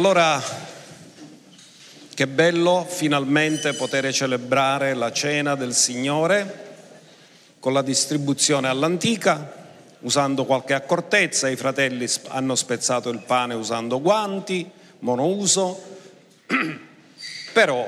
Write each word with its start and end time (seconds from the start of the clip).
Allora, 0.00 0.42
che 2.14 2.26
bello 2.26 2.86
finalmente 2.88 3.74
poter 3.74 4.10
celebrare 4.14 4.94
la 4.94 5.12
cena 5.12 5.56
del 5.56 5.74
Signore 5.74 6.68
con 7.58 7.74
la 7.74 7.82
distribuzione 7.82 8.68
all'antica, 8.68 9.66
usando 9.98 10.46
qualche 10.46 10.72
accortezza. 10.72 11.50
I 11.50 11.56
fratelli 11.56 12.08
hanno 12.28 12.54
spezzato 12.54 13.10
il 13.10 13.18
pane 13.18 13.52
usando 13.52 14.00
guanti, 14.00 14.70
monouso, 15.00 15.78
però 17.52 17.86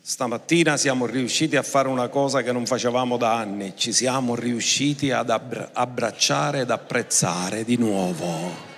stamattina 0.00 0.76
siamo 0.76 1.06
riusciti 1.06 1.56
a 1.56 1.64
fare 1.64 1.88
una 1.88 2.06
cosa 2.06 2.42
che 2.42 2.52
non 2.52 2.66
facevamo 2.66 3.16
da 3.16 3.34
anni, 3.34 3.72
ci 3.74 3.92
siamo 3.92 4.36
riusciti 4.36 5.10
ad 5.10 5.28
abbracciare 5.28 6.60
ed 6.60 6.70
apprezzare 6.70 7.64
di 7.64 7.76
nuovo. 7.76 8.69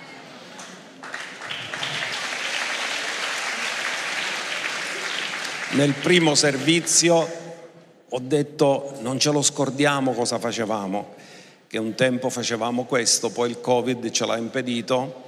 Nel 5.73 5.93
primo 5.93 6.35
servizio 6.35 7.27
ho 8.07 8.19
detto 8.21 8.95
non 8.99 9.17
ce 9.17 9.31
lo 9.31 9.41
scordiamo 9.41 10.11
cosa 10.11 10.37
facevamo, 10.37 11.15
che 11.65 11.79
un 11.79 11.95
tempo 11.95 12.29
facevamo 12.29 12.83
questo, 12.83 13.31
poi 13.31 13.49
il 13.49 13.59
Covid 13.59 14.11
ce 14.11 14.27
l'ha 14.27 14.37
impedito, 14.37 15.23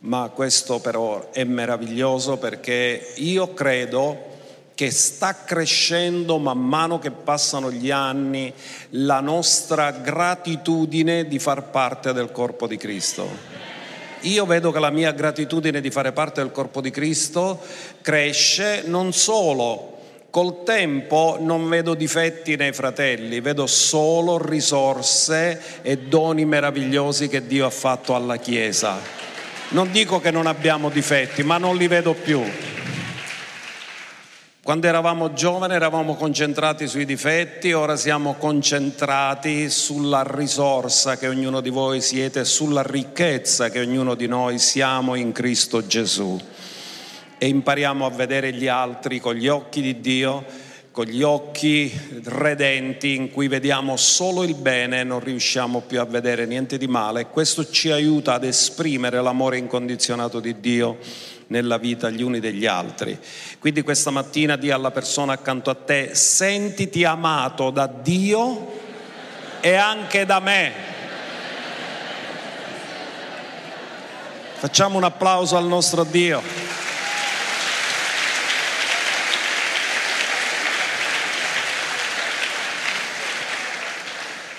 ma 0.00 0.32
questo 0.34 0.80
però 0.80 1.30
è 1.30 1.44
meraviglioso 1.44 2.38
perché 2.38 3.12
io 3.18 3.54
credo 3.54 4.32
che 4.74 4.90
sta 4.90 5.44
crescendo 5.44 6.38
man 6.38 6.58
mano 6.58 6.98
che 6.98 7.12
passano 7.12 7.70
gli 7.70 7.92
anni 7.92 8.52
la 8.90 9.20
nostra 9.20 9.92
gratitudine 9.92 11.28
di 11.28 11.38
far 11.38 11.70
parte 11.70 12.12
del 12.12 12.32
corpo 12.32 12.66
di 12.66 12.76
Cristo. 12.76 13.53
Io 14.24 14.44
vedo 14.44 14.70
che 14.70 14.78
la 14.78 14.90
mia 14.90 15.12
gratitudine 15.12 15.80
di 15.80 15.90
fare 15.90 16.12
parte 16.12 16.42
del 16.42 16.52
corpo 16.52 16.80
di 16.80 16.90
Cristo 16.90 17.60
cresce 18.02 18.82
non 18.86 19.12
solo 19.12 19.92
Col 20.34 20.64
tempo 20.64 21.36
non 21.38 21.68
vedo 21.68 21.94
difetti 21.94 22.56
nei 22.56 22.72
fratelli, 22.72 23.38
vedo 23.38 23.68
solo 23.68 24.36
risorse 24.44 25.80
e 25.80 25.96
doni 25.96 26.44
meravigliosi 26.44 27.28
che 27.28 27.46
Dio 27.46 27.66
ha 27.66 27.70
fatto 27.70 28.16
alla 28.16 28.36
Chiesa. 28.36 28.98
Non 29.68 29.92
dico 29.92 30.18
che 30.18 30.32
non 30.32 30.46
abbiamo 30.46 30.88
difetti, 30.88 31.44
ma 31.44 31.58
non 31.58 31.76
li 31.76 31.86
vedo 31.86 32.14
più. 32.14 32.42
Quando 34.64 34.86
eravamo 34.86 35.34
giovani 35.34 35.74
eravamo 35.74 36.14
concentrati 36.14 36.88
sui 36.88 37.04
difetti, 37.04 37.74
ora 37.74 37.96
siamo 37.96 38.32
concentrati 38.32 39.68
sulla 39.68 40.24
risorsa 40.26 41.18
che 41.18 41.28
ognuno 41.28 41.60
di 41.60 41.68
voi 41.68 42.00
siete, 42.00 42.46
sulla 42.46 42.80
ricchezza 42.82 43.68
che 43.68 43.80
ognuno 43.80 44.14
di 44.14 44.26
noi 44.26 44.58
siamo 44.58 45.16
in 45.16 45.32
Cristo 45.32 45.86
Gesù. 45.86 46.40
E 47.36 47.46
impariamo 47.46 48.06
a 48.06 48.10
vedere 48.10 48.54
gli 48.54 48.66
altri 48.66 49.20
con 49.20 49.34
gli 49.34 49.48
occhi 49.48 49.82
di 49.82 50.00
Dio, 50.00 50.42
con 50.92 51.04
gli 51.04 51.22
occhi 51.22 51.92
redenti 52.22 53.16
in 53.16 53.30
cui 53.30 53.48
vediamo 53.48 53.98
solo 53.98 54.44
il 54.44 54.54
bene 54.54 55.00
e 55.00 55.04
non 55.04 55.20
riusciamo 55.20 55.80
più 55.80 56.00
a 56.00 56.06
vedere 56.06 56.46
niente 56.46 56.78
di 56.78 56.86
male. 56.86 57.26
Questo 57.26 57.68
ci 57.68 57.90
aiuta 57.90 58.32
ad 58.32 58.44
esprimere 58.44 59.20
l'amore 59.20 59.58
incondizionato 59.58 60.40
di 60.40 60.58
Dio 60.58 60.96
nella 61.48 61.78
vita 61.78 62.10
gli 62.10 62.22
uni 62.22 62.40
degli 62.40 62.66
altri. 62.66 63.18
Quindi 63.58 63.82
questa 63.82 64.10
mattina 64.10 64.56
di 64.56 64.70
alla 64.70 64.90
persona 64.90 65.32
accanto 65.34 65.70
a 65.70 65.74
te, 65.74 66.14
sentiti 66.14 67.04
amato 67.04 67.70
da 67.70 67.86
Dio 67.86 68.80
e 69.60 69.74
anche 69.74 70.24
da 70.24 70.40
me. 70.40 70.72
Facciamo 74.56 74.96
un 74.96 75.04
applauso 75.04 75.56
al 75.56 75.66
nostro 75.66 76.04
Dio. 76.04 76.42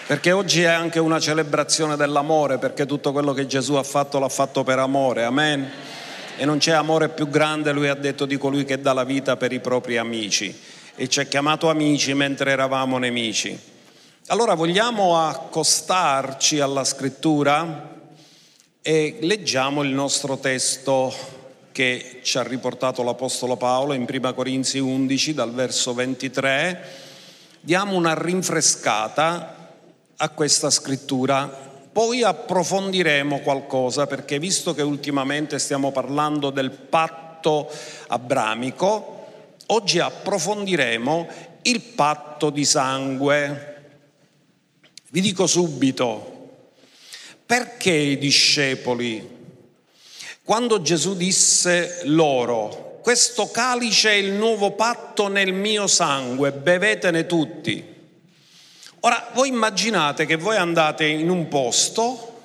Perché 0.08 0.32
oggi 0.32 0.62
è 0.62 0.68
anche 0.68 1.00
una 1.00 1.20
celebrazione 1.20 1.96
dell'amore, 1.96 2.60
perché 2.60 2.86
tutto 2.86 3.12
quello 3.12 3.34
che 3.34 3.48
Gesù 3.48 3.74
ha 3.74 3.82
fatto 3.82 4.20
l'ha 4.20 4.30
fatto 4.30 4.64
per 4.64 4.78
amore, 4.78 5.24
amen 5.24 5.72
e 6.38 6.46
non 6.46 6.58
c'è 6.58 6.72
amore 6.72 7.10
più 7.10 7.30
grande, 7.30 7.72
lui 7.72 7.88
ha 7.88 7.96
detto, 7.96 8.26
di 8.26 8.38
colui 8.38 8.66
che 8.66 8.82
dà 8.82 8.94
la 8.94 9.04
vita 9.04 9.38
per 9.38 9.52
i 9.52 9.60
propri 9.60 9.98
amici 9.98 10.54
e 10.96 11.08
ci 11.08 11.20
ha 11.20 11.24
chiamato 11.24 11.70
amici 11.70 12.14
mentre 12.14 12.52
eravamo 12.52 12.98
nemici. 12.98 13.58
Allora 14.28 14.54
vogliamo 14.54 15.20
accostarci 15.20 16.60
alla 16.60 16.84
scrittura 16.84 17.94
e 18.82 19.18
leggiamo 19.22 19.84
il 19.84 19.90
nostro 19.90 20.38
testo 20.38 21.14
che 21.72 22.22
ci 22.24 22.38
ha 22.38 22.44
riportato 22.44 23.04
l'Apostolo 23.04 23.58
Paolo 23.58 23.94
in 23.94 24.06
1 24.10 24.34
Corinzi 24.34 24.80
11 24.80 25.34
dal 25.34 25.54
verso 25.54 25.94
23. 25.94 27.04
Diamo 27.60 27.96
una 27.96 28.14
rinfrescata 28.14 29.74
a 30.16 30.30
questa 30.30 30.70
scrittura 30.70 31.75
poi 31.96 32.24
approfondiremo 32.24 33.40
qualcosa 33.40 34.06
perché 34.06 34.38
visto 34.38 34.74
che 34.74 34.82
ultimamente 34.82 35.58
stiamo 35.60 35.94
parlando 35.94 36.50
del 36.50 36.72
patto 36.72 37.72
abramico, 38.08 39.28
oggi 39.68 40.00
approfondiremo 40.00 41.28
il 41.62 41.80
patto 41.80 42.50
di 42.50 42.66
sangue. 42.66 43.84
Vi 45.10 45.22
dico 45.22 45.48
subito, 45.48 46.50
perché 47.46 47.94
i 47.94 48.18
discepoli, 48.18 49.30
quando 50.44 50.82
Gesù 50.82 51.16
disse 51.16 52.02
loro, 52.04 53.00
questo 53.02 53.50
calice 53.52 54.10
è 54.10 54.16
il 54.16 54.34
nuovo 54.34 54.72
patto 54.72 55.30
nel 55.30 55.54
mio 55.54 55.88
sangue, 55.88 56.52
bevetene 56.52 57.26
tutti. 57.26 57.95
Ora, 59.06 59.30
voi 59.34 59.50
immaginate 59.50 60.26
che 60.26 60.36
voi 60.36 60.56
andate 60.56 61.06
in 61.06 61.30
un 61.30 61.48
posto 61.48 62.42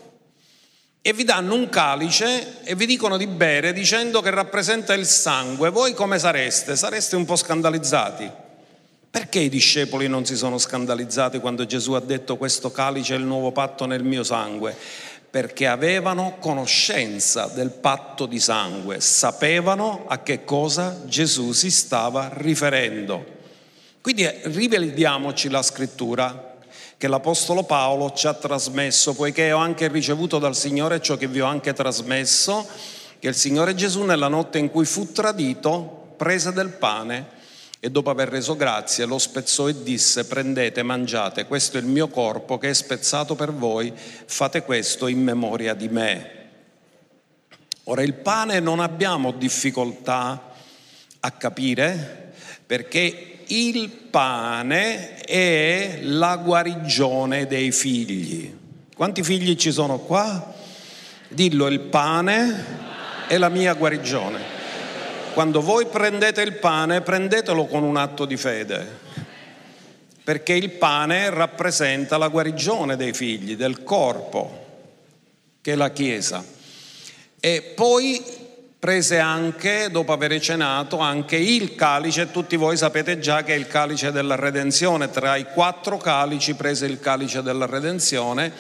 e 1.01 1.15
vi 1.15 1.25
danno 1.25 1.55
un 1.55 1.71
calice 1.71 2.63
e 2.65 2.75
vi 2.75 2.85
dicono 2.85 3.17
di 3.17 3.27
bere 3.27 3.73
dicendo 3.73 4.21
che 4.21 4.29
rappresenta 4.29 4.93
il 4.93 5.07
sangue. 5.07 5.71
Voi 5.71 5.95
come 5.95 6.19
sareste? 6.19 6.77
Sareste 6.77 7.17
un 7.17 7.25
po' 7.25 7.37
scandalizzati. 7.37 8.31
Perché 9.11 9.39
i 9.39 9.49
discepoli 9.49 10.07
non 10.07 10.27
si 10.27 10.37
sono 10.37 10.59
scandalizzati 10.59 11.39
quando 11.39 11.65
Gesù 11.65 11.93
ha 11.93 12.01
detto 12.01 12.37
questo 12.37 12.71
calice 12.71 13.15
è 13.15 13.19
il 13.19 13.25
nuovo 13.25 13.53
patto 13.53 13.87
nel 13.87 14.05
mio 14.05 14.23
sangue? 14.23 14.77
Perché 15.31 15.67
avevano 15.67 16.37
conoscenza 16.41 17.47
del 17.47 17.71
patto 17.71 18.27
di 18.27 18.39
sangue, 18.39 19.01
sapevano 19.01 20.05
a 20.09 20.19
che 20.19 20.45
cosa 20.45 21.05
Gesù 21.07 21.53
si 21.53 21.71
stava 21.71 22.29
riferendo. 22.35 23.39
Quindi 24.03 24.25
eh, 24.25 24.41
rivediamoci 24.45 25.49
la 25.49 25.63
scrittura 25.63 26.49
che 27.01 27.09
l'Apostolo 27.09 27.63
Paolo 27.63 28.13
ci 28.13 28.27
ha 28.27 28.35
trasmesso, 28.35 29.15
poiché 29.15 29.53
ho 29.53 29.59
anche 29.59 29.89
ricevuto 29.89 30.39
dal 30.39 30.55
Signore 30.55 31.01
ciò 31.01 31.17
che 31.17 31.29
vi 31.29 31.41
ho 31.41 31.47
anche 31.47 31.73
trasmesso, 31.73 32.69
che 33.19 33.27
il 33.27 33.35
Signore 33.35 33.75
Gesù 33.75 34.03
nella 34.03 34.29
notte 34.29 34.59
in 34.59 34.71
cui 34.71 34.85
fu 34.85 35.11
tradito 35.11 36.13
prese 36.19 36.53
del 36.53 36.69
pane 36.69 37.27
e 37.81 37.91
dopo 37.91 38.11
aver 38.11 38.29
reso 38.29 38.55
grazie 38.55 39.07
lo 39.07 39.17
spezzò 39.17 39.69
e 39.69 39.83
disse 39.83 40.27
prendete, 40.27 40.83
mangiate, 40.83 41.47
questo 41.47 41.79
è 41.79 41.81
il 41.81 41.87
mio 41.87 42.09
corpo 42.09 42.59
che 42.59 42.69
è 42.69 42.75
spezzato 42.75 43.35
per 43.35 43.51
voi, 43.51 43.91
fate 43.97 44.63
questo 44.63 45.07
in 45.07 45.23
memoria 45.23 45.73
di 45.73 45.89
me. 45.89 46.49
Ora 47.85 48.03
il 48.03 48.13
pane 48.13 48.61
non 48.61 48.79
abbiamo 48.79 49.33
difficoltà 49.33 50.53
a 51.21 51.31
capire 51.31 52.35
perché 52.67 53.30
il 53.51 53.89
pane 53.89 55.17
è 55.17 56.01
la 56.03 56.37
guarigione 56.37 57.47
dei 57.47 57.73
figli. 57.73 58.57
Quanti 58.95 59.23
figli 59.23 59.57
ci 59.57 59.73
sono 59.73 59.99
qua? 59.99 60.55
Dillo, 61.29 61.67
il 61.67 61.81
pane 61.81 62.65
è 63.27 63.37
la 63.39 63.49
mia 63.49 63.75
guarigione. 63.75 64.59
Quando 65.35 65.61
voi 65.63 65.87
prendete 65.87 66.43
il 66.43 66.55
pane, 66.55 67.01
prendetelo 67.01 67.67
con 67.67 67.83
un 67.83 67.97
atto 67.97 68.25
di 68.25 68.37
fede, 68.37 68.87
perché 70.23 70.53
il 70.53 70.71
pane 70.71 71.31
rappresenta 71.31 72.19
la 72.19 72.29
guarigione 72.29 72.97
dei 72.97 73.13
figli, 73.13 73.57
del 73.57 73.83
corpo, 73.83 74.67
che 75.61 75.73
è 75.73 75.77
la 75.77 75.91
Chiesa. 75.91 76.45
E 77.41 77.73
poi 77.75 78.40
prese 78.81 79.19
anche, 79.19 79.91
dopo 79.91 80.15
aver 80.15 80.41
cenato, 80.41 80.99
anche 80.99 81.37
il 81.37 81.75
calice, 81.75 82.31
tutti 82.31 82.57
voi 82.57 82.79
sapete 82.79 83.19
già 83.19 83.45
che 83.45 83.53
è 83.53 83.57
il 83.57 83.67
calice 83.67 84.11
della 84.11 84.37
redenzione, 84.37 85.11
tra 85.11 85.37
i 85.37 85.45
quattro 85.45 85.99
calici 85.99 86.55
prese 86.55 86.87
il 86.87 86.99
calice 86.99 87.43
della 87.43 87.67
redenzione, 87.67 88.51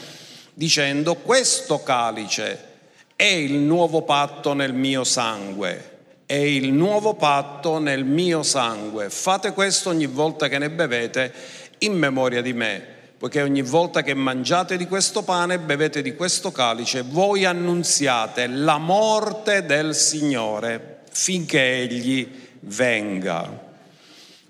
dicendo 0.52 1.14
questo 1.14 1.82
calice 1.82 2.68
è 3.16 3.24
il 3.24 3.54
nuovo 3.54 4.02
patto 4.02 4.52
nel 4.52 4.74
mio 4.74 5.04
sangue, 5.04 5.98
è 6.26 6.34
il 6.34 6.70
nuovo 6.70 7.14
patto 7.14 7.78
nel 7.78 8.04
mio 8.04 8.42
sangue, 8.42 9.08
fate 9.08 9.52
questo 9.52 9.88
ogni 9.88 10.06
volta 10.06 10.48
che 10.48 10.58
ne 10.58 10.68
bevete 10.68 11.32
in 11.78 11.94
memoria 11.94 12.42
di 12.42 12.52
me. 12.52 12.98
Poiché 13.20 13.42
ogni 13.42 13.60
volta 13.60 14.02
che 14.02 14.14
mangiate 14.14 14.78
di 14.78 14.86
questo 14.86 15.20
pane 15.22 15.52
e 15.52 15.58
bevete 15.58 16.00
di 16.00 16.14
questo 16.14 16.50
calice, 16.52 17.02
voi 17.02 17.44
annunziate 17.44 18.46
la 18.46 18.78
morte 18.78 19.66
del 19.66 19.94
Signore 19.94 21.00
finché 21.10 21.82
Egli 21.82 22.26
venga. 22.60 23.68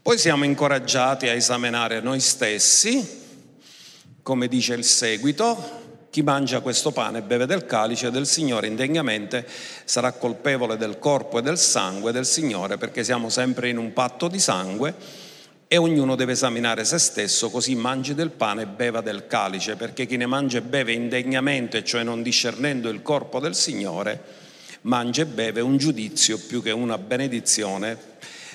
Poi 0.01 0.17
siamo 0.17 0.45
incoraggiati 0.45 1.27
a 1.27 1.33
esaminare 1.33 2.01
noi 2.01 2.21
stessi, 2.21 3.05
come 4.23 4.47
dice 4.47 4.75
il 4.75 4.85
seguito, 4.85 5.79
chi 6.09 6.23
mangia 6.23 6.61
questo 6.61 6.93
pane 6.93 7.19
e 7.19 7.23
beve 7.23 7.47
del 7.47 7.67
calice 7.67 8.13
del 8.13 8.29
Signore 8.29 8.69
indegnamente 8.69 9.49
sarà 9.85 10.13
colpevole 10.13 10.77
del 10.77 11.01
corpo 11.01 11.41
e 11.41 11.43
del 11.43 11.59
sangue 11.59 12.13
del 12.13 12.27
Signore 12.27 12.77
perché 12.79 13.03
siamo 13.03 13.31
sempre 13.31 13.69
in 13.69 13.79
un 13.79 13.93
patto 13.93 14.29
di 14.29 14.39
sangue 14.39 14.95
e 15.73 15.77
ognuno 15.77 16.17
deve 16.17 16.33
esaminare 16.33 16.85
se 16.85 16.99
stesso, 16.99 17.49
così 17.49 17.77
mangi 17.77 18.13
del 18.13 18.31
pane 18.31 18.63
e 18.63 18.67
beva 18.67 19.01
del 19.03 19.29
calice, 19.29 19.77
perché 19.77 20.05
chi 20.05 20.17
ne 20.17 20.27
mangia 20.27 20.59
e 20.59 20.63
beve 20.63 20.91
indegnamente, 20.91 21.85
cioè 21.85 22.03
non 22.03 22.25
discernendo 22.25 22.89
il 22.89 23.03
corpo 23.03 23.39
del 23.39 23.55
Signore, 23.55 24.21
mangia 24.81 25.23
e 25.23 25.27
beve 25.27 25.61
un 25.61 25.77
giudizio 25.77 26.41
più 26.41 26.61
che 26.61 26.73
una 26.73 26.99
benedizione, 26.99 27.97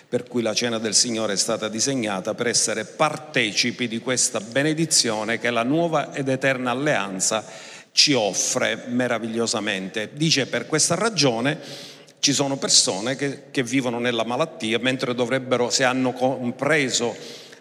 per 0.10 0.26
cui 0.28 0.42
la 0.42 0.54
cena 0.54 0.78
del 0.78 0.94
Signore 0.94 1.32
è 1.32 1.38
stata 1.38 1.70
disegnata 1.70 2.34
per 2.34 2.48
essere 2.48 2.84
partecipi 2.84 3.88
di 3.88 4.00
questa 4.00 4.42
benedizione 4.42 5.40
che 5.40 5.52
la 5.52 5.64
nuova 5.64 6.14
ed 6.14 6.28
eterna 6.28 6.72
alleanza 6.72 7.46
ci 7.94 8.12
offre 8.12 8.88
meravigliosamente. 8.88 10.10
Dice 10.12 10.48
per 10.48 10.66
questa 10.66 10.96
ragione 10.96 11.94
ci 12.26 12.34
sono 12.34 12.58
persone 12.58 13.16
che, 13.16 13.52
che 13.52 13.62
vivono 13.62 14.00
nella 14.00 14.26
malattia, 14.26 14.80
mentre 14.80 15.14
dovrebbero, 15.14 15.70
se 15.70 15.84
hanno 15.84 16.12
compreso 16.12 17.16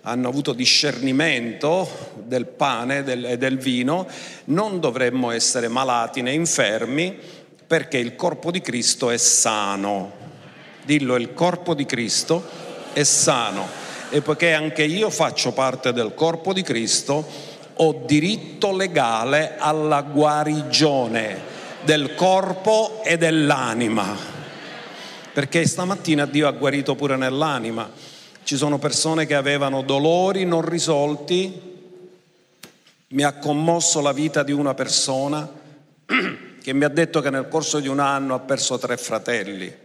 hanno 0.06 0.26
avuto 0.26 0.54
discernimento 0.54 1.86
del 2.24 2.46
pane 2.46 2.98
e 2.98 3.02
del, 3.02 3.36
del, 3.36 3.58
vino, 3.58 4.06
non 4.44 4.80
dovremmo 4.80 5.32
essere 5.32 5.68
malati 5.68 6.22
né 6.22 6.32
infermi 6.32 7.14
perché 7.66 7.98
il 7.98 8.16
corpo 8.16 8.50
di 8.50 8.62
Cristo 8.62 9.10
è 9.10 9.18
sano. 9.18 10.12
Dillo, 10.82 11.16
il 11.16 11.34
corpo 11.34 11.74
di 11.74 11.84
Cristo 11.84 12.42
è 12.94 13.02
sano 13.02 13.68
e 14.08 14.22
poiché 14.22 14.54
anche 14.54 14.84
io 14.84 15.10
faccio 15.10 15.52
parte 15.52 15.92
del 15.92 16.14
corpo 16.14 16.54
di 16.54 16.62
Cristo, 16.62 17.22
ho 17.74 18.02
diritto 18.06 18.74
legale 18.74 19.56
alla 19.58 20.00
guarigione 20.00 21.52
del 21.82 22.14
corpo 22.14 23.02
e 23.04 23.18
dell'anima 23.18 24.33
perché 25.34 25.66
stamattina 25.66 26.26
Dio 26.26 26.46
ha 26.46 26.52
guarito 26.52 26.94
pure 26.94 27.16
nell'anima. 27.16 27.90
Ci 28.44 28.56
sono 28.56 28.78
persone 28.78 29.26
che 29.26 29.34
avevano 29.34 29.82
dolori 29.82 30.44
non 30.44 30.62
risolti, 30.62 31.60
mi 33.08 33.22
ha 33.24 33.32
commosso 33.32 34.00
la 34.00 34.12
vita 34.12 34.44
di 34.44 34.52
una 34.52 34.74
persona 34.74 35.50
che 36.62 36.72
mi 36.72 36.84
ha 36.84 36.88
detto 36.88 37.20
che 37.20 37.30
nel 37.30 37.48
corso 37.48 37.80
di 37.80 37.88
un 37.88 37.98
anno 37.98 38.34
ha 38.34 38.38
perso 38.38 38.78
tre 38.78 38.96
fratelli. 38.96 39.82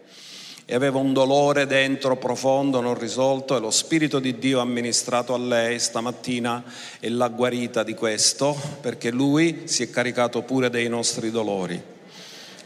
E 0.66 0.76
aveva 0.76 1.00
un 1.00 1.14
dolore 1.14 1.66
dentro 1.66 2.16
profondo 2.18 2.80
non 2.80 2.94
risolto 2.94 3.58
e 3.58 3.60
lo 3.60 3.72
Spirito 3.72 4.20
di 4.20 4.38
Dio 4.38 4.60
ha 4.60 4.62
amministrato 4.62 5.34
a 5.34 5.40
lei 5.40 5.80
stamattina 5.80 6.64
e 7.00 7.10
l'ha 7.10 7.28
guarita 7.28 7.82
di 7.82 7.96
questo 7.96 8.56
perché 8.82 9.10
lui 9.10 9.64
si 9.64 9.82
è 9.82 9.90
caricato 9.90 10.44
pure 10.44 10.70
dei 10.70 10.88
nostri 10.88 11.32
dolori 11.32 11.98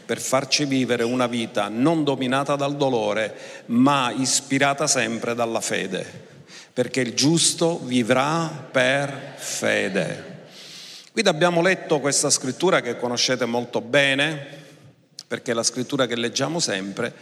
per 0.04 0.20
farci 0.20 0.64
vivere 0.64 1.02
una 1.02 1.26
vita 1.26 1.68
non 1.68 2.04
dominata 2.04 2.56
dal 2.56 2.76
dolore, 2.76 3.34
ma 3.66 4.12
ispirata 4.16 4.86
sempre 4.86 5.34
dalla 5.34 5.60
fede, 5.60 6.06
perché 6.72 7.00
il 7.00 7.14
giusto 7.14 7.80
vivrà 7.84 8.68
per 8.70 9.34
fede. 9.36 10.32
Quindi 11.12 11.30
abbiamo 11.30 11.62
letto 11.62 12.00
questa 12.00 12.30
scrittura 12.30 12.80
che 12.80 12.98
conoscete 12.98 13.44
molto 13.44 13.80
bene, 13.80 14.62
perché 15.26 15.52
è 15.52 15.54
la 15.54 15.62
scrittura 15.62 16.06
che 16.06 16.16
leggiamo 16.16 16.58
sempre, 16.58 17.12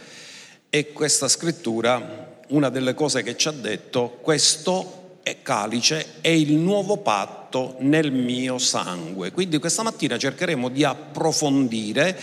e 0.69 0.91
questa 0.91 1.27
scrittura, 1.27 2.41
una 2.47 2.69
delle 2.69 2.93
cose 2.93 3.21
che 3.21 3.37
ci 3.37 3.47
ha 3.47 3.51
detto, 3.51 4.17
questo 4.21 5.01
è 5.23 5.37
calice 5.41 6.15
è 6.19 6.27
il 6.27 6.53
nuovo 6.53 6.97
patto 6.97 7.75
nel 7.79 8.11
mio 8.11 8.57
sangue. 8.57 9.31
Quindi 9.31 9.57
questa 9.57 9.81
mattina 9.81 10.17
cercheremo 10.17 10.67
di 10.67 10.83
approfondire 10.83 12.19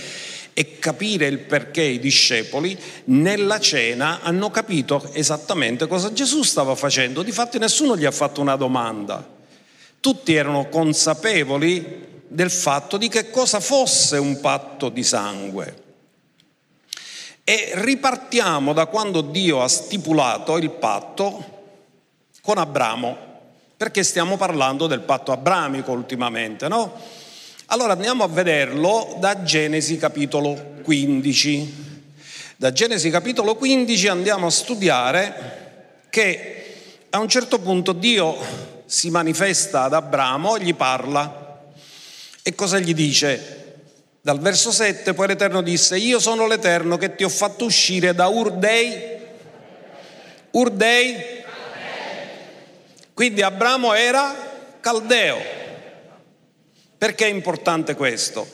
e 0.60 0.78
capire 0.78 1.26
il 1.26 1.38
perché 1.38 1.80
i 1.80 1.98
discepoli 1.98 2.78
nella 3.04 3.58
cena 3.58 4.20
hanno 4.20 4.50
capito 4.50 5.08
esattamente 5.14 5.86
cosa 5.86 6.12
Gesù 6.12 6.42
stava 6.42 6.74
facendo. 6.74 7.22
Difatti 7.22 7.56
nessuno 7.56 7.96
gli 7.96 8.04
ha 8.04 8.10
fatto 8.10 8.42
una 8.42 8.56
domanda. 8.56 9.26
Tutti 10.00 10.34
erano 10.34 10.68
consapevoli 10.68 12.24
del 12.28 12.50
fatto 12.50 12.98
di 12.98 13.08
che 13.08 13.30
cosa 13.30 13.58
fosse 13.58 14.18
un 14.18 14.38
patto 14.40 14.90
di 14.90 15.02
sangue. 15.02 15.82
E 17.42 17.70
ripartiamo 17.76 18.74
da 18.74 18.84
quando 18.84 19.22
Dio 19.22 19.62
ha 19.62 19.68
stipulato 19.68 20.58
il 20.58 20.72
patto 20.72 21.62
con 22.42 22.58
Abramo, 22.58 23.16
perché 23.78 24.02
stiamo 24.02 24.36
parlando 24.36 24.86
del 24.86 25.00
patto 25.00 25.32
abramico 25.32 25.92
ultimamente, 25.92 26.68
no? 26.68 27.18
Allora 27.72 27.92
andiamo 27.92 28.24
a 28.24 28.26
vederlo 28.26 29.14
da 29.20 29.44
Genesi 29.44 29.96
capitolo 29.96 30.78
15. 30.82 31.74
Da 32.56 32.72
Genesi 32.72 33.10
capitolo 33.10 33.54
15 33.54 34.08
andiamo 34.08 34.48
a 34.48 34.50
studiare 34.50 36.02
che 36.10 36.64
a 37.10 37.20
un 37.20 37.28
certo 37.28 37.60
punto 37.60 37.92
Dio 37.92 38.36
si 38.86 39.08
manifesta 39.10 39.84
ad 39.84 39.94
Abramo 39.94 40.58
gli 40.58 40.74
parla. 40.74 41.62
E 42.42 42.56
cosa 42.56 42.80
gli 42.80 42.92
dice? 42.92 43.76
Dal 44.20 44.40
verso 44.40 44.72
7 44.72 45.14
poi 45.14 45.28
l'Eterno 45.28 45.62
disse, 45.62 45.96
io 45.96 46.18
sono 46.18 46.48
l'Eterno 46.48 46.96
che 46.96 47.14
ti 47.14 47.22
ho 47.22 47.28
fatto 47.28 47.66
uscire 47.66 48.16
da 48.16 48.26
Urdei. 48.26 49.18
Urdei? 50.50 51.16
Quindi 53.14 53.42
Abramo 53.42 53.94
era 53.94 54.34
caldeo. 54.80 55.59
Perché 57.00 57.24
è 57.24 57.30
importante 57.30 57.94
questo? 57.94 58.46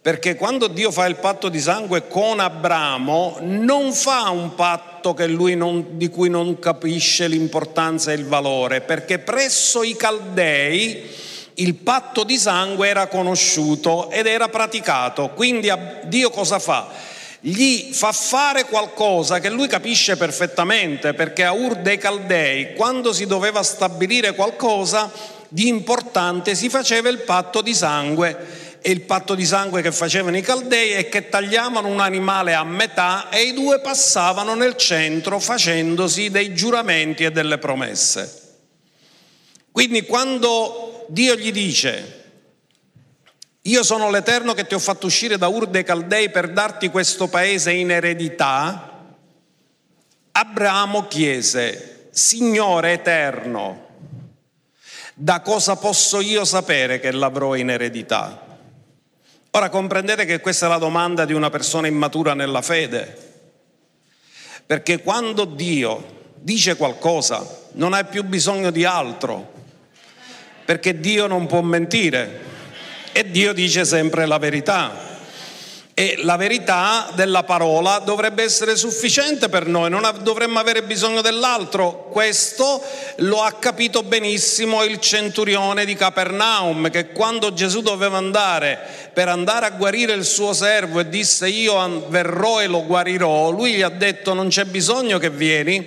Perché 0.00 0.36
quando 0.36 0.68
Dio 0.68 0.92
fa 0.92 1.06
il 1.06 1.16
patto 1.16 1.48
di 1.48 1.58
sangue 1.58 2.06
con 2.06 2.38
Abramo, 2.38 3.38
non 3.40 3.92
fa 3.92 4.30
un 4.30 4.54
patto 4.54 5.16
non, 5.56 5.98
di 5.98 6.08
cui 6.08 6.30
non 6.30 6.60
capisce 6.60 7.26
l'importanza 7.26 8.12
e 8.12 8.14
il 8.14 8.24
valore, 8.24 8.82
perché 8.82 9.18
presso 9.18 9.82
i 9.82 9.96
Caldei 9.96 11.10
il 11.54 11.74
patto 11.74 12.22
di 12.22 12.38
sangue 12.38 12.86
era 12.86 13.08
conosciuto 13.08 14.10
ed 14.10 14.26
era 14.26 14.46
praticato. 14.46 15.30
Quindi 15.30 15.68
Dio 16.04 16.30
cosa 16.30 16.60
fa? 16.60 16.90
Gli 17.40 17.92
fa 17.92 18.12
fare 18.12 18.66
qualcosa 18.66 19.40
che 19.40 19.50
lui 19.50 19.66
capisce 19.66 20.16
perfettamente, 20.16 21.14
perché 21.14 21.42
a 21.42 21.50
Ur 21.50 21.74
dei 21.74 21.98
Caldei, 21.98 22.74
quando 22.74 23.12
si 23.12 23.26
doveva 23.26 23.64
stabilire 23.64 24.36
qualcosa, 24.36 25.36
di 25.48 25.68
importante 25.68 26.54
si 26.54 26.68
faceva 26.68 27.08
il 27.08 27.20
patto 27.20 27.62
di 27.62 27.74
sangue 27.74 28.76
e 28.80 28.90
il 28.90 29.00
patto 29.02 29.34
di 29.34 29.44
sangue 29.44 29.82
che 29.82 29.90
facevano 29.90 30.36
i 30.36 30.42
caldei 30.42 30.92
è 30.92 31.08
che 31.08 31.28
tagliavano 31.28 31.88
un 31.88 32.00
animale 32.00 32.54
a 32.54 32.64
metà 32.64 33.28
e 33.30 33.42
i 33.42 33.52
due 33.52 33.80
passavano 33.80 34.54
nel 34.54 34.76
centro 34.76 35.38
facendosi 35.38 36.30
dei 36.30 36.54
giuramenti 36.54 37.24
e 37.24 37.32
delle 37.32 37.58
promesse. 37.58 38.46
Quindi 39.72 40.02
quando 40.02 41.06
Dio 41.08 41.34
gli 41.34 41.50
dice, 41.50 42.24
io 43.62 43.82
sono 43.82 44.10
l'Eterno 44.10 44.54
che 44.54 44.66
ti 44.66 44.74
ho 44.74 44.78
fatto 44.78 45.06
uscire 45.06 45.38
da 45.38 45.48
Ur 45.48 45.66
dei 45.66 45.84
Caldei 45.84 46.30
per 46.30 46.52
darti 46.52 46.88
questo 46.88 47.28
paese 47.28 47.72
in 47.72 47.90
eredità, 47.90 49.16
Abramo 50.32 51.06
chiese, 51.08 52.08
Signore 52.10 52.92
Eterno, 52.92 53.87
da 55.20 55.40
cosa 55.40 55.74
posso 55.74 56.20
io 56.20 56.44
sapere 56.44 57.00
che 57.00 57.10
l'avrò 57.10 57.56
in 57.56 57.70
eredità? 57.70 58.40
Ora 59.50 59.68
comprendete 59.68 60.24
che 60.24 60.38
questa 60.38 60.66
è 60.66 60.68
la 60.68 60.78
domanda 60.78 61.24
di 61.24 61.32
una 61.32 61.50
persona 61.50 61.88
immatura 61.88 62.34
nella 62.34 62.62
fede, 62.62 63.16
perché 64.64 65.02
quando 65.02 65.44
Dio 65.44 66.16
dice 66.36 66.76
qualcosa 66.76 67.44
non 67.72 67.94
hai 67.94 68.04
più 68.04 68.22
bisogno 68.22 68.70
di 68.70 68.84
altro, 68.84 69.52
perché 70.64 71.00
Dio 71.00 71.26
non 71.26 71.46
può 71.46 71.62
mentire 71.62 72.40
e 73.10 73.28
Dio 73.28 73.52
dice 73.52 73.84
sempre 73.84 74.24
la 74.24 74.38
verità 74.38 75.17
e 75.98 76.14
la 76.18 76.36
verità 76.36 77.10
della 77.16 77.42
parola 77.42 77.98
dovrebbe 77.98 78.44
essere 78.44 78.76
sufficiente 78.76 79.48
per 79.48 79.66
noi, 79.66 79.90
non 79.90 80.08
dovremmo 80.22 80.60
avere 80.60 80.84
bisogno 80.84 81.22
dell'altro. 81.22 82.06
Questo 82.12 82.80
lo 83.16 83.42
ha 83.42 83.50
capito 83.54 84.04
benissimo 84.04 84.84
il 84.84 85.00
centurione 85.00 85.84
di 85.84 85.96
Capernaum, 85.96 86.88
che 86.90 87.08
quando 87.08 87.52
Gesù 87.52 87.80
doveva 87.80 88.16
andare 88.16 88.78
per 89.12 89.26
andare 89.26 89.66
a 89.66 89.70
guarire 89.70 90.12
il 90.12 90.24
suo 90.24 90.52
servo 90.52 91.00
e 91.00 91.08
disse 91.08 91.48
io 91.48 92.06
verrò 92.06 92.60
e 92.60 92.68
lo 92.68 92.84
guarirò, 92.84 93.50
lui 93.50 93.72
gli 93.72 93.82
ha 93.82 93.88
detto 93.88 94.34
non 94.34 94.46
c'è 94.50 94.66
bisogno 94.66 95.18
che 95.18 95.30
vieni, 95.30 95.84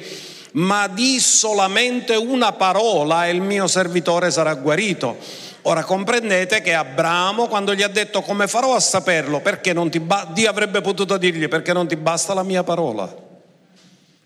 ma 0.56 0.90
di 0.90 1.22
solamente 1.22 2.18
una 2.18 2.52
parola 2.52 3.28
e 3.28 3.32
il 3.32 3.42
mio 3.42 3.66
servitore 3.66 4.30
sarà 4.30 4.56
guarito. 4.56 5.50
Ora 5.64 5.84
comprendete 5.84 6.62
che 6.62 6.74
Abramo 6.74 7.48
quando 7.48 7.76
gli 7.76 7.84
ha 7.84 7.88
detto 7.88 8.22
come 8.22 8.48
farò 8.48 8.76
a 8.76 8.80
saperlo, 8.80 9.42
perché 9.42 9.74
non 9.74 9.92
ti 9.92 10.00
ba- 10.00 10.28
Dio 10.32 10.50
avrebbe 10.50 10.82
potuto 10.82 11.18
dirgli 11.18 11.48
perché 11.48 11.72
non 11.72 11.88
ti 11.88 11.96
basta 11.96 12.34
la 12.34 12.42
mia 12.42 12.64
parola, 12.64 13.14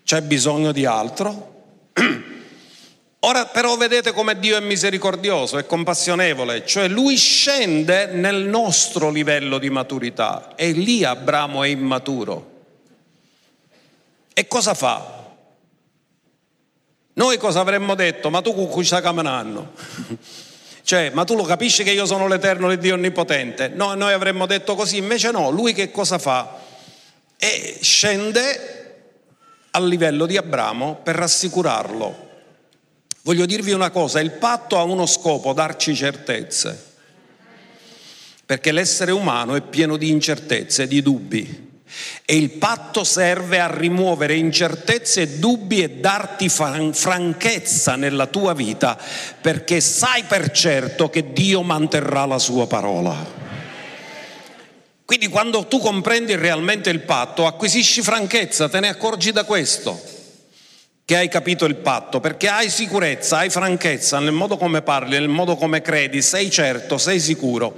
c'è 0.02 0.22
bisogno 0.22 0.72
di 0.72 0.86
altro. 0.86 1.54
Ora 3.20 3.46
però 3.46 3.76
vedete 3.76 4.12
come 4.12 4.38
Dio 4.38 4.56
è 4.56 4.60
misericordioso, 4.60 5.58
è 5.58 5.66
compassionevole, 5.66 6.64
cioè 6.64 6.88
lui 6.88 7.16
scende 7.16 8.06
nel 8.06 8.44
nostro 8.44 9.10
livello 9.10 9.58
di 9.58 9.68
maturità 9.68 10.54
e 10.54 10.70
lì 10.70 11.04
Abramo 11.04 11.64
è 11.64 11.68
immaturo. 11.68 12.54
E 14.32 14.46
cosa 14.46 14.74
fa? 14.74 15.24
Noi 17.14 17.36
cosa 17.38 17.60
avremmo 17.60 17.94
detto? 17.94 18.30
Ma 18.30 18.40
tu 18.42 18.54
con 18.54 18.68
cui 18.68 18.84
stai 18.84 19.02
camminando? 19.02 19.72
Cioè, 20.86 21.10
ma 21.12 21.24
tu 21.24 21.34
lo 21.34 21.42
capisci 21.42 21.82
che 21.82 21.90
io 21.90 22.06
sono 22.06 22.28
l'Eterno 22.28 22.68
di 22.68 22.78
Dio 22.78 22.94
Onnipotente? 22.94 23.66
No, 23.66 23.94
noi 23.94 24.12
avremmo 24.12 24.46
detto 24.46 24.76
così, 24.76 24.98
invece 24.98 25.32
no, 25.32 25.50
lui 25.50 25.72
che 25.72 25.90
cosa 25.90 26.16
fa? 26.16 26.60
E 27.36 27.78
scende 27.80 29.08
al 29.72 29.88
livello 29.88 30.26
di 30.26 30.36
Abramo 30.36 31.00
per 31.02 31.16
rassicurarlo. 31.16 32.28
Voglio 33.22 33.46
dirvi 33.46 33.72
una 33.72 33.90
cosa, 33.90 34.20
il 34.20 34.30
patto 34.30 34.78
ha 34.78 34.84
uno 34.84 35.06
scopo, 35.06 35.52
darci 35.52 35.92
certezze, 35.92 36.80
perché 38.46 38.70
l'essere 38.70 39.10
umano 39.10 39.56
è 39.56 39.62
pieno 39.62 39.96
di 39.96 40.10
incertezze, 40.10 40.86
di 40.86 41.02
dubbi. 41.02 41.75
E 42.24 42.36
il 42.36 42.50
patto 42.50 43.04
serve 43.04 43.60
a 43.60 43.74
rimuovere 43.74 44.34
incertezze 44.34 45.22
e 45.22 45.28
dubbi 45.38 45.82
e 45.82 45.90
darti 45.90 46.48
franchezza 46.48 47.96
nella 47.96 48.26
tua 48.26 48.54
vita 48.54 48.98
perché 49.40 49.80
sai 49.80 50.24
per 50.24 50.50
certo 50.50 51.08
che 51.08 51.32
Dio 51.32 51.62
manterrà 51.62 52.26
la 52.26 52.38
sua 52.38 52.66
parola. 52.66 53.44
Quindi 55.06 55.28
quando 55.28 55.68
tu 55.68 55.78
comprendi 55.78 56.34
realmente 56.34 56.90
il 56.90 56.98
patto, 56.98 57.46
acquisisci 57.46 58.02
franchezza, 58.02 58.68
te 58.68 58.80
ne 58.80 58.88
accorgi 58.88 59.30
da 59.30 59.44
questo, 59.44 60.02
che 61.04 61.16
hai 61.16 61.28
capito 61.28 61.64
il 61.64 61.76
patto, 61.76 62.18
perché 62.18 62.48
hai 62.48 62.68
sicurezza, 62.68 63.36
hai 63.36 63.48
franchezza 63.48 64.18
nel 64.18 64.32
modo 64.32 64.56
come 64.56 64.82
parli, 64.82 65.10
nel 65.10 65.28
modo 65.28 65.54
come 65.54 65.80
credi, 65.80 66.20
sei 66.22 66.50
certo, 66.50 66.98
sei 66.98 67.20
sicuro. 67.20 67.76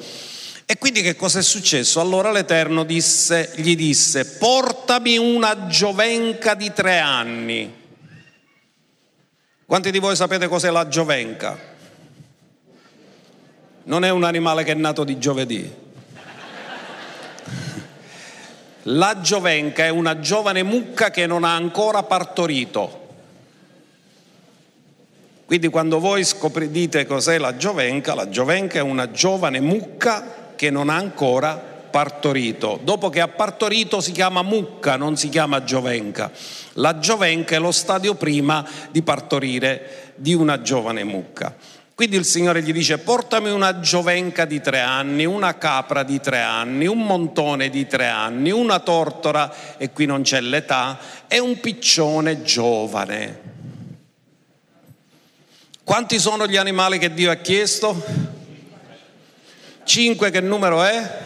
E 0.70 0.76
quindi 0.76 1.00
che 1.00 1.16
cosa 1.16 1.38
è 1.38 1.42
successo? 1.42 1.98
Allora 1.98 2.30
l'Eterno 2.30 2.84
disse, 2.84 3.52
gli 3.54 3.74
disse, 3.74 4.36
portami 4.36 5.16
una 5.16 5.66
giovenca 5.66 6.52
di 6.52 6.70
tre 6.74 6.98
anni. 6.98 7.74
Quanti 9.64 9.90
di 9.90 9.98
voi 9.98 10.14
sapete 10.14 10.46
cos'è 10.46 10.68
la 10.68 10.86
giovenca? 10.86 11.58
Non 13.84 14.04
è 14.04 14.10
un 14.10 14.24
animale 14.24 14.62
che 14.62 14.72
è 14.72 14.74
nato 14.74 15.04
di 15.04 15.18
giovedì. 15.18 15.74
La 18.82 19.20
giovenca 19.22 19.84
è 19.86 19.88
una 19.88 20.20
giovane 20.20 20.62
mucca 20.62 21.10
che 21.10 21.24
non 21.24 21.44
ha 21.44 21.54
ancora 21.54 22.02
partorito. 22.02 23.06
Quindi 25.46 25.68
quando 25.68 25.98
voi 25.98 26.24
scoprite 26.24 27.06
cos'è 27.06 27.38
la 27.38 27.56
giovenca, 27.56 28.14
la 28.14 28.28
giovenca 28.28 28.78
è 28.78 28.82
una 28.82 29.10
giovane 29.10 29.60
mucca 29.60 30.37
che 30.58 30.70
non 30.70 30.88
ha 30.88 30.96
ancora 30.96 31.54
partorito. 31.54 32.80
Dopo 32.82 33.10
che 33.10 33.20
ha 33.20 33.28
partorito 33.28 34.00
si 34.00 34.10
chiama 34.10 34.42
mucca, 34.42 34.96
non 34.96 35.16
si 35.16 35.28
chiama 35.28 35.62
giovenca. 35.62 36.32
La 36.74 36.98
giovenca 36.98 37.54
è 37.54 37.60
lo 37.60 37.70
stadio 37.70 38.16
prima 38.16 38.66
di 38.90 39.02
partorire 39.02 40.14
di 40.16 40.34
una 40.34 40.60
giovane 40.60 41.04
mucca. 41.04 41.54
Quindi 41.94 42.16
il 42.16 42.24
Signore 42.24 42.62
gli 42.62 42.72
dice 42.72 42.98
portami 42.98 43.50
una 43.50 43.78
giovenca 43.78 44.44
di 44.44 44.60
tre 44.60 44.80
anni, 44.80 45.24
una 45.24 45.56
capra 45.58 46.02
di 46.02 46.20
tre 46.20 46.40
anni, 46.40 46.86
un 46.86 47.04
montone 47.04 47.70
di 47.70 47.86
tre 47.86 48.06
anni, 48.06 48.50
una 48.50 48.80
tortora, 48.80 49.76
e 49.76 49.90
qui 49.92 50.06
non 50.06 50.22
c'è 50.22 50.40
l'età, 50.40 50.98
e 51.28 51.38
un 51.38 51.60
piccione 51.60 52.42
giovane. 52.42 53.40
Quanti 55.84 56.18
sono 56.18 56.48
gli 56.48 56.56
animali 56.56 56.98
che 56.98 57.14
Dio 57.14 57.30
ha 57.30 57.36
chiesto? 57.36 58.36
5 59.88 60.30
che 60.30 60.40
numero 60.42 60.84
è? 60.84 61.18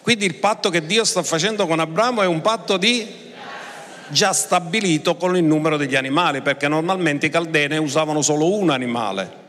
Quindi 0.00 0.24
il 0.24 0.36
patto 0.36 0.70
che 0.70 0.86
Dio 0.86 1.04
sta 1.04 1.22
facendo 1.22 1.66
con 1.66 1.78
Abramo 1.78 2.22
è 2.22 2.26
un 2.26 2.40
patto 2.40 2.78
di 2.78 3.06
già 4.08 4.32
stabilito 4.32 5.16
con 5.16 5.36
il 5.36 5.44
numero 5.44 5.76
degli 5.76 5.96
animali, 5.96 6.40
perché 6.40 6.66
normalmente 6.66 7.26
i 7.26 7.30
caldene 7.30 7.76
usavano 7.76 8.22
solo 8.22 8.54
un 8.54 8.70
animale. 8.70 9.42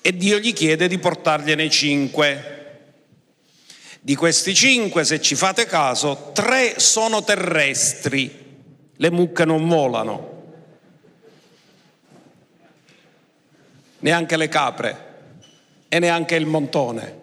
E 0.00 0.16
Dio 0.16 0.38
gli 0.38 0.52
chiede 0.52 0.88
di 0.88 0.98
portargliene 0.98 1.70
cinque. 1.70 2.50
Di 4.00 4.16
questi 4.16 4.54
cinque, 4.54 5.04
se 5.04 5.20
ci 5.20 5.36
fate 5.36 5.66
caso, 5.66 6.32
tre 6.32 6.80
sono 6.80 7.22
terrestri, 7.22 8.58
le 8.96 9.10
mucche 9.10 9.44
non 9.44 9.66
volano, 9.68 10.42
neanche 14.00 14.36
le 14.36 14.48
capre 14.48 15.03
e 15.94 16.00
neanche 16.00 16.34
il 16.34 16.46
montone, 16.46 17.20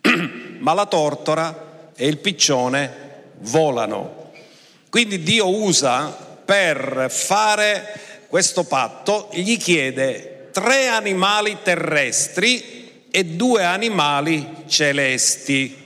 ma 0.60 0.72
la 0.72 0.86
tortora 0.86 1.90
e 1.94 2.06
il 2.06 2.16
piccione 2.16 3.32
volano. 3.40 4.30
Quindi 4.88 5.22
Dio 5.22 5.46
usa 5.46 6.06
per 6.42 7.08
fare 7.10 8.24
questo 8.28 8.64
patto, 8.64 9.28
gli 9.34 9.58
chiede 9.58 10.48
tre 10.52 10.88
animali 10.88 11.58
terrestri 11.62 13.08
e 13.10 13.26
due 13.26 13.62
animali 13.62 14.62
celesti. 14.68 15.82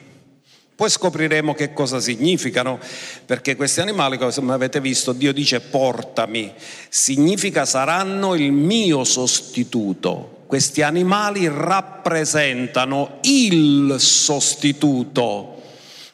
Poi 0.77 0.89
scopriremo 0.89 1.55
che 1.55 1.73
cosa 1.73 1.99
significano, 1.99 2.79
perché 3.27 3.57
questi 3.57 3.81
animali, 3.81 4.17
come 4.17 4.53
avete 4.53 4.81
visto, 4.81 5.13
Dio 5.13 5.33
dice 5.33 5.59
portami, 5.59 6.55
significa 6.89 7.65
saranno 7.65 8.37
il 8.37 8.53
mio 8.53 9.03
sostituto 9.03 10.37
questi 10.49 10.81
animali 10.81 11.47
rappresentano 11.47 13.19
il 13.21 13.97
sostituto 13.99 15.57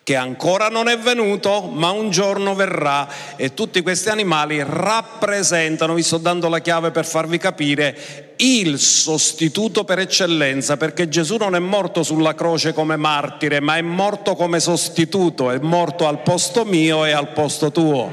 che 0.03 0.17
ancora 0.17 0.69
non 0.69 0.89
è 0.89 0.99
venuto, 0.99 1.63
ma 1.73 1.91
un 1.91 2.11
giorno 2.11 2.55
verrà 2.55 3.09
e 3.37 3.55
tutti 3.55 3.81
questi 3.81 4.11
animali 4.11 4.63
rappresentano, 4.63 5.95
vi 5.95 6.03
sto 6.03 6.19
dando 6.19 6.49
la 6.49 6.59
chiave 6.59 6.91
per 6.91 7.07
farvi 7.07 7.39
capire, 7.39 8.35
il 8.37 8.79
sostituto 8.81 9.85
per 9.85 10.01
eccellenza, 10.01 10.77
perché 10.77 11.09
Gesù 11.09 11.37
non 11.37 11.55
è 11.55 11.61
morto 11.61 12.03
sulla 12.03 12.35
croce 12.35 12.75
come 12.75 12.97
martire, 12.97 13.61
ma 13.61 13.77
è 13.77 13.83
morto 13.83 14.35
come 14.35 14.59
sostituto, 14.59 15.51
è 15.53 15.59
morto 15.61 16.09
al 16.09 16.23
posto 16.23 16.65
mio 16.65 17.07
e 17.07 17.13
al 17.13 17.29
posto 17.29 17.71
tuo. 17.71 18.11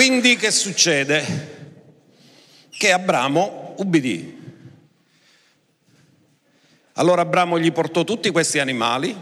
Quindi 0.00 0.36
che 0.36 0.50
succede? 0.50 1.76
Che 2.70 2.90
Abramo 2.90 3.74
ubbidì. 3.76 4.34
Allora 6.94 7.20
Abramo 7.20 7.58
gli 7.58 7.70
portò 7.70 8.02
tutti 8.02 8.30
questi 8.30 8.60
animali, 8.60 9.14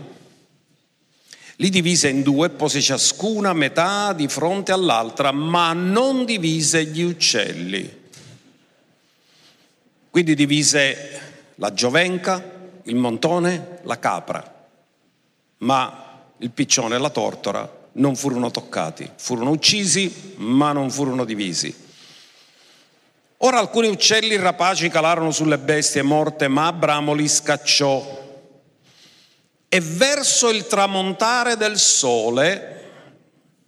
li 1.57 1.69
divise 1.69 2.11
in 2.11 2.23
due, 2.23 2.51
pose 2.51 2.81
ciascuna 2.81 3.53
metà 3.55 4.13
di 4.13 4.29
fronte 4.29 4.71
all'altra, 4.71 5.33
ma 5.33 5.73
non 5.73 6.25
divise 6.25 6.85
gli 6.85 7.03
uccelli. 7.03 8.11
Quindi 10.11 10.37
divise 10.37 11.21
la 11.57 11.75
giovenca, 11.75 12.71
il 12.85 12.95
montone, 12.95 13.81
la 13.83 13.99
capra, 13.99 14.69
ma 15.57 16.23
il 16.39 16.51
piccione 16.53 16.95
e 16.95 16.99
la 16.99 17.11
tortora 17.11 17.78
non 17.93 18.17
furono 18.17 18.51
toccati, 18.51 19.11
furono 19.17 19.51
uccisi 19.51 20.35
ma 20.37 20.73
non 20.73 20.91
furono 20.91 21.25
divisi. 21.25 21.87
Ora 23.39 23.59
alcuni 23.59 23.87
uccelli 23.87 24.37
rapaci 24.37 24.89
calarono 24.89 25.31
sulle 25.31 25.59
bestie 25.59 26.03
morte, 26.03 26.49
ma 26.49 26.67
Abramo 26.67 27.13
li 27.13 27.29
scacciò. 27.29 28.27
E 29.69 29.81
verso 29.81 30.49
il 30.49 30.67
tramontare 30.67 31.57
del 31.57 31.79
sole 31.79 32.75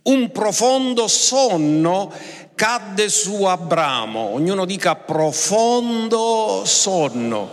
un 0.03 0.33
profondo 0.33 1.07
sonno 1.07 2.13
cadde 2.55 3.09
su 3.09 3.45
Abramo. 3.45 4.33
Ognuno 4.35 4.65
dica 4.65 4.97
profondo 4.97 6.63
sonno. 6.65 7.51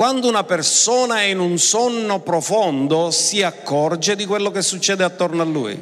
Quando 0.00 0.28
una 0.28 0.44
persona 0.44 1.20
è 1.20 1.24
in 1.24 1.40
un 1.40 1.58
sonno 1.58 2.20
profondo 2.20 3.10
si 3.10 3.42
accorge 3.42 4.16
di 4.16 4.24
quello 4.24 4.50
che 4.50 4.62
succede 4.62 5.04
attorno 5.04 5.42
a 5.42 5.44
lui. 5.44 5.78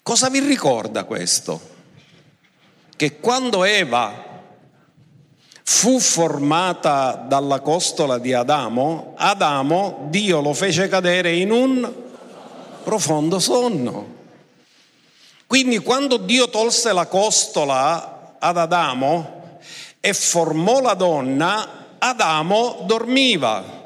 Cosa 0.00 0.30
vi 0.30 0.38
ricorda 0.38 1.02
questo? 1.02 1.60
Che 2.94 3.18
quando 3.18 3.64
Eva 3.64 4.14
fu 5.64 5.98
formata 5.98 7.14
dalla 7.26 7.58
costola 7.58 8.18
di 8.18 8.32
Adamo, 8.32 9.14
Adamo 9.16 10.06
Dio 10.08 10.40
lo 10.40 10.54
fece 10.54 10.86
cadere 10.86 11.34
in 11.34 11.50
un 11.50 11.92
profondo 12.84 13.40
sonno. 13.40 14.14
Quindi 15.48 15.78
quando 15.78 16.16
Dio 16.16 16.48
tolse 16.48 16.92
la 16.92 17.06
costola 17.06 18.36
ad 18.38 18.56
Adamo 18.56 19.58
e 19.98 20.14
formò 20.14 20.80
la 20.80 20.94
donna, 20.94 21.77
Adamo 21.98 22.84
dormiva. 22.86 23.76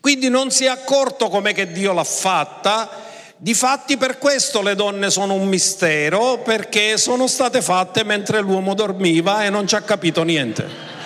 Quindi 0.00 0.28
non 0.28 0.50
si 0.50 0.64
è 0.64 0.68
accorto 0.68 1.28
com'è 1.28 1.52
che 1.52 1.72
Dio 1.72 1.92
l'ha 1.92 2.04
fatta. 2.04 2.88
Difatti 3.36 3.96
per 3.96 4.18
questo 4.18 4.62
le 4.62 4.74
donne 4.74 5.10
sono 5.10 5.34
un 5.34 5.46
mistero, 5.46 6.38
perché 6.38 6.98
sono 6.98 7.26
state 7.26 7.62
fatte 7.62 8.04
mentre 8.04 8.40
l'uomo 8.40 8.74
dormiva 8.74 9.44
e 9.44 9.50
non 9.50 9.66
ci 9.66 9.74
ha 9.74 9.82
capito 9.82 10.22
niente. 10.22 10.97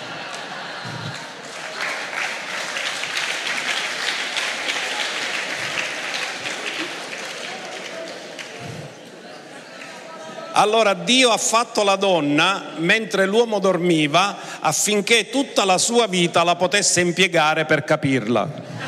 Allora 10.55 10.93
Dio 10.93 11.31
ha 11.31 11.37
fatto 11.37 11.83
la 11.83 11.95
donna 11.95 12.73
mentre 12.77 13.25
l'uomo 13.25 13.57
dormiva 13.57 14.37
affinché 14.59 15.31
tutta 15.31 15.65
la 15.65 15.79
sua 15.79 16.05
vita 16.05 16.43
la 16.43 16.55
potesse 16.55 17.01
impiegare 17.01 17.65
per 17.65 17.83
capirla. 17.83 18.81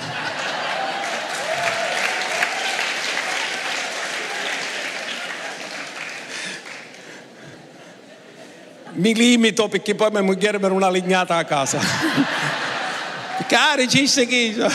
Mi 8.92 9.16
limito 9.16 9.68
perché 9.68 9.96
poi 9.96 10.12
mi 10.12 10.38
per 10.38 10.72
una 10.72 10.92
lignata 10.92 11.36
a 11.36 11.46
casa. 11.46 11.80
Cari 13.48 13.90
ci 13.90 14.08
seguito. 14.08 14.70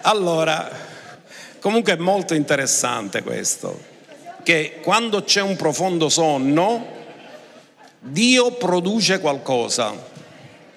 Allora, 0.00 0.70
comunque 1.60 1.92
è 1.92 1.96
molto 1.96 2.32
interessante 2.32 3.22
questo 3.22 3.87
che 4.48 4.78
quando 4.82 5.24
c'è 5.24 5.42
un 5.42 5.56
profondo 5.56 6.08
sonno, 6.08 6.86
Dio 7.98 8.52
produce 8.52 9.20
qualcosa. 9.20 9.92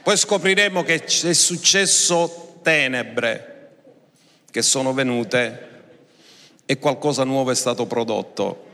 Poi 0.03 0.17
scopriremo 0.17 0.83
che 0.83 1.01
è 1.01 1.31
successo 1.31 2.57
tenebre 2.61 3.69
che 4.51 4.61
sono 4.61 4.91
venute 4.91 5.69
e 6.65 6.79
qualcosa 6.79 7.23
nuovo 7.23 7.51
è 7.51 7.55
stato 7.55 7.85
prodotto 7.85 8.65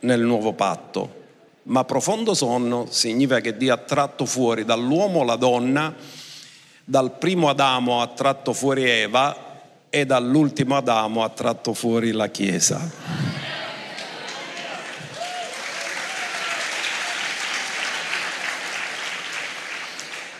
nel 0.00 0.22
nuovo 0.22 0.54
patto. 0.54 1.24
Ma 1.64 1.84
profondo 1.84 2.32
sonno 2.32 2.86
significa 2.88 3.40
che 3.40 3.58
Dio 3.58 3.74
ha 3.74 3.76
tratto 3.76 4.24
fuori 4.24 4.64
dall'uomo 4.64 5.22
la 5.22 5.36
donna, 5.36 5.94
dal 6.82 7.18
primo 7.18 7.50
Adamo 7.50 8.00
ha 8.00 8.06
tratto 8.06 8.54
fuori 8.54 8.88
Eva 8.88 9.36
e 9.90 10.06
dall'ultimo 10.06 10.78
Adamo 10.78 11.22
ha 11.22 11.28
tratto 11.28 11.74
fuori 11.74 12.12
la 12.12 12.28
Chiesa. 12.28 13.25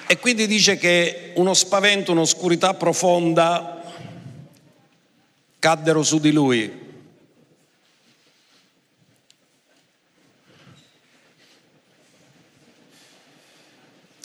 E 0.09 0.19
quindi 0.19 0.47
dice 0.47 0.77
che 0.77 1.33
uno 1.35 1.53
spavento, 1.53 2.13
un'oscurità 2.13 2.75
profonda 2.75 3.83
caddero 5.59 6.05
su 6.05 6.21
di 6.21 6.31
lui. 6.31 6.85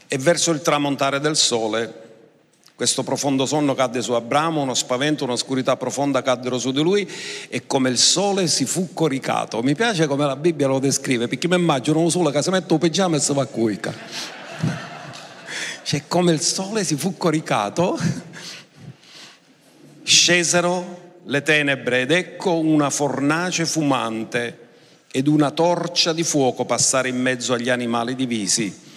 E 0.08 0.18
verso 0.18 0.52
il 0.52 0.62
tramontare 0.62 1.20
del 1.20 1.36
sole, 1.36 2.10
questo 2.76 3.02
profondo 3.02 3.46
sonno 3.48 3.74
cadde 3.74 4.04
su 4.04 4.12
Abramo, 4.12 4.62
uno 4.62 4.74
spavento, 4.76 5.24
un'oscurità 5.24 5.78
profonda 5.78 6.22
caddero 6.22 6.60
su 6.60 6.72
di 6.72 6.82
lui 6.82 7.10
e 7.48 7.66
come 7.66 7.90
il 7.90 7.98
sole 7.98 8.48
si 8.48 8.66
fu 8.66 8.94
coricato. 8.94 9.64
Mi 9.64 9.74
piace 9.74 10.06
come 10.06 10.26
la 10.26 10.36
Bibbia 10.36 10.68
lo 10.68 10.80
descrive, 10.80 11.28
perché 11.28 11.48
mi 11.48 11.56
immagino 11.56 12.00
un 12.00 12.12
sole 12.12 12.32
che 12.32 12.44
si 12.44 12.50
mette 12.52 12.72
un 12.72 12.80
pigiama 12.80 13.16
e 13.16 13.20
si 13.20 13.34
va 13.34 13.44
a 13.44 13.46
cuica. 13.46 14.91
Cioè, 15.84 16.04
come 16.08 16.32
il 16.32 16.42
sole 16.42 16.84
si 16.84 16.96
fu 16.96 17.18
coricato, 17.18 17.98
scesero 20.04 21.20
le 21.26 21.42
tenebre 21.42 22.02
ed 22.02 22.12
ecco 22.12 22.60
una 22.60 22.90
fornace 22.90 23.66
fumante 23.66 24.58
ed 25.12 25.28
una 25.28 25.52
torcia 25.52 26.14
di 26.14 26.24
fuoco 26.24 26.66
passare 26.66 27.10
in 27.10 27.20
mezzo 27.20 27.54
agli 27.54 27.70
animali 27.70 28.16
divisi. 28.16 28.90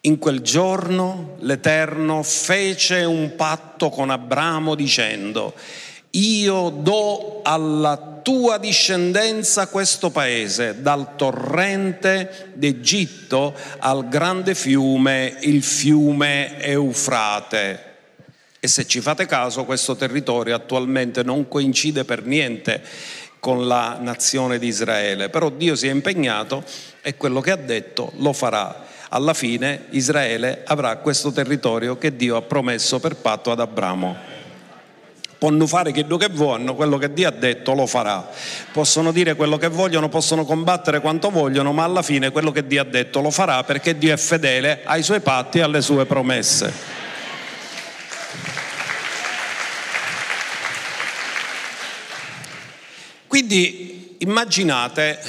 In 0.00 0.18
quel 0.18 0.40
giorno 0.40 1.36
l'Eterno 1.40 2.22
fece 2.22 3.04
un 3.04 3.34
patto 3.36 3.90
con 3.90 4.10
Abramo 4.10 4.74
dicendo, 4.74 5.54
io 6.16 6.70
do 6.70 7.40
alla 7.42 8.20
tua 8.22 8.58
discendenza 8.58 9.68
questo 9.68 10.10
paese, 10.10 10.80
dal 10.80 11.14
torrente 11.16 12.50
d'Egitto 12.54 13.54
al 13.78 14.08
grande 14.08 14.54
fiume, 14.54 15.36
il 15.42 15.62
fiume 15.62 16.60
Eufrate. 16.60 17.84
E 18.58 18.68
se 18.68 18.86
ci 18.86 19.00
fate 19.00 19.26
caso, 19.26 19.64
questo 19.64 19.94
territorio 19.94 20.56
attualmente 20.56 21.22
non 21.22 21.46
coincide 21.46 22.04
per 22.04 22.24
niente 22.24 22.82
con 23.38 23.66
la 23.66 23.98
nazione 24.00 24.58
di 24.58 24.66
Israele, 24.66 25.28
però 25.28 25.50
Dio 25.50 25.76
si 25.76 25.86
è 25.86 25.92
impegnato 25.92 26.64
e 27.02 27.16
quello 27.16 27.40
che 27.40 27.52
ha 27.52 27.56
detto 27.56 28.10
lo 28.16 28.32
farà. 28.32 28.84
Alla 29.10 29.34
fine 29.34 29.84
Israele 29.90 30.62
avrà 30.64 30.96
questo 30.96 31.30
territorio 31.30 31.96
che 31.96 32.16
Dio 32.16 32.36
ha 32.36 32.42
promesso 32.42 32.98
per 32.98 33.14
patto 33.14 33.52
ad 33.52 33.60
Abramo. 33.60 34.35
Possono 35.38 35.66
fare 35.66 35.92
quello 35.92 36.16
che 36.16 36.28
vogliono, 36.30 36.74
quello 36.74 36.96
che 36.96 37.12
Dio 37.12 37.28
ha 37.28 37.32
detto 37.32 37.74
lo 37.74 37.86
farà. 37.86 38.28
Possono 38.72 39.12
dire 39.12 39.34
quello 39.34 39.58
che 39.58 39.68
vogliono, 39.68 40.08
possono 40.08 40.44
combattere 40.44 41.00
quanto 41.00 41.30
vogliono, 41.30 41.72
ma 41.72 41.84
alla 41.84 42.02
fine 42.02 42.30
quello 42.30 42.50
che 42.50 42.66
Dio 42.66 42.80
ha 42.80 42.84
detto 42.84 43.20
lo 43.20 43.30
farà 43.30 43.62
perché 43.64 43.98
Dio 43.98 44.14
è 44.14 44.16
fedele 44.16 44.82
ai 44.84 45.02
suoi 45.02 45.20
patti 45.20 45.58
e 45.58 45.62
alle 45.62 45.82
sue 45.82 46.06
promesse. 46.06 46.94
Quindi 53.26 54.16
immaginate 54.20 55.20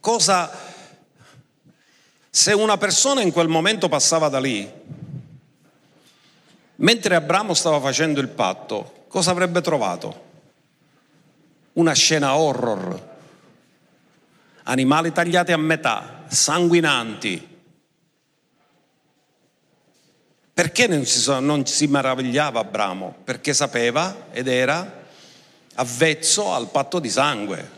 cosa 0.00 0.50
se 2.28 2.52
una 2.52 2.76
persona 2.76 3.22
in 3.22 3.32
quel 3.32 3.48
momento 3.48 3.88
passava 3.88 4.28
da 4.28 4.40
lì, 4.40 4.68
mentre 6.76 7.14
Abramo 7.14 7.54
stava 7.54 7.80
facendo 7.80 8.20
il 8.20 8.28
patto, 8.28 8.95
cosa 9.08 9.30
avrebbe 9.30 9.60
trovato? 9.60 10.24
Una 11.74 11.92
scena 11.92 12.36
horror, 12.36 13.16
animali 14.64 15.12
tagliati 15.12 15.52
a 15.52 15.56
metà, 15.56 16.24
sanguinanti. 16.28 17.54
Perché 20.54 20.86
non 20.86 21.04
si, 21.04 21.30
non 21.40 21.66
si 21.66 21.86
meravigliava 21.86 22.60
Abramo? 22.60 23.14
Perché 23.24 23.52
sapeva 23.52 24.28
ed 24.32 24.48
era 24.48 25.04
avvezzo 25.74 26.52
al 26.52 26.70
patto 26.70 26.98
di 26.98 27.10
sangue. 27.10 27.74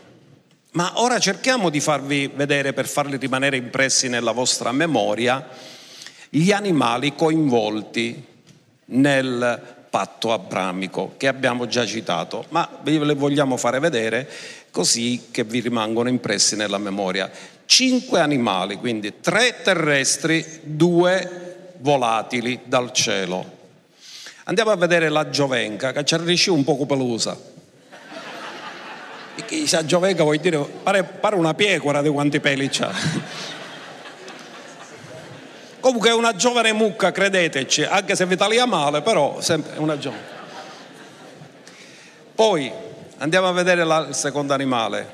Ma 0.71 0.93
ora 1.01 1.19
cerchiamo 1.19 1.69
di 1.69 1.79
farvi 1.79 2.27
vedere, 2.27 2.73
per 2.73 2.87
farli 2.87 3.17
rimanere 3.17 3.57
impressi 3.57 4.07
nella 4.07 4.31
vostra 4.31 4.71
memoria, 4.71 5.47
gli 6.29 6.51
animali 6.51 7.15
coinvolti 7.15 8.25
nel 8.85 9.77
patto 9.89 10.31
abramico 10.31 11.13
che 11.17 11.27
abbiamo 11.27 11.67
già 11.67 11.85
citato, 11.85 12.45
ma 12.49 12.67
ve 12.83 12.99
le 12.99 13.15
vogliamo 13.15 13.57
fare 13.57 13.79
vedere 13.79 14.29
così 14.71 15.27
che 15.31 15.43
vi 15.43 15.59
rimangono 15.59 16.09
impressi 16.09 16.55
nella 16.55 16.77
memoria. 16.77 17.29
Cinque 17.65 18.19
animali, 18.19 18.75
quindi 18.75 19.19
tre 19.19 19.61
terrestri, 19.63 20.61
due 20.63 21.73
volatili 21.77 22.59
dal 22.65 22.91
cielo. 22.91 23.57
Andiamo 24.45 24.71
a 24.71 24.75
vedere 24.75 25.09
la 25.09 25.29
giovenca, 25.29 25.91
che 25.91 26.03
ci 26.03 26.13
arricci 26.15 26.49
un 26.49 26.63
po' 26.63 26.85
pelosa. 26.85 27.37
La 29.71 29.85
giovenca 29.85 30.23
vuol 30.23 30.37
dire, 30.37 30.57
pare, 30.57 31.03
pare 31.03 31.35
una 31.35 31.53
pecora 31.53 32.01
di 32.01 32.09
quanti 32.09 32.39
peli 32.39 32.69
c'ha. 32.69 32.91
Comunque 35.79 36.09
è 36.09 36.13
una 36.13 36.35
giovane 36.35 36.73
mucca, 36.73 37.11
credeteci, 37.11 37.83
anche 37.83 38.15
se 38.15 38.25
vi 38.25 38.35
taglia 38.35 38.65
male, 38.65 39.01
però 39.01 39.37
è 39.37 39.59
una 39.77 39.97
giovane. 39.97 40.37
Poi 42.35 42.71
andiamo 43.17 43.47
a 43.47 43.51
vedere 43.51 43.83
la, 43.83 44.07
il 44.07 44.15
secondo 44.15 44.53
animale, 44.53 45.13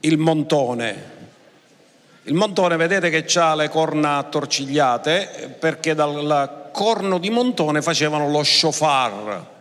il 0.00 0.18
montone. 0.18 1.18
Il 2.24 2.34
montone 2.34 2.76
vedete 2.76 3.10
che 3.10 3.38
ha 3.38 3.54
le 3.54 3.68
corna 3.68 4.18
attorcigliate 4.18 5.56
perché 5.58 5.94
dal 5.94 6.68
corno 6.72 7.18
di 7.18 7.30
montone 7.30 7.82
facevano 7.82 8.28
lo 8.28 8.42
shofar. 8.42 9.58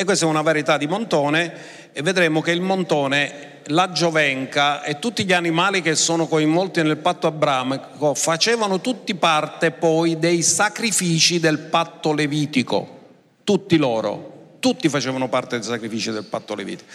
E 0.00 0.04
questa 0.04 0.24
è 0.24 0.28
una 0.28 0.40
verità 0.40 0.78
di 0.78 0.86
montone 0.86 1.52
e 1.92 2.00
vedremo 2.00 2.40
che 2.40 2.52
il 2.52 2.62
montone 2.62 3.58
la 3.66 3.92
giovenca 3.92 4.82
e 4.82 4.98
tutti 4.98 5.26
gli 5.26 5.34
animali 5.34 5.82
che 5.82 5.94
sono 5.94 6.26
coinvolti 6.26 6.82
nel 6.82 6.96
patto 6.96 7.26
abramico 7.26 8.14
facevano 8.14 8.80
tutti 8.80 9.14
parte 9.14 9.72
poi 9.72 10.18
dei 10.18 10.40
sacrifici 10.40 11.38
del 11.38 11.58
patto 11.58 12.14
levitico, 12.14 13.00
tutti 13.44 13.76
loro, 13.76 14.54
tutti 14.58 14.88
facevano 14.88 15.28
parte 15.28 15.58
dei 15.58 15.68
sacrifici 15.68 16.10
del 16.10 16.24
patto 16.24 16.54
levitico. 16.54 16.90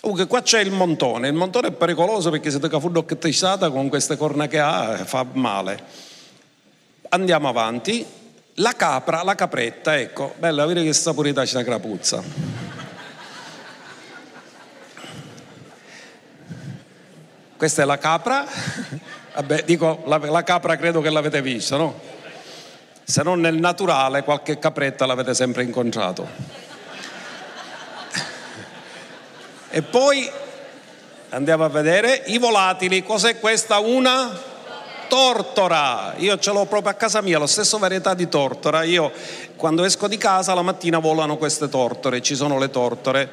Comunque 0.00 0.26
qua 0.26 0.40
c'è 0.40 0.60
il 0.60 0.70
montone, 0.70 1.28
il 1.28 1.34
montone 1.34 1.68
è 1.68 1.72
pericoloso 1.72 2.30
perché 2.30 2.50
se 2.50 2.58
tocca 2.58 2.80
fundo 2.80 3.04
stata 3.32 3.68
con 3.68 3.90
queste 3.90 4.16
corna 4.16 4.46
che 4.46 4.60
ha 4.60 5.04
fa 5.04 5.26
male. 5.30 5.78
Andiamo 7.10 7.50
avanti, 7.50 8.06
la 8.54 8.72
capra, 8.72 9.22
la 9.22 9.34
capretta, 9.34 9.98
ecco, 9.98 10.34
bella, 10.38 10.64
vedete 10.66 10.86
che 10.86 10.92
saporità 10.92 11.42
c'è 11.44 11.54
la 11.54 11.64
crapuzza. 11.64 12.22
Questa 17.56 17.82
è 17.82 17.84
la 17.84 17.98
capra, 17.98 18.46
vabbè 19.34 19.64
dico 19.64 20.02
la, 20.06 20.18
la 20.18 20.42
capra 20.42 20.76
credo 20.76 21.00
che 21.00 21.10
l'avete 21.10 21.40
vista, 21.40 21.76
no? 21.76 21.98
Se 23.02 23.22
non 23.22 23.40
nel 23.40 23.56
naturale 23.56 24.22
qualche 24.22 24.58
capretta 24.58 25.06
l'avete 25.06 25.34
sempre 25.34 25.62
incontrato. 25.62 26.26
E 29.70 29.82
poi 29.82 30.30
andiamo 31.30 31.64
a 31.64 31.68
vedere 31.68 32.22
i 32.26 32.38
volatili. 32.38 33.02
Cos'è 33.02 33.40
questa? 33.40 33.78
Una 33.78 34.52
tortora. 35.14 36.14
Io 36.16 36.36
ce 36.40 36.50
l'ho 36.50 36.64
proprio 36.64 36.90
a 36.90 36.94
casa 36.94 37.22
mia, 37.22 37.38
la 37.38 37.46
stessa 37.46 37.78
varietà 37.78 38.14
di 38.14 38.28
tortora. 38.28 38.82
Io 38.82 39.12
quando 39.54 39.84
esco 39.84 40.08
di 40.08 40.16
casa 40.16 40.54
la 40.54 40.62
mattina 40.62 40.98
volano 40.98 41.36
queste 41.36 41.68
tortore, 41.68 42.20
ci 42.20 42.34
sono 42.34 42.58
le 42.58 42.68
tortore. 42.68 43.30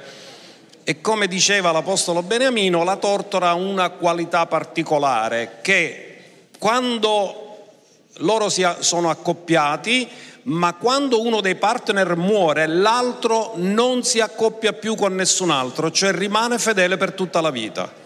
E 0.83 1.01
come 1.01 1.25
diceva 1.27 1.71
l'Apostolo 1.71 2.21
Beniamino, 2.21 2.83
la 2.83 2.97
tortora 2.97 3.49
ha 3.49 3.53
una 3.55 3.89
qualità 3.89 4.45
particolare 4.45 5.57
che 5.63 6.19
quando 6.59 7.69
loro 8.17 8.49
si 8.49 8.63
sono 8.81 9.09
accoppiati 9.09 10.07
ma 10.43 10.75
quando 10.75 11.21
uno 11.21 11.41
dei 11.41 11.55
partner 11.55 12.15
muore, 12.15 12.67
l'altro 12.67 13.53
non 13.55 14.03
si 14.03 14.19
accoppia 14.19 14.73
più 14.73 14.95
con 14.95 15.15
nessun 15.15 15.49
altro, 15.49 15.89
cioè 15.89 16.11
rimane 16.11 16.59
fedele 16.59 16.97
per 16.97 17.13
tutta 17.13 17.41
la 17.41 17.49
vita. 17.49 18.01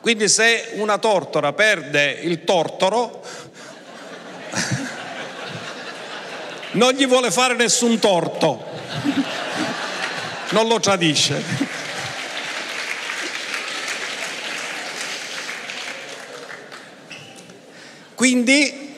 Quindi 0.00 0.28
se 0.28 0.70
una 0.74 0.98
tortora 0.98 1.52
perde 1.52 2.18
il 2.22 2.44
tortoro, 2.44 3.22
non 6.72 6.92
gli 6.92 7.06
vuole 7.06 7.30
fare 7.30 7.54
nessun 7.54 7.98
torto, 7.98 8.64
non 10.50 10.68
lo 10.68 10.78
tradisce. 10.78 11.42
Quindi 18.14 18.96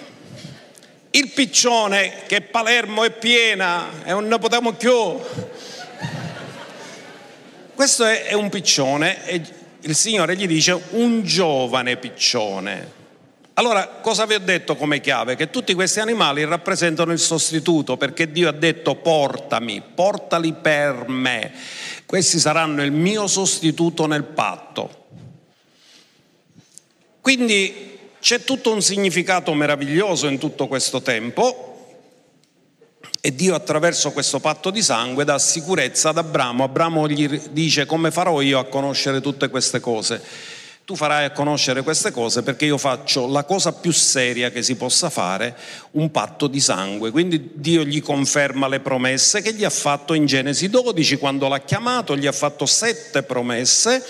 il 1.11 1.31
piccione 1.31 2.23
che 2.27 2.43
Palermo 2.43 3.05
è 3.05 3.11
piena 3.11 4.03
e 4.05 4.11
non 4.11 4.29
ne 4.29 4.39
potremo 4.39 4.73
più. 4.73 5.19
Questo 7.75 8.05
è, 8.05 8.25
è 8.25 8.33
un 8.35 8.49
piccione 8.49 9.27
e 9.27 9.60
il 9.83 9.95
Signore 9.95 10.37
gli 10.37 10.47
dice 10.47 10.79
un 10.90 11.23
giovane 11.23 11.97
piccione. 11.97 12.99
Allora, 13.55 13.87
cosa 14.01 14.25
vi 14.27 14.35
ho 14.35 14.38
detto 14.38 14.75
come 14.77 15.01
chiave? 15.01 15.37
Che 15.37 15.51
tutti 15.51 15.75
questi 15.75 16.01
animali 16.01 16.45
rappresentano 16.45 17.12
il 17.12 17.19
sostituto, 17.19 17.97
perché 17.97 18.31
Dio 18.31 18.49
ha 18.49 18.53
detto 18.53 18.95
portami, 18.95 19.83
portali 19.95 20.55
per 20.55 21.05
me. 21.09 21.53
Questi 22.07 22.38
saranno 22.38 22.83
il 22.83 22.93
mio 22.93 23.27
sostituto 23.27 24.07
nel 24.07 24.25
patto. 24.25 25.07
Quindi 27.21 27.99
c'è 28.19 28.45
tutto 28.45 28.73
un 28.73 28.81
significato 28.81 29.53
meraviglioso 29.53 30.27
in 30.27 30.38
tutto 30.38 30.66
questo 30.66 31.03
tempo 31.03 31.69
e 33.22 33.35
Dio 33.35 33.54
attraverso 33.54 34.12
questo 34.12 34.40
patto 34.40 34.70
di 34.70 34.83
sangue 34.83 35.24
dà 35.24 35.38
sicurezza 35.38 36.09
ad 36.09 36.18
Abramo. 36.18 36.64
Abramo 36.64 37.06
gli 37.06 37.28
dice 37.50 37.85
come 37.85 38.11
farò 38.11 38.40
io 38.40 38.59
a 38.59 38.64
conoscere 38.64 39.20
tutte 39.20 39.48
queste 39.48 39.78
cose? 39.78 40.22
Tu 40.87 40.96
farai 40.96 41.26
a 41.26 41.30
conoscere 41.30 41.83
queste 41.83 42.11
cose 42.11 42.42
perché 42.42 42.64
io 42.64 42.78
faccio 42.78 43.28
la 43.28 43.44
cosa 43.44 43.72
più 43.72 43.92
seria 43.92 44.50
che 44.50 44.62
si 44.62 44.74
possa 44.74 45.11
fare, 45.11 45.54
un 45.92 46.11
patto 46.11 46.46
di 46.46 46.61
sangue. 46.61 47.11
Quindi 47.11 47.50
Dio 47.54 47.85
gli 47.85 48.02
conferma 48.02 48.66
le 48.66 48.80
promesse 48.80 49.42
che 49.42 49.52
gli 49.52 49.64
ha 49.64 49.70
fatto 49.70 50.14
in 50.14 50.26
Genesi 50.26 50.68
12 50.68 51.18
quando 51.18 51.46
l'ha 51.46 51.61
chiamato, 51.61 52.16
gli 52.16 52.26
ha 52.26 52.33
fatto 52.33 52.66
sette 52.66 53.22
promesse 53.22 54.02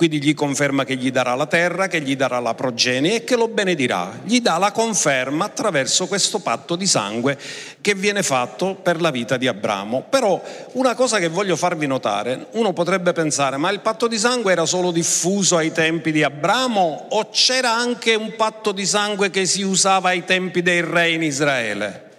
quindi 0.00 0.22
gli 0.22 0.32
conferma 0.32 0.84
che 0.84 0.96
gli 0.96 1.10
darà 1.10 1.34
la 1.34 1.44
terra, 1.44 1.86
che 1.86 2.00
gli 2.00 2.16
darà 2.16 2.40
la 2.40 2.54
progenie 2.54 3.16
e 3.16 3.24
che 3.24 3.36
lo 3.36 3.48
benedirà. 3.48 4.20
Gli 4.24 4.40
dà 4.40 4.56
la 4.56 4.72
conferma 4.72 5.44
attraverso 5.44 6.06
questo 6.06 6.38
patto 6.38 6.74
di 6.74 6.86
sangue 6.86 7.38
che 7.82 7.94
viene 7.94 8.22
fatto 8.22 8.76
per 8.76 8.98
la 8.98 9.10
vita 9.10 9.36
di 9.36 9.46
Abramo. 9.46 10.06
Però 10.08 10.42
una 10.72 10.94
cosa 10.94 11.18
che 11.18 11.28
voglio 11.28 11.54
farvi 11.54 11.86
notare, 11.86 12.46
uno 12.52 12.72
potrebbe 12.72 13.12
pensare, 13.12 13.58
ma 13.58 13.68
il 13.68 13.80
patto 13.80 14.08
di 14.08 14.16
sangue 14.16 14.52
era 14.52 14.64
solo 14.64 14.90
diffuso 14.90 15.58
ai 15.58 15.70
tempi 15.70 16.12
di 16.12 16.22
Abramo 16.22 17.08
o 17.10 17.28
c'era 17.28 17.76
anche 17.76 18.14
un 18.14 18.34
patto 18.36 18.72
di 18.72 18.86
sangue 18.86 19.28
che 19.28 19.44
si 19.44 19.60
usava 19.60 20.08
ai 20.08 20.24
tempi 20.24 20.62
dei 20.62 20.80
re 20.80 21.10
in 21.10 21.22
Israele? 21.22 22.10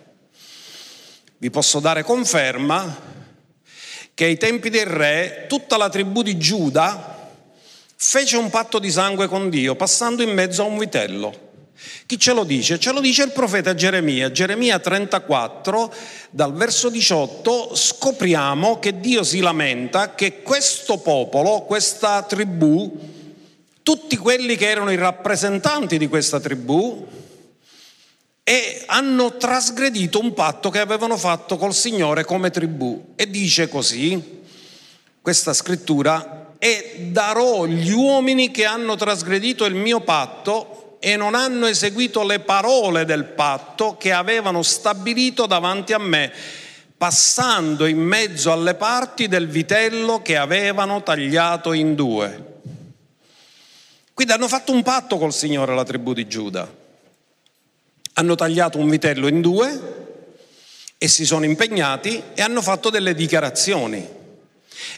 Vi 1.35 1.49
posso 1.49 1.79
dare 1.79 2.03
conferma 2.03 2.95
che 4.13 4.25
ai 4.25 4.37
tempi 4.37 4.69
del 4.69 4.85
re 4.85 5.45
tutta 5.47 5.77
la 5.77 5.89
tribù 5.89 6.21
di 6.21 6.37
Giuda 6.37 7.11
fece 8.03 8.35
un 8.35 8.49
patto 8.49 8.79
di 8.79 8.89
sangue 8.89 9.27
con 9.27 9.51
Dio 9.51 9.75
passando 9.75 10.23
in 10.23 10.33
mezzo 10.33 10.63
a 10.63 10.65
un 10.65 10.79
vitello. 10.79 11.49
Chi 12.07 12.17
ce 12.17 12.33
lo 12.33 12.43
dice? 12.43 12.79
Ce 12.79 12.91
lo 12.91 12.99
dice 12.99 13.23
il 13.23 13.31
profeta 13.31 13.75
Geremia. 13.75 14.31
Geremia 14.31 14.79
34, 14.79 15.93
dal 16.31 16.51
verso 16.53 16.89
18, 16.89 17.75
scopriamo 17.75 18.79
che 18.79 18.99
Dio 18.99 19.23
si 19.23 19.39
lamenta 19.39 20.15
che 20.15 20.41
questo 20.41 20.97
popolo, 20.97 21.61
questa 21.61 22.23
tribù, 22.23 22.99
tutti 23.83 24.17
quelli 24.17 24.55
che 24.55 24.67
erano 24.67 24.91
i 24.91 24.97
rappresentanti 24.97 25.99
di 25.99 26.07
questa 26.07 26.39
tribù, 26.39 27.07
e 28.43 28.83
hanno 28.87 29.37
trasgredito 29.37 30.19
un 30.19 30.33
patto 30.33 30.71
che 30.71 30.79
avevano 30.79 31.17
fatto 31.17 31.55
col 31.55 31.73
Signore 31.73 32.25
come 32.25 32.49
tribù. 32.49 33.13
E 33.15 33.29
dice 33.29 33.69
così, 33.69 34.41
questa 35.21 35.53
scrittura, 35.53 36.40
e 36.63 37.08
darò 37.10 37.65
gli 37.65 37.89
uomini 37.89 38.52
che 38.52 38.65
hanno 38.65 38.95
trasgredito 38.95 39.65
il 39.65 39.74
mio 39.74 40.02
patto 40.02 40.97
e 41.00 41.15
non 41.15 41.34
hanno 41.34 41.65
eseguito 41.65 42.24
le 42.24 42.39
parole 42.39 43.04
del 43.04 43.26
patto 43.26 43.97
che 43.97 44.12
avevano 44.12 44.62
stabilito 44.62 45.47
davanti 45.47 45.91
a 45.91 45.97
me, 45.97 46.32
passando 46.95 47.88
in 47.88 47.97
mezzo 47.97 48.52
alle 48.52 48.76
parti 48.76 49.28
del 49.28 49.47
vitello 49.47 50.21
che 50.21 50.38
avevano 50.38 51.02
tagliato 51.02 51.74
in 51.74 51.95
due. 51.95 52.60
Quindi 54.13 54.32
hanno 54.32 54.47
fatto 54.47 54.71
un 54.71 54.84
patto 54.84 55.17
col 55.17 55.34
Signore 55.34 55.74
la 55.74 55.84
tribù 55.84 56.13
di 56.13 56.28
Giuda. 56.28 56.71
Hanno 58.13 58.36
tagliato 58.36 58.78
un 58.78 58.88
vitello 58.88 59.28
in 59.28 59.41
due 59.41 59.82
e 60.95 61.08
si 61.08 61.26
sono 61.26 61.43
impegnati 61.43 62.21
e 62.36 62.43
hanno 62.43 62.62
fatto 62.62 62.91
delle 62.91 63.15
dichiarazioni. 63.15 64.19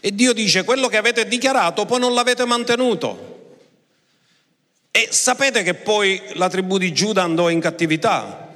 E 0.06 0.14
Dio 0.14 0.34
dice, 0.34 0.66
quello 0.66 0.90
che 0.90 0.98
avete 0.98 1.26
dichiarato 1.30 1.86
poi 1.86 1.98
non 1.98 2.14
l'avete 2.14 2.44
mantenuto. 2.44 3.62
E 4.92 5.08
sapete 5.10 5.64
che 5.64 5.76
poi 5.76 6.22
la 6.34 6.50
tribù 6.50 6.78
di 6.78 6.92
Giuda 6.92 7.24
andò 7.24 7.48
in 7.50 7.62
cattività 7.62 8.54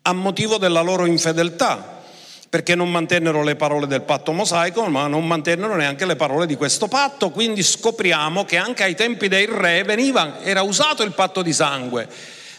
a 0.00 0.12
motivo 0.14 0.56
della 0.56 0.80
loro 0.80 1.04
infedeltà, 1.04 2.00
perché 2.48 2.74
non 2.74 2.90
mantennero 2.90 3.42
le 3.42 3.54
parole 3.54 3.86
del 3.86 4.00
patto 4.00 4.32
mosaico, 4.32 4.86
ma 4.86 5.06
non 5.08 5.26
mantennero 5.26 5.76
neanche 5.76 6.06
le 6.06 6.16
parole 6.16 6.46
di 6.46 6.56
questo 6.56 6.88
patto. 6.88 7.28
Quindi 7.28 7.62
scopriamo 7.62 8.46
che 8.46 8.56
anche 8.56 8.84
ai 8.84 8.94
tempi 8.94 9.28
dei 9.28 9.44
re 9.44 9.82
veniva, 9.82 10.42
era 10.42 10.62
usato 10.62 11.02
il 11.02 11.12
patto 11.12 11.42
di 11.42 11.52
sangue, 11.52 12.08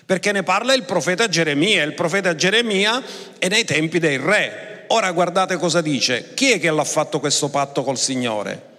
perché 0.06 0.32
ne 0.32 0.44
parla 0.44 0.76
il 0.76 0.84
profeta 0.84 1.28
Geremia. 1.28 1.82
Il 1.82 1.96
profeta 1.96 2.36
Geremia 2.36 3.02
è 3.40 3.48
nei 3.48 3.66
tempi 3.66 3.98
dei 3.98 4.18
re. 4.18 4.79
Ora 4.92 5.12
guardate 5.12 5.58
cosa 5.58 5.82
dice. 5.82 6.34
Chi 6.34 6.52
è 6.52 6.60
che 6.60 6.72
l'ha 6.72 6.84
fatto 6.84 7.20
questo 7.20 7.50
patto 7.50 7.84
col 7.84 7.98
Signore? 7.98 8.78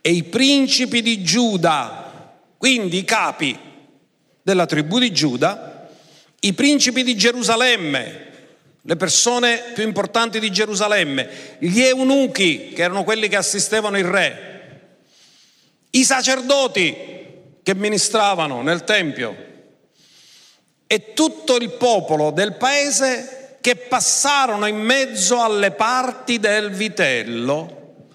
E 0.00 0.10
i 0.10 0.22
principi 0.22 1.02
di 1.02 1.22
Giuda, 1.22 2.32
quindi 2.56 2.98
i 2.98 3.04
capi 3.04 3.58
della 4.42 4.66
tribù 4.66 4.98
di 4.98 5.12
Giuda, 5.12 5.88
i 6.40 6.52
principi 6.52 7.02
di 7.02 7.16
Gerusalemme, 7.16 8.22
le 8.80 8.96
persone 8.96 9.72
più 9.74 9.82
importanti 9.82 10.40
di 10.40 10.50
Gerusalemme, 10.50 11.56
gli 11.58 11.80
eunuchi, 11.80 12.70
che 12.74 12.82
erano 12.82 13.04
quelli 13.04 13.28
che 13.28 13.36
assistevano 13.36 13.98
il 13.98 14.04
re, 14.04 14.52
i 15.90 16.04
sacerdoti 16.04 16.96
che 17.62 17.74
ministravano 17.74 18.62
nel 18.62 18.84
Tempio 18.84 19.52
e 20.86 21.12
tutto 21.14 21.56
il 21.56 21.70
popolo 21.72 22.30
del 22.30 22.54
paese 22.54 23.43
che 23.64 23.76
passarono 23.76 24.66
in 24.66 24.76
mezzo 24.76 25.40
alle 25.40 25.70
parti 25.70 26.38
del 26.38 26.70
vitello. 26.70 28.10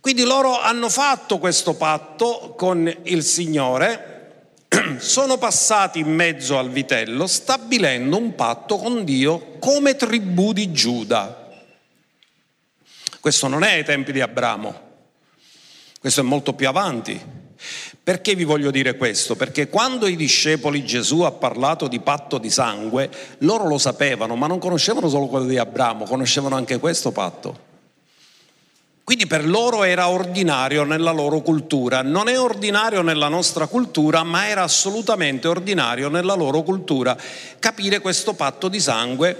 Quindi 0.00 0.22
loro 0.22 0.58
hanno 0.58 0.88
fatto 0.88 1.36
questo 1.36 1.74
patto 1.74 2.54
con 2.56 2.90
il 3.02 3.22
Signore, 3.22 4.46
sono 4.96 5.36
passati 5.36 5.98
in 5.98 6.08
mezzo 6.08 6.56
al 6.56 6.70
vitello 6.70 7.26
stabilendo 7.26 8.16
un 8.16 8.34
patto 8.34 8.78
con 8.78 9.04
Dio 9.04 9.58
come 9.58 9.94
tribù 9.94 10.54
di 10.54 10.72
Giuda. 10.72 11.50
Questo 13.20 13.46
non 13.46 13.62
è 13.62 13.74
ai 13.74 13.84
tempi 13.84 14.10
di 14.10 14.22
Abramo. 14.22 14.80
Questo 16.00 16.20
è 16.20 16.24
molto 16.24 16.54
più 16.54 16.66
avanti. 16.66 17.43
Perché 18.04 18.34
vi 18.34 18.44
voglio 18.44 18.70
dire 18.70 18.98
questo? 18.98 19.34
Perché 19.34 19.70
quando 19.70 20.06
i 20.06 20.14
discepoli 20.14 20.84
Gesù 20.84 21.22
ha 21.22 21.32
parlato 21.32 21.88
di 21.88 22.00
patto 22.00 22.36
di 22.36 22.50
sangue, 22.50 23.08
loro 23.38 23.66
lo 23.66 23.78
sapevano, 23.78 24.36
ma 24.36 24.46
non 24.46 24.58
conoscevano 24.58 25.08
solo 25.08 25.26
quello 25.26 25.46
di 25.46 25.56
Abramo, 25.56 26.04
conoscevano 26.04 26.54
anche 26.54 26.78
questo 26.78 27.12
patto. 27.12 27.72
Quindi 29.04 29.26
per 29.26 29.48
loro 29.48 29.84
era 29.84 30.10
ordinario 30.10 30.84
nella 30.84 31.12
loro 31.12 31.40
cultura, 31.40 32.02
non 32.02 32.28
è 32.28 32.38
ordinario 32.38 33.00
nella 33.00 33.28
nostra 33.28 33.68
cultura, 33.68 34.22
ma 34.22 34.48
era 34.48 34.62
assolutamente 34.62 35.48
ordinario 35.48 36.10
nella 36.10 36.34
loro 36.34 36.62
cultura 36.62 37.16
capire 37.58 38.00
questo 38.00 38.34
patto 38.34 38.68
di 38.68 38.80
sangue 38.80 39.34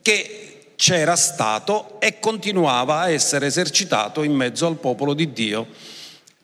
che 0.00 0.70
c'era 0.76 1.16
stato 1.16 2.00
e 2.00 2.18
continuava 2.18 3.00
a 3.00 3.10
essere 3.10 3.44
esercitato 3.44 4.22
in 4.22 4.32
mezzo 4.32 4.66
al 4.66 4.76
popolo 4.76 5.12
di 5.12 5.30
Dio 5.34 5.66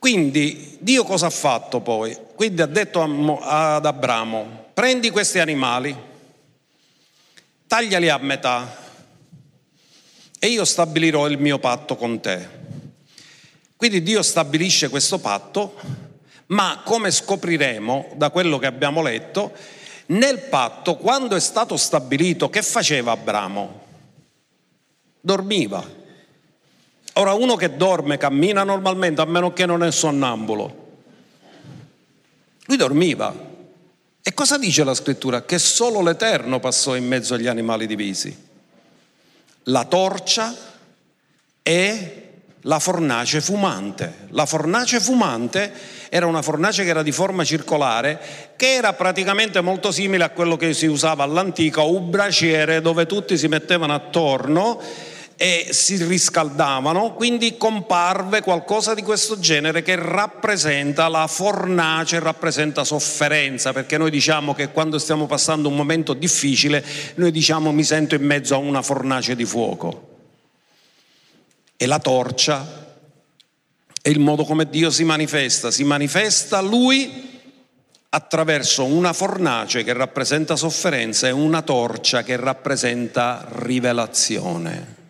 quindi 0.03 0.79
Dio 0.81 1.05
cosa 1.05 1.27
ha 1.27 1.31
fatto 1.31 1.79
poi? 1.79 2.19
Quindi 2.35 2.61
ha 2.61 2.67
detto 2.67 3.01
ad 3.41 3.87
Abramo, 3.87 4.71
prendi 4.75 5.11
questi 5.11 5.39
animali, 5.39 5.97
tagliali 7.69 8.09
a 8.09 8.19
metà 8.19 8.79
e 10.41 10.49
io 10.49 10.65
stabilirò 10.65 11.29
il 11.29 11.39
mio 11.39 11.61
patto 11.61 11.95
con 11.95 12.19
te. 12.19 12.49
Quindi 13.77 14.03
Dio 14.03 14.23
stabilisce 14.23 14.89
questo 14.89 15.21
patto, 15.21 15.77
ma 16.47 16.83
come 16.85 17.13
scopriremo 17.13 18.15
da 18.17 18.31
quello 18.31 18.59
che 18.59 18.67
abbiamo 18.67 19.03
letto, 19.03 19.53
nel 20.07 20.41
patto, 20.41 20.97
quando 20.97 21.37
è 21.37 21.41
stato 21.41 21.77
stabilito, 21.77 22.51
che 22.51 22.63
faceva 22.63 23.13
Abramo? 23.13 23.85
Dormiva. 25.21 26.01
Ora 27.15 27.33
uno 27.35 27.57
che 27.57 27.77
dorme, 27.77 28.17
cammina 28.17 28.65
normalmente, 28.65 29.21
a 29.21 29.27
meno 29.27 29.53
che 29.53 29.67
non 29.67 29.83
è 29.83 29.91
sonnambulo. 29.91 30.81
Lui 32.67 32.77
dormiva. 32.77 33.51
E 34.23 34.35
cosa 34.35 34.57
dice 34.57 34.85
la 34.85 34.95
scrittura? 34.95 35.43
Che 35.43 35.59
solo 35.59 36.01
l'Eterno 36.01 36.61
passò 36.61 36.95
in 36.95 37.07
mezzo 37.07 37.35
agli 37.35 37.49
animali 37.49 37.87
divisi. 37.87 38.35
La 39.65 39.85
torcia 39.85 40.57
e 41.63 42.23
la 42.63 42.79
fornace 42.79 43.41
fumante. 43.41 44.27
La 44.31 44.47
fornace 44.47 45.01
fumante 45.01 45.73
era 46.09 46.27
una 46.27 46.43
fornace 46.43 46.85
che 46.85 46.91
era 46.91 47.03
di 47.03 47.13
forma 47.13 47.45
circolare, 47.45 48.21
che 48.57 48.75
era 48.75 48.93
praticamente 48.93 49.61
molto 49.61 49.91
simile 49.91 50.25
a 50.25 50.31
quello 50.31 50.57
che 50.57 50.73
si 50.73 50.87
usava 50.87 51.25
all'antica, 51.25 51.83
un 51.83 52.09
braciere 52.09 52.81
dove 52.81 53.07
tutti 53.07 53.37
si 53.37 53.49
mettevano 53.49 53.95
attorno 53.95 54.81
e 55.43 55.71
si 55.73 55.97
riscaldavano, 55.97 57.15
quindi 57.15 57.57
comparve 57.57 58.43
qualcosa 58.43 58.95
di 58.95 59.03
questo 59.03 59.41
genere 59.41 59.83
che 59.83 59.97
rappresenta 59.97 61.09
la 61.09 61.27
fornace, 61.27 62.21
rappresenta 62.21 62.85
sofferenza, 62.85 63.73
perché 63.73 63.99
noi 63.99 64.13
diciamo 64.13 64.55
che 64.55 64.71
quando 64.71 64.99
stiamo 64.99 65.27
passando 65.27 65.69
un 65.69 65.75
momento 65.75 66.13
difficile, 66.13 66.85
noi 67.17 67.33
diciamo 67.33 67.73
mi 67.73 67.83
sento 67.83 68.15
in 68.15 68.23
mezzo 68.23 68.55
a 68.55 68.59
una 68.59 68.83
fornace 68.83 69.35
di 69.35 69.45
fuoco. 69.45 70.11
E 71.77 71.87
la 71.87 71.99
torcia 71.99 72.95
è 74.01 74.09
il 74.11 74.21
modo 74.21 74.45
come 74.45 74.71
Dio 74.71 74.93
si 74.93 75.03
manifesta, 75.03 75.73
si 75.73 75.83
manifesta 75.83 76.61
Lui 76.61 77.31
attraverso 78.11 78.85
una 78.85 79.13
fornace 79.13 79.83
che 79.83 79.93
rappresenta 79.93 80.55
sofferenza 80.55 81.27
e 81.27 81.33
una 81.33 81.63
torcia 81.63 82.23
che 82.23 82.37
rappresenta 82.37 83.45
rivelazione. 83.55 85.02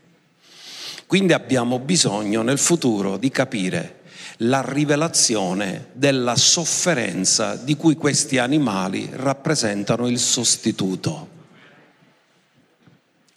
Quindi 1.13 1.35
abbiamo 1.35 1.79
bisogno 1.79 2.41
nel 2.41 2.57
futuro 2.57 3.19
di 3.19 3.31
capire 3.31 4.01
la 4.39 4.65
rivelazione 4.67 5.89
della 5.93 6.37
sofferenza 6.37 7.55
di 7.55 7.77
cui 7.77 7.97
questi 7.97 8.39
animali 8.39 9.11
rappresentano 9.13 10.09
il 10.09 10.19
sostituto. 10.19 11.29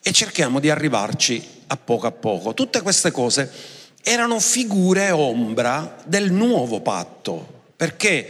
E 0.02 0.12
cerchiamo 0.14 0.62
di 0.62 0.70
arrivarci 0.70 1.46
a 1.68 1.76
poco 1.76 2.08
a 2.08 2.12
poco. 2.14 2.54
Tutte 2.54 2.82
queste 2.82 3.12
cose 3.12 3.52
erano 4.02 4.40
figure 4.40 5.12
ombra 5.12 5.98
del 6.06 6.32
nuovo 6.32 6.80
patto, 6.80 7.64
perché 7.76 8.26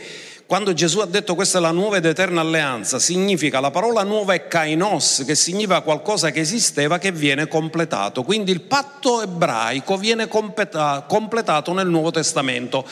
quando 0.48 0.74
Gesù 0.74 1.00
ha 1.00 1.08
detto 1.08 1.34
questa 1.34 1.58
è 1.58 1.62
la 1.62 1.72
nuova 1.72 1.98
ed 1.98 2.06
eterna 2.06 2.42
alleanza, 2.42 3.00
significa 3.00 3.60
la 3.60 3.72
parola 3.72 4.04
nuova 4.04 4.36
è 4.36 4.48
kainos, 4.48 5.24
che 5.26 5.34
significa 5.34 5.82
qualcosa 5.82 6.30
che 6.30 6.42
esisteva 6.42 7.00
che 7.00 7.12
viene 7.12 7.48
completato. 7.48 8.22
Quindi 8.22 8.52
il 8.52 8.62
patto 8.62 9.24
ebraico 9.24 9.98
viene 9.98 10.28
completato 10.28 11.74
nel 11.74 11.88
Nuovo 11.88 12.12
Testamento. 12.12 12.88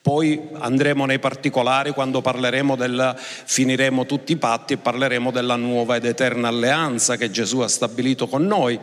Poi 0.00 0.48
andremo 0.52 1.04
nei 1.06 1.18
particolari 1.18 1.92
quando 1.92 2.20
parleremo 2.20 2.76
del, 2.76 3.14
finiremo 3.18 4.06
tutti 4.06 4.32
i 4.32 4.36
patti 4.36 4.74
e 4.74 4.76
parleremo 4.78 5.30
della 5.30 5.56
nuova 5.56 5.96
ed 5.96 6.04
eterna 6.04 6.48
alleanza 6.48 7.16
che 7.16 7.30
Gesù 7.30 7.60
ha 7.60 7.68
stabilito 7.68 8.26
con 8.26 8.46
noi. 8.46 8.78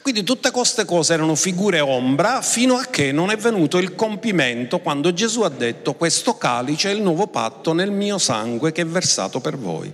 Quindi 0.00 0.22
tutte 0.22 0.50
queste 0.50 0.84
cose 0.84 1.12
erano 1.12 1.34
figure 1.34 1.80
ombra 1.80 2.40
fino 2.40 2.76
a 2.76 2.84
che 2.84 3.12
non 3.12 3.30
è 3.30 3.36
venuto 3.36 3.78
il 3.78 3.94
compimento 3.94 4.78
quando 4.78 5.12
Gesù 5.12 5.42
ha 5.42 5.50
detto 5.50 5.94
questo 5.94 6.38
calice 6.38 6.90
è 6.90 6.94
il 6.94 7.02
nuovo 7.02 7.26
patto 7.26 7.72
nel 7.72 7.90
mio 7.90 8.16
sangue 8.18 8.72
che 8.72 8.82
è 8.82 8.86
versato 8.86 9.40
per 9.40 9.58
voi. 9.58 9.92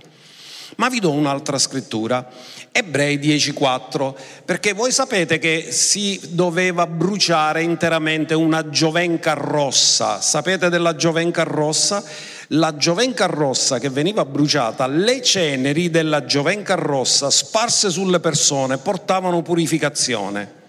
Ma 0.75 0.89
vi 0.89 0.99
do 0.99 1.11
un'altra 1.11 1.57
scrittura, 1.57 2.27
Ebrei 2.71 3.17
10:4, 3.17 4.15
perché 4.43 4.73
voi 4.73 4.91
sapete 4.91 5.39
che 5.39 5.67
si 5.71 6.19
doveva 6.31 6.85
bruciare 6.85 7.63
interamente 7.63 8.33
una 8.33 8.69
giovenca 8.69 9.33
rossa. 9.33 10.19
Sapete 10.19 10.69
della 10.69 10.95
giovenca 10.95 11.43
rossa? 11.43 12.03
La 12.49 12.75
giovenca 12.75 13.25
rossa 13.25 13.79
che 13.79 13.89
veniva 13.89 14.25
bruciata, 14.25 14.85
le 14.87 15.21
ceneri 15.21 15.89
della 15.89 16.25
giovenca 16.25 16.75
rossa 16.75 17.29
sparse 17.29 17.89
sulle 17.89 18.19
persone 18.19 18.77
portavano 18.77 19.41
purificazione. 19.41 20.63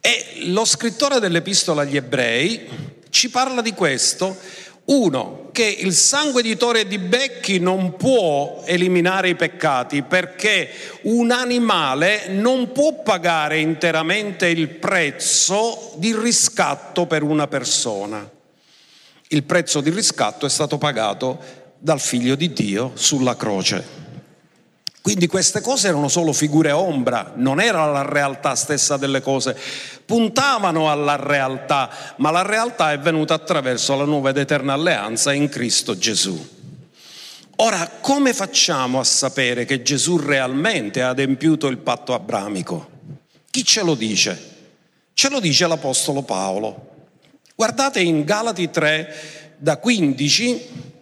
E 0.00 0.42
lo 0.46 0.64
scrittore 0.64 1.20
dell'epistola 1.20 1.82
agli 1.82 1.96
ebrei 1.96 2.68
ci 3.08 3.30
parla 3.30 3.62
di 3.62 3.72
questo 3.72 4.36
uno, 4.86 5.48
che 5.50 5.64
il 5.64 5.92
sangue 5.92 6.42
di 6.42 6.56
tore 6.56 6.80
e 6.80 6.86
di 6.86 6.98
becchi 6.98 7.58
non 7.58 7.96
può 7.96 8.62
eliminare 8.66 9.30
i 9.30 9.34
peccati 9.36 10.02
perché 10.02 10.68
un 11.02 11.30
animale 11.30 12.26
non 12.28 12.72
può 12.72 12.92
pagare 13.02 13.60
interamente 13.60 14.48
il 14.48 14.68
prezzo 14.68 15.92
di 15.96 16.14
riscatto 16.14 17.06
per 17.06 17.22
una 17.22 17.46
persona. 17.46 18.28
Il 19.28 19.44
prezzo 19.44 19.80
di 19.80 19.90
riscatto 19.90 20.44
è 20.44 20.50
stato 20.50 20.76
pagato 20.76 21.38
dal 21.78 22.00
figlio 22.00 22.34
di 22.34 22.52
Dio 22.52 22.92
sulla 22.94 23.36
croce. 23.36 24.03
Quindi 25.04 25.26
queste 25.26 25.60
cose 25.60 25.88
erano 25.88 26.08
solo 26.08 26.32
figure 26.32 26.70
ombra, 26.70 27.34
non 27.34 27.60
era 27.60 27.84
la 27.84 28.08
realtà 28.08 28.54
stessa 28.54 28.96
delle 28.96 29.20
cose, 29.20 29.54
puntavano 30.06 30.90
alla 30.90 31.16
realtà, 31.16 31.90
ma 32.16 32.30
la 32.30 32.40
realtà 32.40 32.90
è 32.90 32.98
venuta 32.98 33.34
attraverso 33.34 33.94
la 33.96 34.04
nuova 34.04 34.30
ed 34.30 34.38
eterna 34.38 34.72
alleanza 34.72 35.34
in 35.34 35.50
Cristo 35.50 35.98
Gesù. 35.98 36.48
Ora, 37.56 37.86
come 38.00 38.32
facciamo 38.32 38.98
a 38.98 39.04
sapere 39.04 39.66
che 39.66 39.82
Gesù 39.82 40.16
realmente 40.16 41.02
ha 41.02 41.10
adempiuto 41.10 41.66
il 41.66 41.76
patto 41.76 42.14
abramico? 42.14 42.88
Chi 43.50 43.62
ce 43.62 43.82
lo 43.82 43.94
dice? 43.94 44.52
Ce 45.12 45.28
lo 45.28 45.38
dice 45.38 45.66
l'Apostolo 45.66 46.22
Paolo. 46.22 46.92
Guardate 47.54 48.00
in 48.00 48.24
Galati 48.24 48.70
3 48.70 49.54
da 49.58 49.76
15 49.76 50.93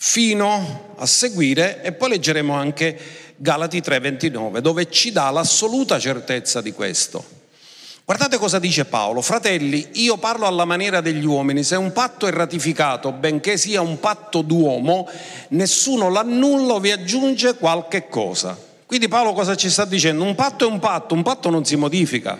fino 0.00 0.94
a 0.96 1.06
seguire 1.06 1.82
e 1.82 1.90
poi 1.90 2.10
leggeremo 2.10 2.54
anche 2.54 2.96
Galati 3.34 3.80
3:29 3.80 4.60
dove 4.60 4.88
ci 4.88 5.10
dà 5.10 5.28
l'assoluta 5.30 5.98
certezza 5.98 6.60
di 6.60 6.72
questo. 6.72 7.36
Guardate 8.04 8.38
cosa 8.38 8.60
dice 8.60 8.84
Paolo, 8.84 9.20
fratelli, 9.20 9.88
io 9.94 10.16
parlo 10.16 10.46
alla 10.46 10.64
maniera 10.64 11.00
degli 11.00 11.26
uomini, 11.26 11.62
se 11.62 11.74
un 11.76 11.92
patto 11.92 12.26
è 12.26 12.30
ratificato, 12.30 13.12
benché 13.12 13.58
sia 13.58 13.82
un 13.82 13.98
patto 13.98 14.40
d'uomo, 14.40 15.06
nessuno 15.48 16.08
l'annulla 16.08 16.74
o 16.74 16.80
vi 16.80 16.92
aggiunge 16.92 17.56
qualche 17.56 18.08
cosa. 18.08 18.56
Quindi 18.86 19.08
Paolo 19.08 19.34
cosa 19.34 19.56
ci 19.56 19.68
sta 19.68 19.84
dicendo? 19.84 20.22
Un 20.24 20.34
patto 20.34 20.66
è 20.66 20.70
un 20.70 20.78
patto, 20.78 21.14
un 21.14 21.22
patto 21.22 21.50
non 21.50 21.66
si 21.66 21.76
modifica. 21.76 22.38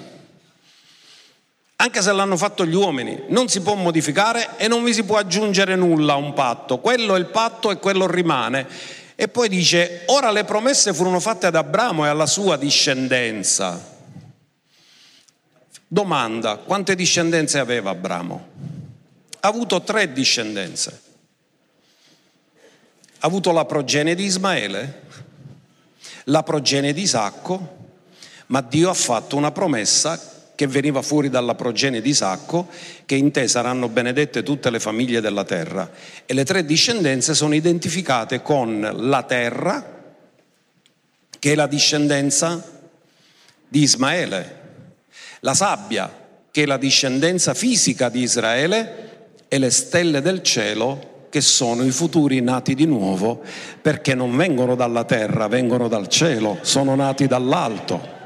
Anche 1.80 2.02
se 2.02 2.10
l'hanno 2.10 2.36
fatto 2.36 2.66
gli 2.66 2.74
uomini, 2.74 3.26
non 3.28 3.48
si 3.48 3.60
può 3.60 3.74
modificare 3.74 4.56
e 4.56 4.66
non 4.66 4.82
vi 4.82 4.92
si 4.92 5.04
può 5.04 5.16
aggiungere 5.16 5.76
nulla 5.76 6.14
a 6.14 6.16
un 6.16 6.32
patto. 6.32 6.78
Quello 6.78 7.14
è 7.14 7.18
il 7.20 7.26
patto 7.26 7.70
e 7.70 7.78
quello 7.78 8.08
rimane. 8.08 8.66
E 9.14 9.28
poi 9.28 9.48
dice, 9.48 10.02
ora 10.06 10.32
le 10.32 10.42
promesse 10.42 10.92
furono 10.92 11.20
fatte 11.20 11.46
ad 11.46 11.54
Abramo 11.54 12.04
e 12.04 12.08
alla 12.08 12.26
sua 12.26 12.56
discendenza. 12.56 13.96
Domanda, 15.86 16.56
quante 16.56 16.96
discendenze 16.96 17.60
aveva 17.60 17.90
Abramo? 17.90 18.48
Ha 19.38 19.46
avuto 19.46 19.80
tre 19.82 20.12
discendenze. 20.12 21.02
Ha 23.20 23.26
avuto 23.26 23.52
la 23.52 23.64
progenie 23.64 24.16
di 24.16 24.24
Ismaele, 24.24 25.02
la 26.24 26.42
progenie 26.42 26.92
di 26.92 27.02
Isacco, 27.02 27.76
ma 28.46 28.62
Dio 28.62 28.90
ha 28.90 28.94
fatto 28.94 29.36
una 29.36 29.52
promessa 29.52 30.37
che 30.58 30.66
veniva 30.66 31.02
fuori 31.02 31.30
dalla 31.30 31.54
progenie 31.54 32.00
di 32.00 32.08
Isacco, 32.08 32.66
che 33.06 33.14
in 33.14 33.30
te 33.30 33.46
saranno 33.46 33.88
benedette 33.88 34.42
tutte 34.42 34.70
le 34.70 34.80
famiglie 34.80 35.20
della 35.20 35.44
terra. 35.44 35.88
E 36.26 36.34
le 36.34 36.44
tre 36.44 36.64
discendenze 36.64 37.32
sono 37.32 37.54
identificate 37.54 38.42
con 38.42 38.80
la 38.92 39.22
terra, 39.22 40.02
che 41.38 41.52
è 41.52 41.54
la 41.54 41.68
discendenza 41.68 42.60
di 43.68 43.82
Ismaele, 43.82 44.60
la 45.40 45.54
sabbia, 45.54 46.12
che 46.50 46.64
è 46.64 46.66
la 46.66 46.76
discendenza 46.76 47.54
fisica 47.54 48.08
di 48.08 48.22
Israele, 48.22 49.26
e 49.46 49.58
le 49.58 49.70
stelle 49.70 50.20
del 50.20 50.42
cielo, 50.42 51.26
che 51.30 51.40
sono 51.40 51.84
i 51.84 51.92
futuri 51.92 52.40
nati 52.40 52.74
di 52.74 52.84
nuovo, 52.84 53.42
perché 53.80 54.16
non 54.16 54.36
vengono 54.36 54.74
dalla 54.74 55.04
terra, 55.04 55.46
vengono 55.46 55.86
dal 55.86 56.08
cielo, 56.08 56.58
sono 56.62 56.96
nati 56.96 57.28
dall'alto. 57.28 58.16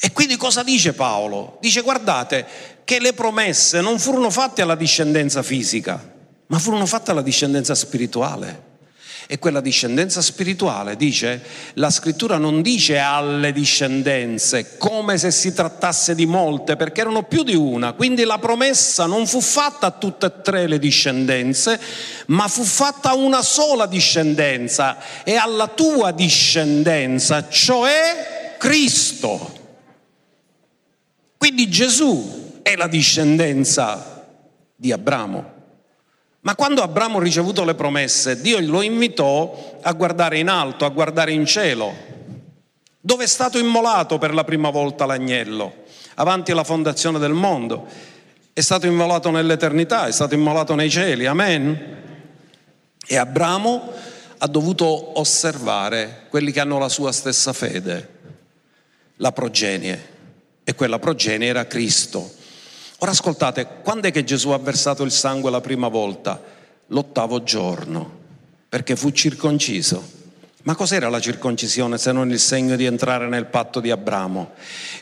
E 0.00 0.12
quindi 0.12 0.36
cosa 0.36 0.62
dice 0.62 0.92
Paolo? 0.92 1.58
Dice 1.60 1.80
guardate 1.80 2.46
che 2.84 3.00
le 3.00 3.14
promesse 3.14 3.80
non 3.80 3.98
furono 3.98 4.30
fatte 4.30 4.62
alla 4.62 4.76
discendenza 4.76 5.42
fisica, 5.42 6.14
ma 6.46 6.58
furono 6.60 6.86
fatte 6.86 7.10
alla 7.10 7.22
discendenza 7.22 7.74
spirituale. 7.74 8.66
E 9.30 9.38
quella 9.38 9.60
discendenza 9.60 10.22
spirituale, 10.22 10.96
dice, 10.96 11.42
la 11.74 11.90
scrittura 11.90 12.38
non 12.38 12.62
dice 12.62 12.98
alle 12.98 13.52
discendenze, 13.52 14.78
come 14.78 15.18
se 15.18 15.30
si 15.30 15.52
trattasse 15.52 16.14
di 16.14 16.24
molte, 16.24 16.76
perché 16.76 17.02
erano 17.02 17.24
più 17.24 17.42
di 17.42 17.54
una. 17.54 17.92
Quindi 17.92 18.24
la 18.24 18.38
promessa 18.38 19.04
non 19.04 19.26
fu 19.26 19.42
fatta 19.42 19.88
a 19.88 19.90
tutte 19.90 20.26
e 20.26 20.32
tre 20.42 20.66
le 20.66 20.78
discendenze, 20.78 21.78
ma 22.28 22.48
fu 22.48 22.62
fatta 22.62 23.10
a 23.10 23.16
una 23.16 23.42
sola 23.42 23.84
discendenza 23.84 24.96
e 25.24 25.34
alla 25.34 25.66
tua 25.66 26.12
discendenza, 26.12 27.50
cioè 27.50 28.56
Cristo. 28.56 29.57
Quindi 31.48 31.70
Gesù 31.70 32.60
è 32.60 32.76
la 32.76 32.88
discendenza 32.88 34.26
di 34.76 34.92
Abramo. 34.92 35.52
Ma 36.40 36.54
quando 36.54 36.82
Abramo 36.82 37.16
ha 37.16 37.22
ricevuto 37.22 37.64
le 37.64 37.74
promesse, 37.74 38.42
Dio 38.42 38.60
lo 38.60 38.82
invitò 38.82 39.78
a 39.80 39.90
guardare 39.92 40.36
in 40.38 40.50
alto, 40.50 40.84
a 40.84 40.90
guardare 40.90 41.32
in 41.32 41.46
cielo, 41.46 41.94
dove 43.00 43.24
è 43.24 43.26
stato 43.26 43.56
immolato 43.56 44.18
per 44.18 44.34
la 44.34 44.44
prima 44.44 44.68
volta 44.68 45.06
l'agnello, 45.06 45.84
avanti 46.16 46.50
alla 46.50 46.64
fondazione 46.64 47.18
del 47.18 47.32
mondo. 47.32 47.86
È 48.52 48.60
stato 48.60 48.86
immolato 48.86 49.30
nell'eternità, 49.30 50.06
è 50.06 50.12
stato 50.12 50.34
immolato 50.34 50.74
nei 50.74 50.90
cieli, 50.90 51.24
amen. 51.24 51.96
E 53.06 53.16
Abramo 53.16 53.90
ha 54.36 54.46
dovuto 54.48 55.18
osservare 55.18 56.26
quelli 56.28 56.52
che 56.52 56.60
hanno 56.60 56.78
la 56.78 56.90
sua 56.90 57.10
stessa 57.10 57.54
fede, 57.54 58.16
la 59.16 59.32
progenie, 59.32 60.16
e 60.68 60.74
quella 60.74 60.98
progenie 60.98 61.48
era 61.48 61.66
Cristo. 61.66 62.30
Ora 62.98 63.12
ascoltate, 63.12 63.66
quando 63.82 64.06
è 64.06 64.12
che 64.12 64.22
Gesù 64.22 64.50
ha 64.50 64.58
versato 64.58 65.02
il 65.02 65.10
sangue 65.10 65.50
la 65.50 65.62
prima 65.62 65.88
volta? 65.88 66.42
L'ottavo 66.88 67.42
giorno, 67.42 68.18
perché 68.68 68.94
fu 68.94 69.10
circonciso. 69.10 70.17
Ma 70.68 70.74
cos'era 70.74 71.08
la 71.08 71.18
circoncisione 71.18 71.96
se 71.96 72.12
non 72.12 72.30
il 72.30 72.38
segno 72.38 72.76
di 72.76 72.84
entrare 72.84 73.26
nel 73.26 73.46
patto 73.46 73.80
di 73.80 73.90
Abramo? 73.90 74.50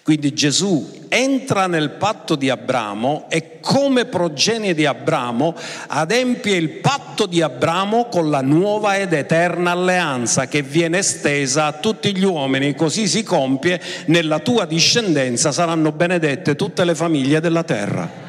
Quindi 0.05 0.33
Gesù 0.33 1.07
entra 1.09 1.67
nel 1.67 1.91
patto 1.91 2.37
di 2.37 2.49
Abramo 2.49 3.27
e 3.29 3.59
come 3.61 4.05
progenie 4.05 4.75
di 4.75 4.87
Abramo 4.87 5.57
adempie 5.89 6.55
il 6.55 6.69
patto 6.69 7.27
di 7.27 7.43
Abramo 7.43 8.05
con 8.05 8.31
la 8.31 8.43
nuova 8.43 8.97
ed 8.97 9.13
eterna 9.13 9.73
alleanza 9.73 10.47
che 10.47 10.63
viene 10.63 10.99
estesa 10.99 11.67
a 11.67 11.73
tutti 11.73 12.17
gli 12.17 12.23
uomini, 12.23 12.77
così 12.77 13.09
si 13.09 13.25
compie, 13.25 13.81
nella 14.05 14.39
tua 14.39 14.67
discendenza 14.67 15.51
saranno 15.51 15.91
benedette 15.91 16.55
tutte 16.55 16.85
le 16.85 16.95
famiglie 16.95 17.41
della 17.41 17.65
terra. 17.65 18.26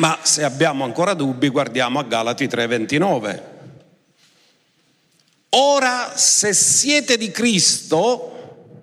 Ma 0.00 0.18
se 0.22 0.44
abbiamo 0.44 0.84
ancora 0.84 1.12
dubbi, 1.12 1.50
guardiamo 1.50 1.98
a 1.98 2.04
Galati 2.04 2.46
3:29. 2.46 3.42
Ora, 5.50 6.12
se 6.16 6.54
siete 6.54 7.18
di 7.18 7.30
Cristo, 7.30 8.78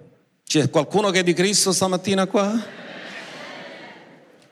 c'è 0.45 0.69
qualcuno 0.69 1.09
che 1.09 1.19
è 1.19 1.23
di 1.23 1.33
Cristo 1.33 1.71
stamattina 1.71 2.27
qua? 2.27 2.63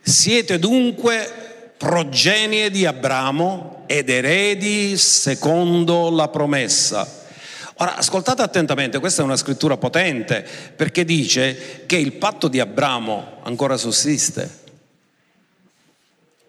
Siete 0.01 0.57
dunque 0.57 1.73
progenie 1.77 2.71
di 2.71 2.87
Abramo 2.87 3.83
ed 3.85 4.09
eredi 4.09 4.97
secondo 4.97 6.09
la 6.09 6.29
promessa. 6.29 7.07
Ora, 7.75 7.97
ascoltate 7.97 8.41
attentamente, 8.41 8.97
questa 8.97 9.21
è 9.21 9.25
una 9.25 9.37
scrittura 9.37 9.77
potente 9.77 10.43
perché 10.75 11.05
dice 11.05 11.83
che 11.85 11.97
il 11.97 12.13
patto 12.13 12.47
di 12.47 12.59
Abramo 12.59 13.37
ancora 13.43 13.77
sussiste. 13.77 14.63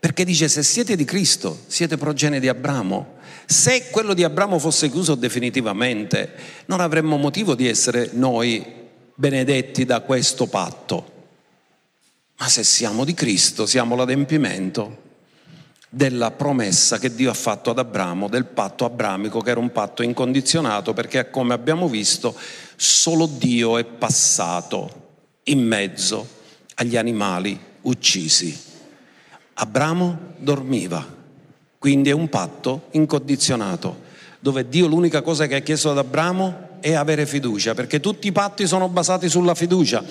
Perché 0.07 0.25
dice 0.25 0.49
se 0.49 0.63
siete 0.63 0.95
di 0.95 1.05
Cristo, 1.05 1.65
siete 1.67 1.97
progenie 1.97 2.39
di 2.39 2.47
Abramo. 2.47 3.15
Se 3.45 3.91
quello 3.91 4.15
di 4.15 4.23
Abramo 4.23 4.61
fosse 4.61 4.89
chiuso 4.89 5.17
definitivamente, 5.17 6.33
non 6.67 6.79
avremmo 6.79 7.17
motivo 7.17 7.57
di 7.57 7.67
essere 7.67 8.11
noi 8.13 8.65
benedetti 9.17 9.85
da 9.85 10.03
questo 10.03 10.47
patto. 10.47 11.13
Ma 12.37 12.47
se 12.47 12.63
siamo 12.63 13.05
di 13.05 13.15
Cristo, 13.15 13.67
siamo 13.67 13.97
l'adempimento 13.97 15.03
della 15.89 16.31
promessa 16.31 17.01
che 17.01 17.13
Dio 17.13 17.29
ha 17.29 17.35
fatto 17.35 17.71
ad 17.71 17.79
Abramo, 17.81 18.29
del 18.29 18.45
patto 18.45 18.85
abramico, 18.85 19.41
che 19.41 19.51
era 19.51 19.59
un 19.59 19.73
patto 19.73 20.05
incondizionato, 20.05 20.95
perché 20.95 21.31
come 21.31 21.53
abbiamo 21.53 21.89
visto, 21.89 22.33
solo 22.77 23.27
Dio 23.27 23.77
è 23.77 23.83
passato 23.83 25.17
in 25.47 25.67
mezzo 25.67 26.29
agli 26.77 26.97
animali 26.97 27.59
uccisi. 27.81 28.66
Abramo 29.59 30.35
dormiva, 30.37 31.03
quindi 31.79 32.11
è 32.11 32.13
un 32.13 32.29
patto 32.29 32.89
incondizionato, 32.91 34.03
dove 34.39 34.69
Dio 34.69 34.87
l'unica 34.87 35.23
cosa 35.23 35.47
che 35.47 35.55
ha 35.55 35.61
chiesto 35.61 35.91
ad 35.91 35.97
Abramo 35.97 36.77
è 36.81 36.93
avere 36.93 37.25
fiducia, 37.25 37.73
perché 37.73 37.99
tutti 37.99 38.27
i 38.27 38.33
patti 38.33 38.67
sono 38.67 38.89
basati 38.89 39.31
sulla 39.31 39.55
fiducia, 39.55 40.05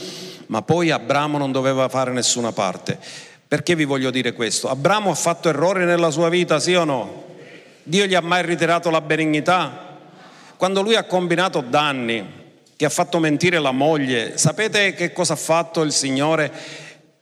ma 0.48 0.64
poi 0.64 0.90
Abramo 0.90 1.38
non 1.38 1.52
doveva 1.52 1.88
fare 1.90 2.12
nessuna 2.12 2.52
parte. 2.54 2.98
Perché 3.48 3.76
vi 3.76 3.86
voglio 3.86 4.10
dire 4.10 4.34
questo? 4.34 4.68
Abramo 4.68 5.12
ha 5.12 5.16
fatto 5.16 5.48
errori 5.48 5.86
nella 5.86 6.10
sua 6.10 6.30
vita, 6.30 6.60
sì 6.60 6.74
o 6.74 6.84
no? 6.84 7.26
Dio 7.84 8.06
gli 8.08 8.16
ha 8.16 8.22
mai 8.22 8.44
ritirato 8.44 8.90
la 8.90 9.02
benignità? 9.02 10.00
Quando 10.58 10.82
lui 10.82 10.96
ha 10.96 11.04
combinato 11.04 11.62
danni, 11.62 12.26
che 12.76 12.86
ha 12.86 12.90
fatto 12.90 13.20
mentire 13.20 13.60
la 13.60 13.72
moglie, 13.72 14.40
sapete 14.40 14.96
che 14.96 15.14
cosa 15.14 15.34
ha 15.34 15.38
fatto 15.38 15.84
il 15.84 15.92
Signore? 15.92 16.52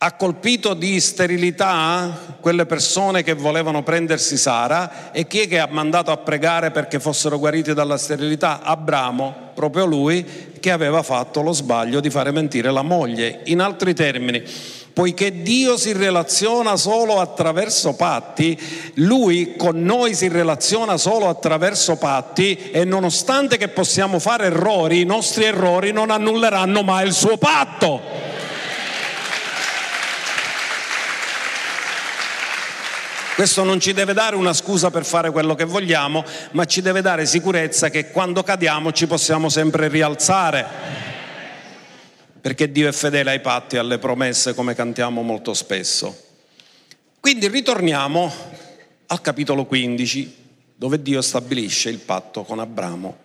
Ha 0.06 0.12
colpito 0.12 0.74
di 0.74 1.00
sterilità 1.00 2.36
quelle 2.42 2.66
persone 2.66 3.24
che 3.24 3.36
volevano 3.36 3.84
prendersi 3.84 4.36
Sara 4.36 5.14
e 5.14 5.28
chi 5.28 5.40
è 5.40 5.48
che 5.48 5.60
ha 5.60 5.68
mandato 5.72 6.12
a 6.12 6.18
pregare 6.18 6.72
perché 6.72 7.00
fossero 7.00 7.40
guariti 7.40 7.74
dalla 7.74 7.98
sterilità? 7.98 8.62
Abramo, 8.64 9.52
proprio 9.54 9.86
lui 9.86 10.52
che 10.60 10.72
aveva 10.72 11.04
fatto 11.04 11.42
lo 11.42 11.54
sbaglio 11.54 12.02
di 12.02 12.10
fare 12.10 12.32
mentire 12.32 12.70
la 12.70 12.82
moglie. 12.82 13.44
In 13.46 13.62
altri 13.62 13.94
termini, 13.94 14.44
poiché 14.92 15.42
Dio 15.42 15.78
si 15.78 15.94
relaziona 15.94 16.76
solo 16.76 17.22
attraverso 17.22 17.96
patti, 17.96 18.60
Lui 18.96 19.56
con 19.56 19.82
noi 19.84 20.16
si 20.16 20.28
relaziona 20.28 20.98
solo 20.98 21.30
attraverso 21.30 21.96
patti 21.96 22.72
e 22.72 22.84
nonostante 22.84 23.56
che 23.56 23.70
possiamo 23.70 24.20
fare 24.20 24.48
errori, 24.48 25.00
i 25.00 25.06
nostri 25.06 25.46
errori 25.46 25.94
non 25.94 26.12
annulleranno 26.12 26.84
mai 26.84 27.08
il 27.08 27.14
suo 27.14 27.38
patto. 27.38 28.34
Questo 33.36 33.64
non 33.64 33.80
ci 33.80 33.94
deve 33.94 34.14
dare 34.14 34.36
una 34.36 34.54
scusa 34.54 34.92
per 34.92 35.04
fare 35.04 35.32
quello 35.32 35.56
che 35.56 35.64
vogliamo, 35.64 36.24
ma 36.52 36.66
ci 36.66 36.84
deve 36.84 37.02
dare 37.02 37.26
sicurezza 37.26 37.90
che 37.90 38.12
quando 38.12 38.44
cadiamo 38.44 38.92
ci 38.92 39.08
possiamo 39.08 39.50
sempre 39.50 39.88
rialzare. 39.88 40.64
Perché 42.40 42.72
Dio 42.72 42.88
è 42.88 42.92
fedele 42.92 43.32
ai 43.32 43.40
patti 43.40 43.76
e 43.76 43.80
alle 43.80 43.98
promesse, 43.98 44.54
come 44.54 44.76
cantiamo 44.76 45.24
molto 45.24 45.56
spesso. 45.56 46.16
Quindi 47.20 47.48
ritorniamo 47.48 48.32
al 49.08 49.22
capitolo 49.22 49.66
15, 49.66 50.36
dove 50.76 51.02
Dio 51.02 51.22
stabilisce 51.24 51.90
il 51.90 52.00
patto 52.00 52.44
con 52.44 52.60
Abramo. 52.60 53.18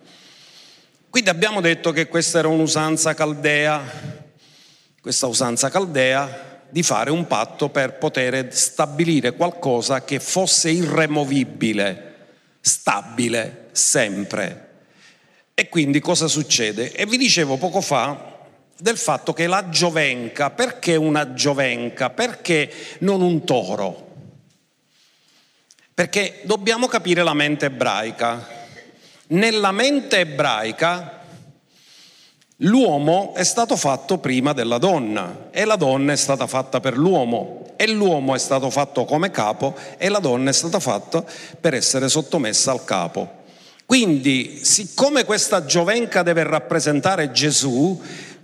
Quindi 1.11 1.28
abbiamo 1.28 1.61
detto 1.61 1.93
che 1.93 2.09
questa 2.09 2.39
era 2.39 2.49
un'usanza 2.49 3.12
caldea, 3.12 3.82
questa 5.03 5.26
usanza 5.26 5.68
caldea 5.68 6.57
di 6.71 6.83
fare 6.83 7.11
un 7.11 7.27
patto 7.27 7.69
per 7.69 7.95
poter 7.99 8.55
stabilire 8.55 9.33
qualcosa 9.33 10.05
che 10.05 10.21
fosse 10.21 10.71
irremovibile, 10.71 12.14
stabile, 12.61 13.69
sempre. 13.73 14.69
E 15.55 15.69
quindi 15.69 16.01
cosa 16.01 16.29
succede? 16.29 16.93
E 16.93 17.07
vi 17.07 17.16
dicevo 17.16 17.57
poco 17.57 17.81
fa 17.81 18.37
del 18.79 18.97
fatto 18.97 19.33
che 19.33 19.47
la 19.47 19.69
giovenca, 19.71 20.51
perché 20.51 20.95
una 20.95 21.35
giovenca? 21.35 22.11
Perché 22.11 22.73
non 23.01 23.23
un 23.23 23.45
toro? 23.45 24.07
Perché 25.95 26.43
dobbiamo 26.45 26.87
capire 26.87 27.25
la 27.25 27.35
mente 27.35 27.66
ebraica. 27.66 28.47
Nella 29.29 29.73
mente 29.73 30.19
ebraica 30.19 31.18
l'uomo 32.62 33.34
è 33.34 33.44
stato 33.44 33.76
fatto 33.76 34.18
prima 34.18 34.52
della 34.52 34.78
donna 34.78 35.48
e 35.50 35.64
la 35.64 35.76
donna 35.76 36.12
è 36.12 36.16
stata 36.16 36.46
fatta 36.46 36.80
per 36.80 36.96
l'uomo 36.96 37.66
e 37.76 37.86
l'uomo 37.88 38.34
è 38.34 38.38
stato 38.38 38.68
fatto 38.70 39.04
come 39.04 39.30
capo 39.30 39.76
e 39.96 40.09
la 40.09 40.18
donna 40.18 40.50
è 40.50 40.52
stata 40.52 40.80
fatta 40.80 41.24
per 41.61 41.74
essere 41.74 42.09
sottomessa 42.09 42.72
al 42.72 42.84
capo. 42.84 43.36
Quindi, 43.86 44.61
siccome 44.64 45.24
questa 45.24 45.64
giovenca 45.64 46.22
deve 46.22 46.42
rappresentare 46.42 47.30
Gesù, 47.30 47.98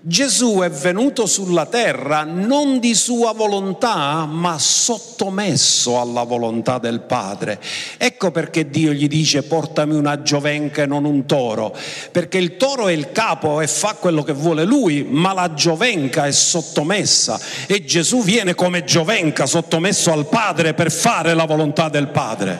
Gesù 0.06 0.58
è 0.58 0.68
venuto 0.68 1.24
sulla 1.24 1.64
terra 1.64 2.24
non 2.24 2.78
di 2.78 2.94
sua 2.94 3.32
volontà, 3.32 4.26
ma 4.26 4.58
sottomesso 4.58 5.98
alla 5.98 6.24
volontà 6.24 6.76
del 6.76 7.00
Padre. 7.00 7.58
Ecco 7.96 8.30
perché 8.30 8.68
Dio 8.68 8.92
gli 8.92 9.08
dice 9.08 9.44
portami 9.44 9.94
una 9.94 10.20
giovenca 10.20 10.82
e 10.82 10.86
non 10.86 11.06
un 11.06 11.24
toro, 11.24 11.74
perché 12.10 12.36
il 12.36 12.58
toro 12.58 12.88
è 12.88 12.92
il 12.92 13.12
capo 13.12 13.62
e 13.62 13.66
fa 13.66 13.94
quello 13.94 14.22
che 14.22 14.34
vuole 14.34 14.64
lui, 14.64 15.06
ma 15.08 15.32
la 15.32 15.54
giovenca 15.54 16.26
è 16.26 16.32
sottomessa 16.32 17.40
e 17.66 17.82
Gesù 17.86 18.22
viene 18.22 18.54
come 18.54 18.84
giovenca 18.84 19.46
sottomesso 19.46 20.12
al 20.12 20.26
Padre 20.26 20.74
per 20.74 20.92
fare 20.92 21.32
la 21.32 21.46
volontà 21.46 21.88
del 21.88 22.08
Padre. 22.08 22.58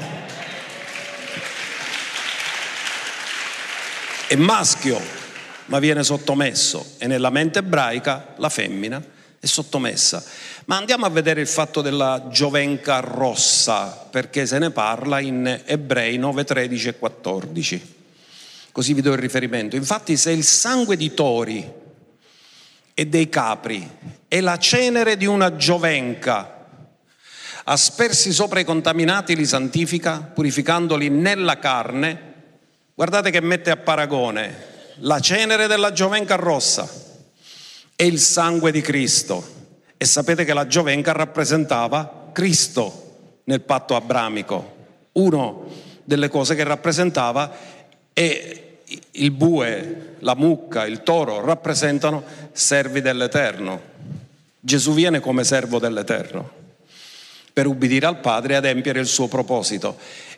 È 4.28 4.34
maschio, 4.34 5.24
ma 5.67 5.79
viene 5.79 6.03
sottomesso 6.03 6.95
e 6.99 7.07
nella 7.07 7.31
mente 7.31 7.61
ebraica 7.61 8.35
la 8.37 8.49
femmina 8.49 9.03
è 9.45 9.47
sottomessa. 9.47 10.25
Ma 10.65 10.77
andiamo 10.77 11.05
a 11.05 11.11
vedere 11.11 11.43
il 11.43 11.47
fatto 11.47 11.83
della 11.83 12.29
giovenca 12.31 13.01
rossa, 13.01 14.07
perché 14.11 14.47
se 14.47 14.59
ne 14.59 14.71
parla 14.71 15.21
in 15.21 15.62
Ebrei 15.67 16.17
9, 16.17 16.45
13 16.45 16.89
e 16.89 16.99
14. 16.99 17.95
Così 18.73 18.95
vi 18.95 19.03
do 19.03 19.12
il 19.12 19.19
riferimento. 19.19 19.77
Infatti 19.77 20.17
se 20.17 20.33
il 20.33 20.45
sangue 20.45 20.97
di 20.97 21.12
tori 21.12 21.73
e 22.95 23.07
dei 23.07 23.29
capri 23.29 23.89
e 24.27 24.41
la 24.41 24.59
cenere 24.59 25.17
di 25.17 25.27
una 25.27 25.57
giovenca 25.57 26.51
aspersi 27.65 28.33
sopra 28.33 28.61
i 28.61 28.65
contaminati 28.65 29.37
li 29.37 29.47
santifica, 29.47 30.21
purificandoli 30.21 31.09
nella 31.09 31.59
carne, 31.59 32.33
guardate 32.95 33.31
che 33.31 33.41
mette 33.41 33.71
a 33.71 33.77
paragone 33.77 34.73
la 34.99 35.20
cenere 35.20 35.66
della 35.66 35.92
giovenca 35.92 36.36
rossa 36.36 36.88
e 37.97 38.07
il 38.07 38.18
sangue 38.18 38.70
di 38.70 38.80
Cristo. 38.80 39.53
E 39.97 40.05
sapete 40.05 40.45
che 40.45 40.53
la 40.53 40.66
giovenca 40.66 41.12
rappresentava 41.12 42.30
Cristo 42.32 43.40
nel 43.45 43.62
patto 43.62 43.97
abramico. 43.97 44.72
Una 45.12 45.53
delle 46.03 46.28
cose 46.28 46.55
che 46.55 46.64
rappresentava 46.64 47.53
è 48.12 48.62
il 49.12 49.30
bue, 49.30 50.16
la 50.20 50.34
mucca, 50.34 50.86
il 50.86 51.03
toro 51.03 51.45
rappresentano 51.45 52.22
servi 52.53 53.01
dell'Eterno. 53.01 53.92
Gesù 54.61 54.92
viene 54.92 55.20
come 55.20 55.45
servo 55.45 55.78
dell'Eterno 55.78 56.62
per 57.53 57.66
ubbidire 57.66 58.07
al 58.07 58.18
Padre 58.18 58.55
e 58.55 58.57
adempiere 58.57 58.99
il 58.99 59.07
suo 59.07 59.28
proposito 59.28 59.97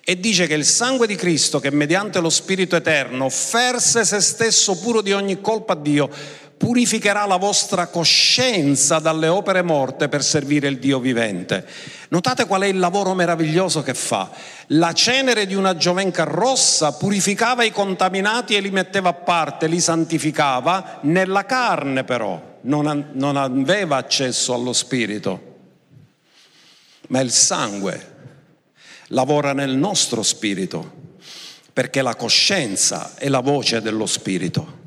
e 0.08 0.20
dice 0.20 0.46
che 0.46 0.54
il 0.54 0.64
sangue 0.64 1.08
di 1.08 1.16
Cristo, 1.16 1.58
che 1.58 1.72
mediante 1.72 2.20
lo 2.20 2.30
Spirito 2.30 2.76
Eterno 2.76 3.24
offerse 3.24 4.04
se 4.04 4.20
stesso 4.20 4.78
puro 4.78 5.00
di 5.00 5.10
ogni 5.10 5.40
colpa 5.40 5.72
a 5.72 5.76
Dio, 5.76 6.08
purificherà 6.56 7.26
la 7.26 7.38
vostra 7.38 7.88
coscienza 7.88 9.00
dalle 9.00 9.26
opere 9.26 9.62
morte 9.62 10.08
per 10.08 10.22
servire 10.22 10.68
il 10.68 10.78
Dio 10.78 11.00
vivente. 11.00 11.66
Notate 12.10 12.46
qual 12.46 12.62
è 12.62 12.66
il 12.66 12.78
lavoro 12.78 13.14
meraviglioso 13.14 13.82
che 13.82 13.94
fa. 13.94 14.30
La 14.68 14.92
cenere 14.92 15.44
di 15.44 15.56
una 15.56 15.76
giovenca 15.76 16.22
rossa 16.22 16.92
purificava 16.92 17.64
i 17.64 17.72
contaminati 17.72 18.54
e 18.54 18.60
li 18.60 18.70
metteva 18.70 19.08
a 19.08 19.14
parte, 19.14 19.66
li 19.66 19.80
santificava 19.80 21.00
nella 21.02 21.44
carne 21.46 22.04
però, 22.04 22.58
non, 22.60 23.08
non 23.14 23.36
aveva 23.36 23.96
accesso 23.96 24.54
allo 24.54 24.72
spirito, 24.72 25.56
ma 27.08 27.18
il 27.18 27.32
sangue 27.32 28.14
lavora 29.08 29.52
nel 29.52 29.76
nostro 29.76 30.22
spirito, 30.22 31.04
perché 31.72 32.02
la 32.02 32.16
coscienza 32.16 33.14
è 33.16 33.28
la 33.28 33.40
voce 33.40 33.80
dello 33.80 34.06
spirito. 34.06 34.84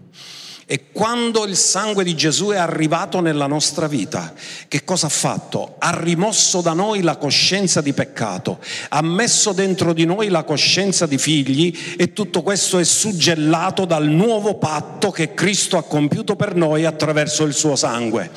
E 0.72 0.92
quando 0.92 1.46
il 1.46 1.56
sangue 1.56 2.04
di 2.04 2.16
Gesù 2.16 2.50
è 2.50 2.58
arrivato 2.58 3.22
nella 3.22 3.48
nostra 3.48 3.88
vita, 3.88 4.36
che 4.68 4.84
cosa 4.84 5.08
ha 5.08 5.10
fatto? 5.10 5.78
Ha 5.80 6.00
rimosso 6.00 6.62
da 6.62 6.74
noi 6.74 7.02
la 7.02 7.18
coscienza 7.18 7.82
di 7.82 7.92
peccato, 7.92 8.60
ha 8.90 9.02
messo 9.02 9.52
dentro 9.52 9.94
di 9.94 10.06
noi 10.06 10.28
la 10.28 10.44
coscienza 10.44 11.08
di 11.08 11.18
figli 11.18 11.76
e 11.98 12.14
tutto 12.14 12.44
questo 12.44 12.78
è 12.78 12.84
suggellato 12.84 13.86
dal 13.86 14.10
nuovo 14.10 14.60
patto 14.60 15.10
che 15.10 15.34
Cristo 15.34 15.76
ha 15.76 15.84
compiuto 15.84 16.36
per 16.36 16.54
noi 16.54 16.86
attraverso 16.86 17.46
il 17.46 17.56
suo 17.56 17.76
sangue 17.76 18.30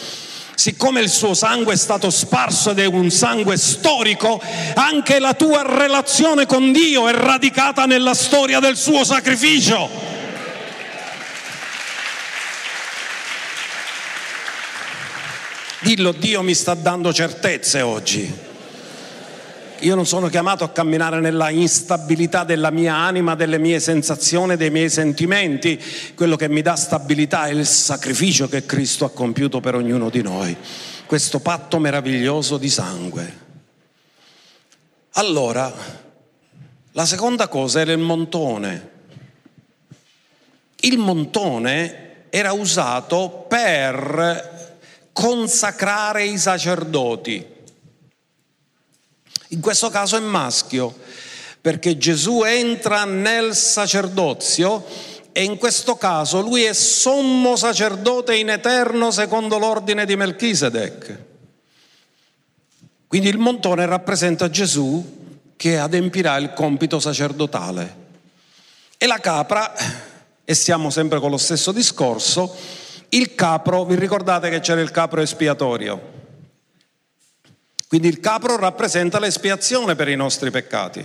siccome 0.55 1.01
il 1.01 1.09
suo 1.09 1.35
sangue 1.35 1.75
è 1.75 1.77
stato 1.77 2.11
sparso 2.11 2.71
ed 2.71 2.79
è 2.79 2.85
un 2.87 3.11
sangue 3.11 3.57
storico, 3.57 4.41
anche 4.75 5.19
la 5.19 5.35
tua 5.35 5.63
relazione 5.63 6.47
con 6.47 6.73
Dio 6.73 7.09
è 7.09 7.13
radicata 7.13 7.87
nella 7.87 8.15
storia 8.15 8.61
del 8.61 8.77
suo 8.77 9.05
sacrificio. 9.05 9.89
Dillo, 15.81 16.13
Dio 16.13 16.43
mi 16.43 16.55
sta 16.55 16.75
dando 16.75 17.13
certezze 17.13 17.81
oggi. 17.81 18.52
Io 19.83 19.97
non 19.97 20.07
sono 20.07 20.29
chiamato 20.29 20.63
a 20.63 20.71
camminare 20.71 21.19
nella 21.19 21.51
instabilità 21.51 22.45
della 22.45 22.71
mia 22.71 22.95
anima, 22.95 23.35
delle 23.35 23.59
mie 23.59 23.81
sensazioni, 23.81 24.57
dei 24.57 24.71
miei 24.71 24.89
sentimenti. 24.89 25.81
Quello 26.15 26.37
che 26.37 26.49
mi 26.49 26.63
dà 26.63 26.77
stabilità 26.77 27.47
è 27.47 27.51
il 27.51 27.67
sacrificio 27.67 28.49
che 28.49 28.65
Cristo 28.65 29.05
ha 29.05 29.11
compiuto 29.11 29.59
per 29.59 29.75
ognuno 29.75 30.09
di 30.09 30.23
noi. 30.23 30.57
Questo 31.05 31.41
patto 31.41 31.81
meraviglioso 31.81 32.59
di 32.59 32.69
sangue. 32.69 33.41
Allora, 35.15 35.73
la 36.93 37.05
seconda 37.05 37.49
cosa 37.49 37.81
era 37.81 37.91
il 37.91 37.99
montone. 37.99 38.91
Il 40.77 40.99
montone 40.99 42.27
era 42.31 42.53
usato 42.53 43.47
per 43.49 44.71
consacrare 45.13 46.25
i 46.25 46.39
sacerdoti. 46.39 47.52
In 49.53 49.61
questo 49.61 49.91
caso 49.91 50.17
è 50.17 50.21
maschio, 50.21 50.95
perché 51.61 51.99
Gesù 51.99 52.43
entra 52.43 53.05
nel 53.05 53.55
sacerdozio 53.55 54.83
e 55.31 55.45
in 55.45 55.59
questo 55.59 55.97
caso 55.97 56.41
lui 56.41 56.63
è 56.63 56.73
sommo 56.73 57.55
sacerdote 57.57 58.35
in 58.35 58.49
eterno 58.49 59.11
secondo 59.11 59.59
l'ordine 59.59 60.07
di 60.07 60.17
Melchisedec. 60.17 61.19
Quindi 63.07 63.29
il 63.29 63.37
montone 63.37 63.85
rappresenta 63.85 64.49
Gesù 64.49 65.21
che 65.55 65.77
adempirà 65.77 66.39
il 66.39 66.55
compito 66.55 66.99
sacerdotale. 66.99 67.97
E 68.97 69.07
la 69.07 69.19
capra, 69.19 69.75
e 70.45 70.55
siamo 70.55 70.89
sempre 70.89 71.21
con 71.21 71.31
lo 71.31 71.37
stesso 71.37 71.73
discorso, 71.73 72.57
il 73.11 73.35
capro, 73.35 73.85
vi 73.85 73.97
ricordate 73.97 74.49
che 74.49 74.61
c'era 74.61 74.81
il 74.81 74.91
capro 74.91 75.21
espiatorio? 75.21 76.22
Quindi 77.93 78.09
il 78.09 78.21
capro 78.21 78.57
rappresenta 78.57 79.19
l'espiazione 79.19 79.95
per 79.95 80.09
i 80.09 80.17
nostri 80.17 80.51
peccati. 80.51 81.05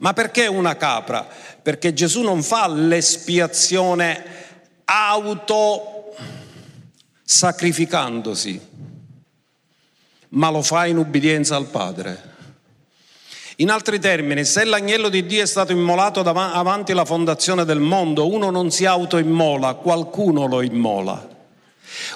Ma 0.00 0.12
perché 0.12 0.46
una 0.46 0.76
capra? 0.76 1.26
Perché 1.62 1.94
Gesù 1.94 2.20
non 2.20 2.42
fa 2.42 2.68
l'espiazione 2.68 4.22
auto 4.84 6.14
sacrificandosi, 7.24 8.60
ma 10.28 10.50
lo 10.50 10.60
fa 10.60 10.84
in 10.84 10.98
ubbidienza 10.98 11.56
al 11.56 11.68
Padre. 11.68 12.22
In 13.56 13.70
altri 13.70 13.98
termini, 13.98 14.44
se 14.44 14.64
l'agnello 14.64 15.08
di 15.08 15.24
Dio 15.24 15.42
è 15.42 15.46
stato 15.46 15.72
immolato 15.72 16.20
davanti 16.20 16.92
alla 16.92 17.06
fondazione 17.06 17.64
del 17.64 17.80
mondo, 17.80 18.30
uno 18.30 18.50
non 18.50 18.70
si 18.70 18.84
autoimmola, 18.84 19.72
qualcuno 19.76 20.44
lo 20.44 20.60
immola. 20.60 21.31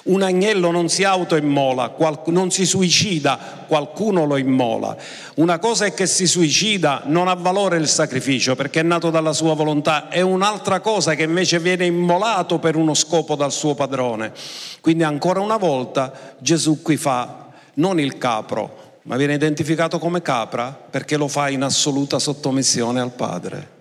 Un 0.05 0.23
agnello 0.23 0.71
non 0.71 0.89
si 0.89 1.05
autoimmola, 1.05 1.95
non 2.27 2.51
si 2.51 2.65
suicida, 2.65 3.65
qualcuno 3.67 4.25
lo 4.25 4.37
immola. 4.37 4.97
Una 5.37 5.59
cosa 5.59 5.87
è 5.87 5.95
che 5.95 6.07
si 6.07 6.27
suicida, 6.27 7.03
non 7.07 7.29
ha 7.29 7.35
valore 7.35 7.77
il 7.77 7.89
sacrificio 7.89 8.55
perché 8.55 8.81
è 8.81 8.83
nato 8.83 9.11
dalla 9.11 9.33
sua 9.33 9.55
volontà, 9.55 10.09
è 10.09 10.21
un'altra 10.21 10.81
cosa 10.81 11.15
che 11.15 11.25
invece 11.25 11.59
viene 11.59 11.87
immolato 11.87 12.59
per 12.59 12.77
uno 12.77 12.95
scopo 12.95 13.35
dal 13.35 13.53
suo 13.53 13.75
padrone. 13.75 14.33
Quindi 14.81 15.03
ancora 15.03 15.41
una 15.41 15.57
volta 15.57 16.35
Gesù 16.39 16.83
qui 16.83 16.97
fa 16.97 17.49
non 17.75 18.01
il 18.01 18.19
capro, 18.19 19.01
ma 19.03 19.17
viene 19.17 19.35
identificato 19.35 19.99
come 19.99 20.23
capra 20.23 20.73
perché 20.73 21.17
lo 21.17 21.29
fa 21.29 21.49
in 21.49 21.63
assoluta 21.63 22.19
sottomissione 22.19 23.01
al 23.01 23.13
Padre. 23.13 23.75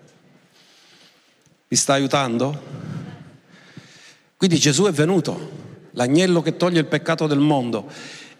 Vi 1.67 1.75
sta 1.75 1.93
aiutando? 1.93 2.83
Quindi 4.37 4.57
Gesù 4.57 4.85
è 4.85 4.91
venuto 4.91 5.63
l'agnello 5.95 6.41
che 6.41 6.55
toglie 6.55 6.79
il 6.79 6.85
peccato 6.85 7.27
del 7.27 7.39
mondo. 7.39 7.89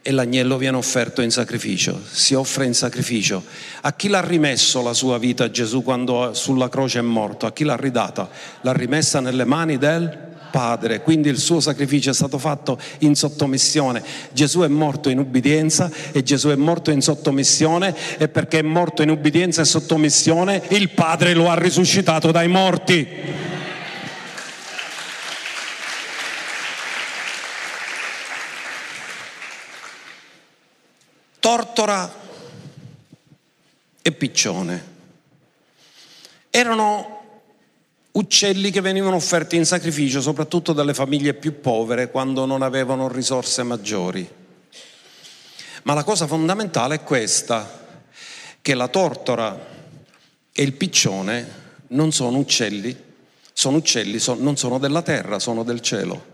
e 0.07 0.11
l'agnello 0.11 0.59
viene 0.59 0.77
offerto 0.77 1.23
in 1.23 1.31
sacrificio, 1.31 1.99
si 2.07 2.35
offre 2.35 2.67
in 2.67 2.75
sacrificio. 2.75 3.43
A 3.81 3.93
chi 3.93 4.07
l'ha 4.07 4.21
rimesso 4.21 4.83
la 4.83 4.93
sua 4.93 5.17
vita 5.17 5.49
Gesù 5.49 5.81
quando 5.81 6.35
sulla 6.35 6.69
croce 6.69 6.99
è 6.99 7.01
morto? 7.01 7.47
A 7.47 7.51
chi 7.51 7.63
l'ha 7.63 7.75
ridata? 7.75 8.29
L'ha 8.61 8.71
rimessa 8.71 9.19
nelle 9.19 9.45
mani 9.45 9.79
del 9.79 10.15
Padre, 10.51 11.01
quindi 11.01 11.29
il 11.29 11.39
suo 11.39 11.59
sacrificio 11.59 12.11
è 12.11 12.13
stato 12.13 12.37
fatto 12.37 12.79
in 12.99 13.15
sottomissione. 13.15 14.03
Gesù 14.31 14.59
è 14.59 14.67
morto 14.67 15.09
in 15.09 15.17
ubbidienza 15.17 15.89
e 16.11 16.21
Gesù 16.21 16.49
è 16.49 16.55
morto 16.55 16.91
in 16.91 17.01
sottomissione 17.01 17.95
e 18.19 18.27
perché 18.27 18.59
è 18.59 18.61
morto 18.61 19.01
in 19.01 19.09
ubbidienza 19.09 19.63
e 19.63 19.65
sottomissione 19.65 20.61
il 20.69 20.91
Padre 20.91 21.33
lo 21.33 21.49
ha 21.49 21.55
risuscitato 21.55 22.29
dai 22.29 22.47
morti. 22.47 23.07
Tortora 31.45 32.11
e 34.01 34.11
piccione. 34.13 34.93
Erano 36.49 37.43
uccelli 38.13 38.71
che 38.71 38.81
venivano 38.81 39.17
offerti 39.17 39.55
in 39.55 39.63
sacrificio 39.63 40.21
soprattutto 40.21 40.73
dalle 40.73 40.95
famiglie 40.95 41.35
più 41.35 41.61
povere 41.61 42.09
quando 42.09 42.47
non 42.47 42.63
avevano 42.63 43.07
risorse 43.07 43.61
maggiori. 43.61 44.27
Ma 45.83 45.93
la 45.93 46.03
cosa 46.03 46.25
fondamentale 46.25 46.95
è 46.95 47.03
questa, 47.03 47.85
che 48.59 48.73
la 48.73 48.87
tortora 48.87 49.67
e 50.51 50.63
il 50.63 50.73
piccione 50.73 51.47
non 51.89 52.11
sono 52.11 52.39
uccelli, 52.39 53.03
sono 53.53 53.77
uccelli, 53.77 54.19
non 54.39 54.57
sono 54.57 54.79
della 54.79 55.03
terra, 55.03 55.37
sono 55.37 55.61
del 55.61 55.81
cielo. 55.81 56.33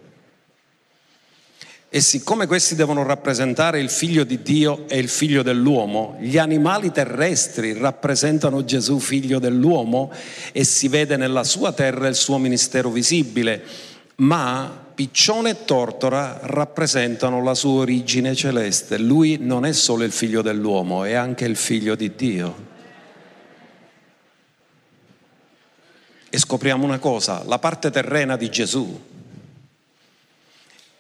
E 1.94 2.00
siccome 2.00 2.48
questi 2.48 2.76
devono 2.76 3.04
rappresentare 3.04 3.82
il 3.82 3.90
figlio 3.90 4.24
di 4.24 4.42
Dio 4.42 4.88
e 4.88 4.98
il 4.98 5.10
figlio 5.10 5.44
dell'uomo, 5.44 6.16
gli 6.22 6.38
animali 6.38 6.90
terrestri 6.90 7.74
rappresentano 7.74 8.64
Gesù 8.64 8.98
figlio 8.98 9.40
dell'uomo 9.40 10.10
e 10.54 10.64
si 10.64 10.88
vede 10.88 11.18
nella 11.18 11.44
sua 11.44 11.74
terra 11.74 12.08
il 12.08 12.16
suo 12.16 12.38
ministero 12.38 12.90
visibile, 12.92 13.62
ma 14.16 14.86
piccione 14.96 15.50
e 15.50 15.66
tortora 15.66 16.40
rappresentano 16.44 17.44
la 17.44 17.56
sua 17.56 17.82
origine 17.82 18.36
celeste. 18.36 18.98
Lui 18.98 19.38
non 19.42 19.66
è 19.66 19.74
solo 19.74 20.06
il 20.06 20.14
figlio 20.14 20.42
dell'uomo, 20.42 21.04
è 21.04 21.12
anche 21.12 21.44
il 21.44 21.58
figlio 21.58 21.96
di 21.96 22.16
Dio. 22.16 22.70
E 26.30 26.40
scopriamo 26.40 26.86
una 26.86 27.00
cosa, 27.00 27.44
la 27.46 27.60
parte 27.60 27.92
terrena 27.92 28.38
di 28.38 28.50
Gesù 28.50 29.10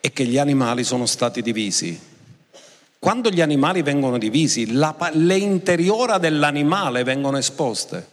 è 0.01 0.11
che 0.11 0.25
gli 0.25 0.39
animali 0.39 0.83
sono 0.83 1.05
stati 1.05 1.41
divisi. 1.43 2.09
Quando 2.97 3.29
gli 3.29 3.41
animali 3.41 3.83
vengono 3.83 4.17
divisi, 4.17 4.73
la, 4.73 4.95
le 5.13 5.37
interiora 5.37 6.17
dell'animale 6.17 7.03
vengono 7.03 7.37
esposte. 7.37 8.07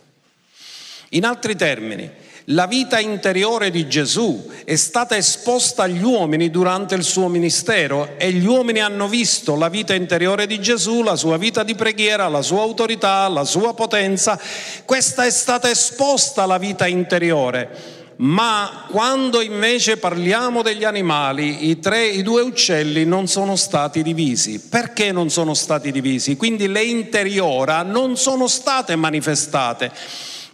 In 1.10 1.24
altri 1.24 1.56
termini, 1.56 2.10
la 2.50 2.66
vita 2.66 2.98
interiore 2.98 3.70
di 3.70 3.86
Gesù 3.88 4.50
è 4.64 4.76
stata 4.76 5.16
esposta 5.16 5.82
agli 5.82 6.02
uomini 6.02 6.50
durante 6.50 6.94
il 6.94 7.04
suo 7.04 7.28
ministero 7.28 8.18
e 8.18 8.32
gli 8.32 8.46
uomini 8.46 8.80
hanno 8.80 9.08
visto 9.08 9.54
la 9.56 9.68
vita 9.68 9.94
interiore 9.94 10.46
di 10.46 10.58
Gesù, 10.60 11.02
la 11.02 11.16
sua 11.16 11.36
vita 11.36 11.62
di 11.62 11.74
preghiera, 11.74 12.28
la 12.28 12.42
sua 12.42 12.62
autorità, 12.62 13.28
la 13.28 13.44
sua 13.44 13.74
potenza. 13.74 14.40
Questa 14.84 15.24
è 15.26 15.30
stata 15.30 15.68
esposta 15.68 16.44
alla 16.44 16.58
vita 16.58 16.86
interiore 16.86 17.96
ma 18.18 18.86
quando 18.88 19.40
invece 19.40 19.96
parliamo 19.96 20.62
degli 20.62 20.84
animali, 20.84 21.68
i, 21.68 21.78
tre, 21.78 22.06
i 22.06 22.22
due 22.22 22.42
uccelli 22.42 23.04
non 23.04 23.28
sono 23.28 23.54
stati 23.54 24.02
divisi. 24.02 24.60
Perché 24.60 25.12
non 25.12 25.30
sono 25.30 25.54
stati 25.54 25.92
divisi? 25.92 26.36
Quindi 26.36 26.66
le 26.68 26.82
interiora 26.82 27.82
non 27.82 28.16
sono 28.16 28.48
state 28.48 28.96
manifestate. 28.96 29.92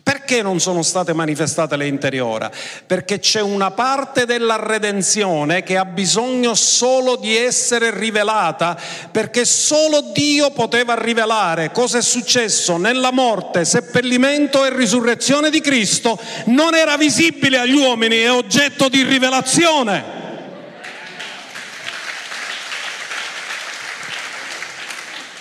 Perché 0.04 0.42
non 0.42 0.60
sono 0.60 0.82
state 0.82 1.14
manifestate 1.14 1.76
le 1.76 1.86
interiora? 1.86 2.50
Perché 2.86 3.20
c'è 3.20 3.40
una 3.40 3.70
parte 3.70 4.26
della 4.26 4.56
redenzione 4.56 5.62
che 5.62 5.78
ha 5.78 5.86
bisogno 5.86 6.52
solo 6.54 7.16
di 7.16 7.34
essere 7.34 7.90
rivelata, 7.90 8.78
perché 9.10 9.46
solo 9.46 10.12
Dio 10.12 10.50
poteva 10.50 10.94
rivelare 10.94 11.72
cosa 11.72 11.96
è 11.96 12.02
successo 12.02 12.76
nella 12.76 13.12
morte, 13.12 13.64
seppellimento 13.64 14.66
e 14.66 14.76
risurrezione 14.76 15.48
di 15.48 15.62
Cristo, 15.62 16.20
non 16.46 16.74
era 16.74 16.98
visibile 16.98 17.60
agli 17.60 17.74
uomini, 17.74 18.18
è 18.18 18.30
oggetto 18.30 18.90
di 18.90 19.02
rivelazione. 19.04 20.04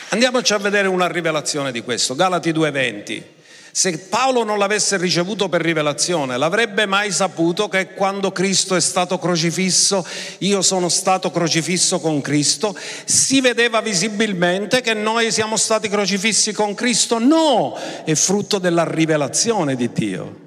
Andiamoci 0.07 0.53
a 0.53 0.57
vedere 0.57 0.87
una 0.87 1.07
rivelazione 1.07 1.73
di 1.73 1.81
questo, 1.81 2.15
Galati 2.15 2.53
2:20. 2.53 3.41
Se 3.75 3.97
Paolo 3.97 4.43
non 4.43 4.59
l'avesse 4.59 4.97
ricevuto 4.97 5.49
per 5.49 5.61
rivelazione, 5.61 6.37
l'avrebbe 6.37 6.85
mai 6.85 7.11
saputo 7.11 7.67
che 7.69 7.95
quando 7.95 8.31
Cristo 8.31 8.75
è 8.75 8.79
stato 8.79 9.17
crocifisso, 9.17 10.05
io 10.41 10.61
sono 10.61 10.89
stato 10.89 11.31
crocifisso 11.31 11.99
con 11.99 12.21
Cristo? 12.21 12.77
Si 13.03 13.41
vedeva 13.41 13.81
visibilmente 13.81 14.81
che 14.81 14.93
noi 14.93 15.31
siamo 15.31 15.57
stati 15.57 15.89
crocifissi 15.89 16.53
con 16.53 16.75
Cristo? 16.75 17.17
No, 17.17 17.75
è 18.03 18.13
frutto 18.13 18.59
della 18.59 18.83
rivelazione 18.87 19.75
di 19.75 19.91
Dio. 19.91 20.39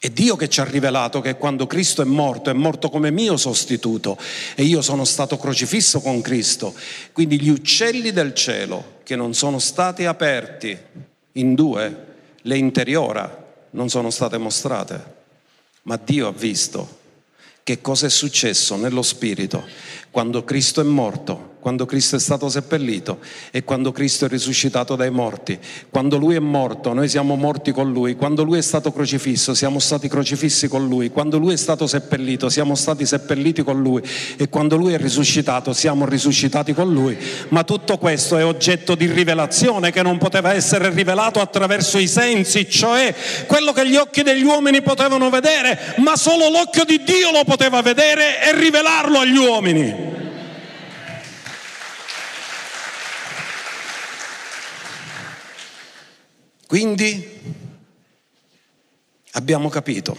È 0.00 0.08
Dio 0.08 0.36
che 0.36 0.48
ci 0.48 0.62
ha 0.62 0.64
rivelato 0.64 1.20
che 1.20 1.36
quando 1.36 1.66
Cristo 1.66 2.00
è 2.00 2.06
morto, 2.06 2.48
è 2.48 2.54
morto 2.54 2.88
come 2.88 3.10
mio 3.10 3.36
sostituto 3.36 4.16
e 4.54 4.62
io 4.62 4.80
sono 4.80 5.04
stato 5.04 5.36
crocifisso 5.36 6.00
con 6.00 6.22
Cristo. 6.22 6.72
Quindi 7.12 7.38
gli 7.38 7.50
uccelli 7.50 8.10
del 8.10 8.32
cielo 8.32 9.00
che 9.02 9.16
non 9.16 9.34
sono 9.34 9.58
stati 9.58 10.06
aperti 10.06 11.14
in 11.36 11.54
due 11.54 12.04
le 12.42 12.56
interiora 12.56 13.44
non 13.70 13.88
sono 13.88 14.10
state 14.10 14.38
mostrate, 14.38 15.14
ma 15.82 15.96
Dio 16.02 16.28
ha 16.28 16.32
visto 16.32 17.04
che 17.62 17.80
cosa 17.80 18.06
è 18.06 18.10
successo 18.10 18.76
nello 18.76 19.02
spirito 19.02 19.64
quando 20.10 20.44
Cristo 20.44 20.80
è 20.80 20.84
morto 20.84 21.55
quando 21.66 21.84
Cristo 21.84 22.14
è 22.14 22.20
stato 22.20 22.48
seppellito 22.48 23.18
e 23.50 23.64
quando 23.64 23.90
Cristo 23.90 24.26
è 24.26 24.28
risuscitato 24.28 24.94
dai 24.94 25.10
morti. 25.10 25.58
Quando 25.90 26.16
Lui 26.16 26.36
è 26.36 26.38
morto, 26.38 26.92
noi 26.92 27.08
siamo 27.08 27.34
morti 27.34 27.72
con 27.72 27.90
Lui. 27.90 28.14
Quando 28.14 28.44
Lui 28.44 28.58
è 28.58 28.62
stato 28.62 28.92
crocifisso, 28.92 29.52
siamo 29.52 29.80
stati 29.80 30.06
crocifissi 30.06 30.68
con 30.68 30.86
Lui. 30.86 31.10
Quando 31.10 31.38
Lui 31.38 31.54
è 31.54 31.56
stato 31.56 31.88
seppellito, 31.88 32.48
siamo 32.50 32.76
stati 32.76 33.04
seppelliti 33.04 33.64
con 33.64 33.82
Lui. 33.82 34.00
E 34.36 34.48
quando 34.48 34.76
Lui 34.76 34.92
è 34.92 34.96
risuscitato, 34.96 35.72
siamo 35.72 36.06
risuscitati 36.06 36.72
con 36.72 36.92
Lui. 36.92 37.18
Ma 37.48 37.64
tutto 37.64 37.98
questo 37.98 38.38
è 38.38 38.44
oggetto 38.44 38.94
di 38.94 39.10
rivelazione 39.10 39.90
che 39.90 40.02
non 40.02 40.18
poteva 40.18 40.54
essere 40.54 40.88
rivelato 40.90 41.40
attraverso 41.40 41.98
i 41.98 42.06
sensi, 42.06 42.70
cioè 42.70 43.12
quello 43.48 43.72
che 43.72 43.88
gli 43.88 43.96
occhi 43.96 44.22
degli 44.22 44.44
uomini 44.44 44.82
potevano 44.82 45.30
vedere, 45.30 45.96
ma 45.96 46.14
solo 46.14 46.48
l'occhio 46.48 46.84
di 46.84 47.02
Dio 47.02 47.32
lo 47.32 47.42
poteva 47.42 47.82
vedere 47.82 48.40
e 48.40 48.56
rivelarlo 48.56 49.18
agli 49.18 49.36
uomini. 49.36 50.24
Quindi 56.66 57.24
abbiamo 59.32 59.68
capito, 59.68 60.16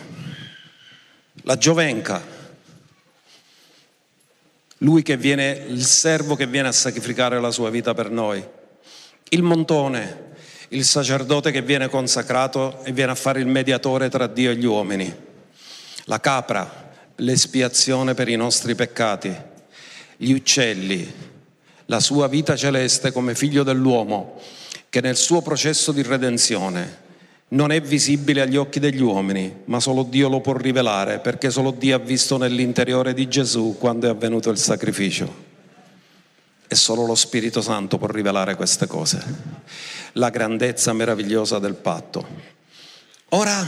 la 1.44 1.58
giovenca, 1.58 2.26
lui 4.78 5.02
che 5.02 5.18
viene, 5.18 5.66
il 5.68 5.84
servo 5.84 6.36
che 6.36 6.48
viene 6.48 6.70
a 6.70 6.72
sacrificare 6.72 7.42
la 7.42 7.52
sua 7.52 7.70
vita 7.70 7.94
per 7.94 8.10
noi, 8.10 8.42
il 9.30 9.44
montone, 9.44 10.36
il 10.70 10.86
sacerdote 10.86 11.52
che 11.52 11.62
viene 11.62 11.90
consacrato 11.90 12.82
e 12.86 12.94
viene 12.94 13.12
a 13.12 13.16
fare 13.16 13.42
il 13.42 13.48
mediatore 13.48 14.10
tra 14.10 14.28
Dio 14.28 14.52
e 14.52 14.56
gli 14.56 14.66
uomini, 14.66 15.14
la 16.06 16.22
capra, 16.22 16.94
l'espiazione 17.16 18.14
per 18.14 18.30
i 18.30 18.38
nostri 18.38 18.74
peccati, 18.74 19.36
gli 20.16 20.32
uccelli, 20.32 21.14
la 21.88 22.00
sua 22.00 22.30
vita 22.30 22.56
celeste 22.56 23.12
come 23.12 23.36
figlio 23.36 23.64
dell'uomo 23.64 24.40
che 24.98 25.04
nel 25.04 25.16
suo 25.16 25.44
processo 25.44 25.92
di 25.92 26.02
redenzione 26.02 27.06
non 27.50 27.72
è 27.72 27.80
visibile 27.80 28.42
agli 28.42 28.56
occhi 28.56 28.80
degli 28.80 29.00
uomini, 29.00 29.62
ma 29.66 29.80
solo 29.80 30.02
Dio 30.02 30.28
lo 30.28 30.42
può 30.42 30.54
rivelare, 30.54 31.20
perché 31.20 31.52
solo 31.52 31.70
Dio 31.70 31.96
ha 31.96 32.00
visto 32.00 32.38
nell'interiore 32.38 33.14
di 33.14 33.28
Gesù 33.28 33.76
quando 33.78 34.08
è 34.08 34.10
avvenuto 34.10 34.50
il 34.50 34.58
sacrificio. 34.58 35.32
E 36.68 36.76
solo 36.76 37.06
lo 37.06 37.14
Spirito 37.14 37.62
Santo 37.62 38.00
può 38.00 38.08
rivelare 38.08 38.56
queste 38.56 38.88
cose, 38.88 39.24
la 40.14 40.32
grandezza 40.32 40.94
meravigliosa 40.94 41.60
del 41.60 41.76
patto. 41.76 42.28
Ora 43.30 43.68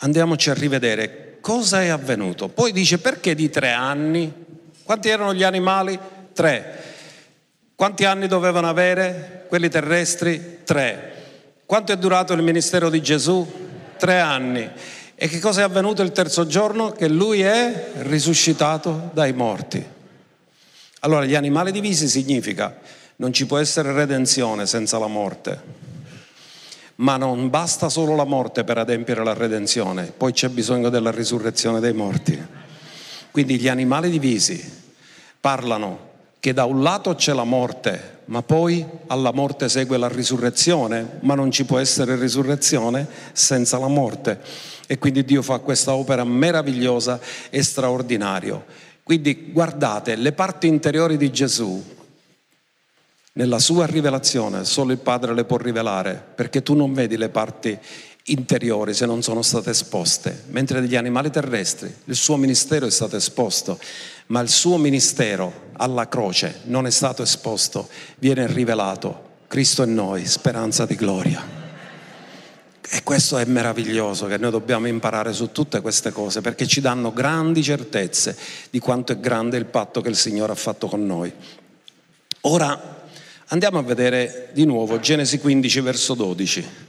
andiamoci 0.00 0.50
a 0.50 0.54
rivedere 0.54 1.38
cosa 1.40 1.80
è 1.80 1.88
avvenuto. 1.88 2.48
Poi 2.48 2.72
dice 2.72 2.98
perché 2.98 3.34
di 3.34 3.48
tre 3.48 3.72
anni? 3.72 4.30
Quanti 4.82 5.08
erano 5.08 5.32
gli 5.32 5.44
animali? 5.44 5.98
Tre. 6.34 6.87
Quanti 7.78 8.04
anni 8.04 8.26
dovevano 8.26 8.68
avere 8.68 9.44
quelli 9.46 9.68
terrestri? 9.68 10.62
Tre. 10.64 11.12
Quanto 11.64 11.92
è 11.92 11.96
durato 11.96 12.32
il 12.32 12.42
ministero 12.42 12.90
di 12.90 13.00
Gesù? 13.00 13.46
Tre 13.96 14.18
anni. 14.18 14.68
E 15.14 15.28
che 15.28 15.38
cosa 15.38 15.60
è 15.60 15.62
avvenuto 15.62 16.02
il 16.02 16.10
terzo 16.10 16.48
giorno? 16.48 16.90
Che 16.90 17.06
lui 17.06 17.42
è 17.42 17.92
risuscitato 17.98 19.10
dai 19.12 19.32
morti. 19.32 19.80
Allora, 21.02 21.24
gli 21.24 21.36
animali 21.36 21.70
divisi 21.70 22.08
significa 22.08 22.76
non 23.14 23.32
ci 23.32 23.46
può 23.46 23.58
essere 23.58 23.92
redenzione 23.92 24.66
senza 24.66 24.98
la 24.98 25.06
morte, 25.06 25.62
ma 26.96 27.16
non 27.16 27.48
basta 27.48 27.88
solo 27.88 28.16
la 28.16 28.24
morte 28.24 28.64
per 28.64 28.78
adempiere 28.78 29.22
la 29.22 29.34
redenzione, 29.34 30.12
poi 30.16 30.32
c'è 30.32 30.48
bisogno 30.48 30.88
della 30.88 31.12
risurrezione 31.12 31.78
dei 31.78 31.92
morti. 31.92 32.44
Quindi 33.30 33.56
gli 33.60 33.68
animali 33.68 34.10
divisi 34.10 34.68
parlano 35.40 36.07
che 36.40 36.52
da 36.52 36.64
un 36.64 36.82
lato 36.82 37.14
c'è 37.14 37.32
la 37.32 37.44
morte, 37.44 38.20
ma 38.26 38.42
poi 38.42 38.84
alla 39.08 39.32
morte 39.32 39.68
segue 39.68 39.96
la 39.96 40.08
risurrezione, 40.08 41.18
ma 41.20 41.34
non 41.34 41.50
ci 41.50 41.64
può 41.64 41.78
essere 41.78 42.16
risurrezione 42.16 43.06
senza 43.32 43.78
la 43.78 43.88
morte. 43.88 44.40
E 44.86 44.98
quindi 44.98 45.24
Dio 45.24 45.42
fa 45.42 45.58
questa 45.58 45.94
opera 45.94 46.24
meravigliosa 46.24 47.18
e 47.50 47.62
straordinaria. 47.62 48.62
Quindi 49.02 49.50
guardate, 49.52 50.16
le 50.16 50.32
parti 50.32 50.66
interiori 50.66 51.16
di 51.16 51.30
Gesù, 51.30 51.82
nella 53.32 53.58
sua 53.58 53.86
rivelazione, 53.86 54.64
solo 54.64 54.92
il 54.92 54.98
Padre 54.98 55.32
le 55.34 55.44
può 55.44 55.56
rivelare, 55.56 56.22
perché 56.34 56.62
tu 56.62 56.74
non 56.74 56.92
vedi 56.92 57.16
le 57.16 57.28
parti 57.28 57.68
interiori 57.68 58.07
se 58.92 59.06
non 59.06 59.22
sono 59.22 59.42
state 59.42 59.70
esposte, 59.70 60.44
mentre 60.48 60.80
degli 60.80 60.96
animali 60.96 61.30
terrestri 61.30 61.92
il 62.04 62.16
suo 62.16 62.36
ministero 62.36 62.86
è 62.86 62.90
stato 62.90 63.16
esposto, 63.16 63.78
ma 64.26 64.40
il 64.40 64.48
suo 64.48 64.76
ministero 64.76 65.70
alla 65.78 66.08
croce 66.08 66.60
non 66.64 66.86
è 66.86 66.90
stato 66.90 67.22
esposto, 67.22 67.88
viene 68.18 68.46
rivelato. 68.46 69.26
Cristo 69.46 69.82
in 69.82 69.94
noi, 69.94 70.26
speranza 70.26 70.84
di 70.84 70.94
gloria. 70.94 71.42
E 72.90 73.02
questo 73.02 73.38
è 73.38 73.44
meraviglioso 73.46 74.26
che 74.26 74.36
noi 74.36 74.50
dobbiamo 74.50 74.88
imparare 74.88 75.32
su 75.32 75.52
tutte 75.52 75.80
queste 75.80 76.10
cose 76.10 76.42
perché 76.42 76.66
ci 76.66 76.82
danno 76.82 77.12
grandi 77.12 77.62
certezze 77.62 78.36
di 78.70 78.78
quanto 78.78 79.12
è 79.12 79.20
grande 79.20 79.56
il 79.56 79.66
patto 79.66 80.00
che 80.02 80.08
il 80.10 80.16
Signore 80.16 80.52
ha 80.52 80.56
fatto 80.56 80.86
con 80.86 81.04
noi. 81.06 81.32
Ora 82.42 83.06
andiamo 83.46 83.78
a 83.78 83.82
vedere 83.82 84.50
di 84.52 84.66
nuovo 84.66 85.00
Genesi 85.00 85.38
15 85.38 85.80
verso 85.80 86.14
12 86.14 86.86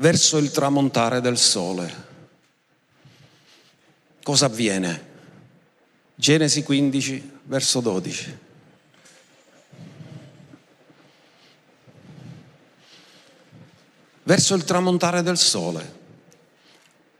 verso 0.00 0.38
il 0.38 0.50
tramontare 0.50 1.20
del 1.20 1.36
sole. 1.36 2.08
Cosa 4.22 4.46
avviene? 4.46 5.08
Genesi 6.14 6.62
15, 6.62 7.40
verso 7.44 7.80
12. 7.80 8.38
Verso 14.22 14.54
il 14.54 14.64
tramontare 14.64 15.22
del 15.22 15.36
sole, 15.36 15.98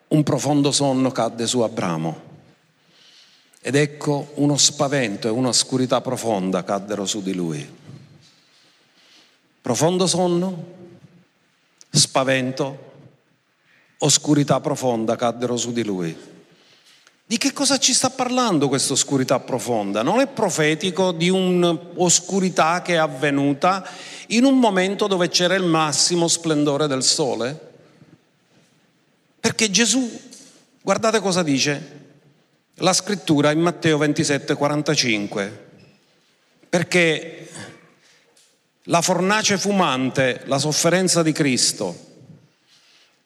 un 0.09 0.23
profondo 0.23 0.71
sonno 0.71 1.11
cadde 1.11 1.47
su 1.47 1.61
Abramo. 1.61 2.29
Ed 3.61 3.75
ecco 3.75 4.33
uno 4.37 4.57
spavento 4.57 5.27
e 5.27 5.31
un'oscurità 5.31 6.01
profonda 6.01 6.65
caddero 6.65 7.05
su 7.05 7.21
di 7.21 7.35
lui. 7.35 7.79
Profondo 9.61 10.07
sonno, 10.07 10.79
spavento, 11.91 12.93
oscurità 13.99 14.61
profonda 14.61 15.17
caddero 15.17 15.57
su 15.57 15.73
di 15.73 15.85
lui. 15.85 16.17
Di 17.31 17.39
che 17.39 17.53
cosa 17.53 17.79
ci 17.79 17.95
sta 17.95 18.11
parlando 18.11 18.67
questa 18.67 18.93
oscurità 18.93 19.39
profonda? 19.39 20.03
Non 20.03 20.19
è 20.19 20.27
profetico 20.27 21.13
di 21.13 21.29
un'oscurità 21.29 22.83
che 22.83 22.95
è 22.95 22.97
avvenuta 22.97 23.89
in 24.29 24.45
un 24.45 24.59
momento 24.59 25.07
dove 25.07 25.29
c'era 25.29 25.55
il 25.55 25.63
massimo 25.63 26.27
splendore 26.27 26.89
del 26.89 27.05
sole? 27.05 27.69
Perché 29.39 29.71
Gesù, 29.71 30.11
guardate 30.83 31.21
cosa 31.21 31.45
dice 31.45 31.99
la 32.75 32.93
scrittura 32.93 33.53
in 33.53 33.61
Matteo 33.61 33.97
27, 33.99 34.55
45, 34.55 35.67
perché 36.69 37.49
la 38.91 39.01
fornace 39.03 39.57
fumante, 39.57 40.43
la 40.47 40.59
sofferenza 40.59 41.23
di 41.23 41.31
Cristo 41.31 42.09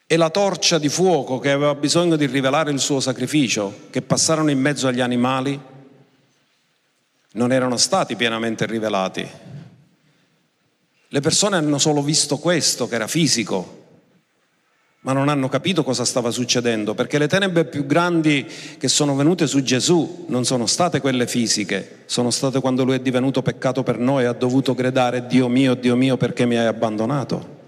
e 0.06 0.16
la 0.18 0.28
torcia 0.28 0.78
di 0.78 0.90
fuoco 0.90 1.38
che 1.38 1.50
aveva 1.50 1.74
bisogno 1.74 2.16
di 2.16 2.26
rivelare 2.26 2.70
il 2.70 2.78
suo 2.78 3.00
sacrificio, 3.00 3.88
che 3.88 4.02
passarono 4.02 4.50
in 4.50 4.60
mezzo 4.60 4.86
agli 4.86 5.00
animali, 5.00 5.58
non 7.32 7.50
erano 7.50 7.78
stati 7.78 8.14
pienamente 8.14 8.66
rivelati. 8.66 9.26
Le 11.08 11.20
persone 11.20 11.56
hanno 11.56 11.78
solo 11.78 12.02
visto 12.02 12.36
questo, 12.36 12.86
che 12.86 12.96
era 12.96 13.06
fisico, 13.06 13.83
ma 15.04 15.12
non 15.12 15.28
hanno 15.28 15.50
capito 15.50 15.84
cosa 15.84 16.06
stava 16.06 16.30
succedendo, 16.30 16.94
perché 16.94 17.18
le 17.18 17.28
tenebre 17.28 17.66
più 17.66 17.84
grandi 17.84 18.46
che 18.78 18.88
sono 18.88 19.14
venute 19.14 19.46
su 19.46 19.62
Gesù 19.62 20.24
non 20.28 20.46
sono 20.46 20.64
state 20.64 21.00
quelle 21.00 21.26
fisiche, 21.26 22.04
sono 22.06 22.30
state 22.30 22.58
quando 22.60 22.84
lui 22.84 22.94
è 22.94 23.00
divenuto 23.00 23.42
peccato 23.42 23.82
per 23.82 23.98
noi 23.98 24.22
e 24.22 24.26
ha 24.28 24.32
dovuto 24.32 24.72
gridare 24.72 25.26
Dio 25.26 25.48
mio, 25.48 25.74
Dio 25.74 25.94
mio, 25.94 26.16
perché 26.16 26.46
mi 26.46 26.56
hai 26.56 26.64
abbandonato. 26.64 27.62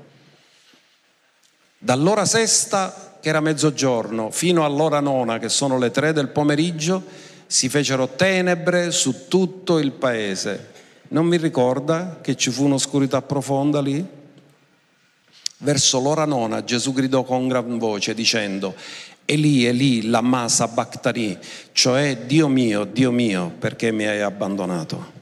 Dall'ora 1.77 2.25
sesta, 2.25 3.19
che 3.21 3.29
era 3.29 3.41
mezzogiorno, 3.41 4.31
fino 4.31 4.65
all'ora 4.65 5.01
nona, 5.01 5.39
che 5.39 5.51
sono 5.51 5.77
le 5.79 5.91
tre 5.91 6.15
del 6.15 6.29
pomeriggio, 6.29 7.03
si 7.47 7.69
fecero 7.69 8.09
tenebre 8.17 8.91
su 8.91 9.29
tutto 9.29 9.79
il 9.79 9.93
paese. 9.93 10.73
Non 11.09 11.27
mi 11.27 11.37
ricorda 11.37 12.19
che 12.23 12.35
ci 12.35 12.51
fu 12.51 12.65
un'oscurità 12.65 13.21
profonda 13.21 13.83
lì? 13.83 14.16
Verso 15.59 16.01
l'ora 16.01 16.27
nona 16.27 16.65
Gesù 16.65 16.93
gridò 16.93 17.23
con 17.23 17.49
gran 17.49 17.79
voce 17.79 18.13
dicendo, 18.13 18.75
Eli, 19.25 19.65
Eli, 19.65 20.03
lama 20.03 20.49
sabachthani, 20.49 21.39
cioè 21.73 22.17
Dio 22.27 22.47
mio, 22.47 22.85
Dio 22.85 23.11
mio, 23.11 23.53
perché 23.59 23.91
mi 23.91 24.07
hai 24.07 24.21
abbandonato? 24.21 25.15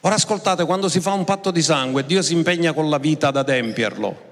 Ora 0.00 0.16
ascoltate, 0.16 0.64
quando 0.64 0.88
si 0.88 1.00
fa 1.00 1.12
un 1.12 1.24
patto 1.24 1.52
di 1.52 1.62
sangue, 1.62 2.04
Dio 2.04 2.20
si 2.20 2.32
impegna 2.32 2.72
con 2.72 2.90
la 2.90 2.98
vita 2.98 3.28
ad 3.28 3.36
adempierlo, 3.36 4.30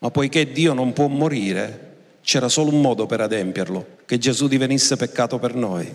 ma 0.00 0.10
poiché 0.10 0.52
Dio 0.52 0.74
non 0.74 0.92
può 0.92 1.06
morire, 1.06 1.86
c'era 2.20 2.50
solo 2.50 2.70
un 2.70 2.82
modo 2.82 3.06
per 3.06 3.22
adempierlo, 3.22 3.96
che 4.04 4.18
Gesù 4.18 4.46
divenisse 4.46 4.96
peccato 4.96 5.38
per 5.38 5.54
noi, 5.54 5.90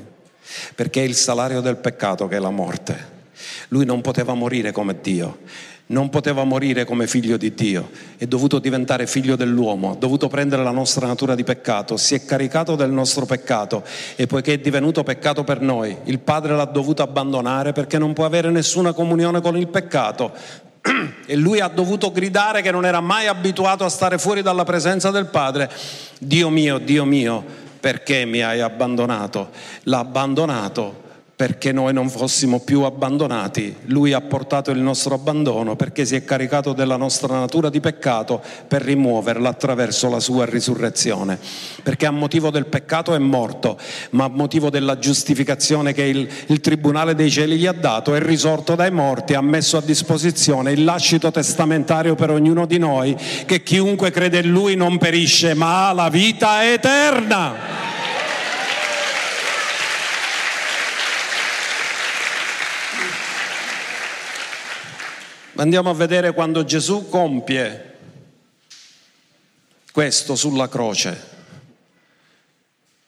perché 0.73 1.01
è 1.01 1.05
il 1.05 1.13
salario 1.13 1.61
del 1.61 1.77
peccato 1.77 2.27
che 2.27 2.37
è 2.37 2.39
la 2.39 2.49
morte. 2.49 3.11
Lui 3.69 3.85
non 3.85 4.01
poteva 4.01 4.33
morire 4.33 4.71
come 4.71 4.99
Dio, 4.99 5.39
non 5.87 6.09
poteva 6.09 6.43
morire 6.43 6.85
come 6.85 7.07
figlio 7.07 7.35
di 7.35 7.53
Dio, 7.53 7.89
è 8.17 8.25
dovuto 8.25 8.59
diventare 8.59 9.05
figlio 9.05 9.35
dell'uomo, 9.35 9.91
ha 9.91 9.95
dovuto 9.95 10.27
prendere 10.27 10.63
la 10.63 10.71
nostra 10.71 11.05
natura 11.07 11.35
di 11.35 11.43
peccato, 11.43 11.97
si 11.97 12.15
è 12.15 12.23
caricato 12.23 12.75
del 12.75 12.91
nostro 12.91 13.25
peccato 13.25 13.83
e 14.15 14.25
poiché 14.25 14.53
è 14.53 14.59
divenuto 14.59 15.03
peccato 15.03 15.43
per 15.43 15.59
noi, 15.59 15.95
il 16.05 16.19
Padre 16.19 16.55
l'ha 16.55 16.65
dovuto 16.65 17.03
abbandonare 17.03 17.73
perché 17.73 17.97
non 17.97 18.13
può 18.13 18.23
avere 18.25 18.49
nessuna 18.49 18.93
comunione 18.93 19.41
con 19.41 19.57
il 19.57 19.67
peccato. 19.67 20.31
E 21.25 21.37
lui 21.37 21.61
ha 21.61 21.69
dovuto 21.69 22.11
gridare 22.11 22.61
che 22.61 22.69
non 22.69 22.85
era 22.85 22.99
mai 22.99 23.27
abituato 23.27 23.85
a 23.85 23.89
stare 23.89 24.17
fuori 24.17 24.41
dalla 24.41 24.65
presenza 24.65 25.09
del 25.09 25.27
Padre, 25.27 25.71
Dio 26.19 26.49
mio, 26.49 26.77
Dio 26.79 27.05
mio, 27.05 27.43
perché 27.79 28.25
mi 28.25 28.41
hai 28.41 28.59
abbandonato? 28.59 29.51
L'ha 29.83 29.99
abbandonato 29.99 31.02
perché 31.43 31.73
noi 31.73 31.91
non 31.91 32.09
fossimo 32.09 32.61
più 32.61 32.83
abbandonati. 32.83 33.75
Lui 33.87 34.13
ha 34.13 34.21
portato 34.21 34.71
il 34.71 34.79
nostro 34.79 35.15
abbandono 35.15 35.75
perché 35.75 36.05
si 36.05 36.15
è 36.15 36.23
caricato 36.23 36.71
della 36.71 36.95
nostra 36.95 37.37
natura 37.37 37.69
di 37.69 37.81
peccato 37.81 38.41
per 38.65 38.81
rimuoverla 38.81 39.49
attraverso 39.49 40.09
la 40.09 40.21
sua 40.21 40.45
risurrezione. 40.45 41.37
Perché 41.83 42.05
a 42.05 42.11
motivo 42.11 42.49
del 42.49 42.67
peccato 42.67 43.13
è 43.13 43.17
morto, 43.17 43.77
ma 44.11 44.23
a 44.23 44.29
motivo 44.29 44.69
della 44.69 44.97
giustificazione 44.97 45.91
che 45.91 46.03
il, 46.03 46.29
il 46.47 46.61
Tribunale 46.61 47.13
dei 47.13 47.29
Cieli 47.29 47.57
gli 47.57 47.65
ha 47.65 47.73
dato 47.73 48.15
è 48.15 48.21
risorto 48.21 48.75
dai 48.75 48.91
morti, 48.91 49.33
ha 49.33 49.41
messo 49.41 49.75
a 49.75 49.81
disposizione 49.81 50.71
il 50.71 50.85
lascito 50.85 51.29
testamentario 51.29 52.15
per 52.15 52.29
ognuno 52.29 52.65
di 52.65 52.77
noi 52.77 53.17
che 53.45 53.63
chiunque 53.63 54.11
crede 54.11 54.39
in 54.39 54.49
Lui 54.49 54.77
non 54.77 54.97
perisce 54.97 55.55
ma 55.55 55.89
ha 55.89 55.91
la 55.91 56.07
vita 56.07 56.71
eterna. 56.71 57.92
Andiamo 65.63 65.91
a 65.91 65.93
vedere 65.93 66.33
quando 66.33 66.65
Gesù 66.65 67.07
compie 67.07 67.97
questo 69.93 70.35
sulla 70.35 70.67
croce. 70.67 71.31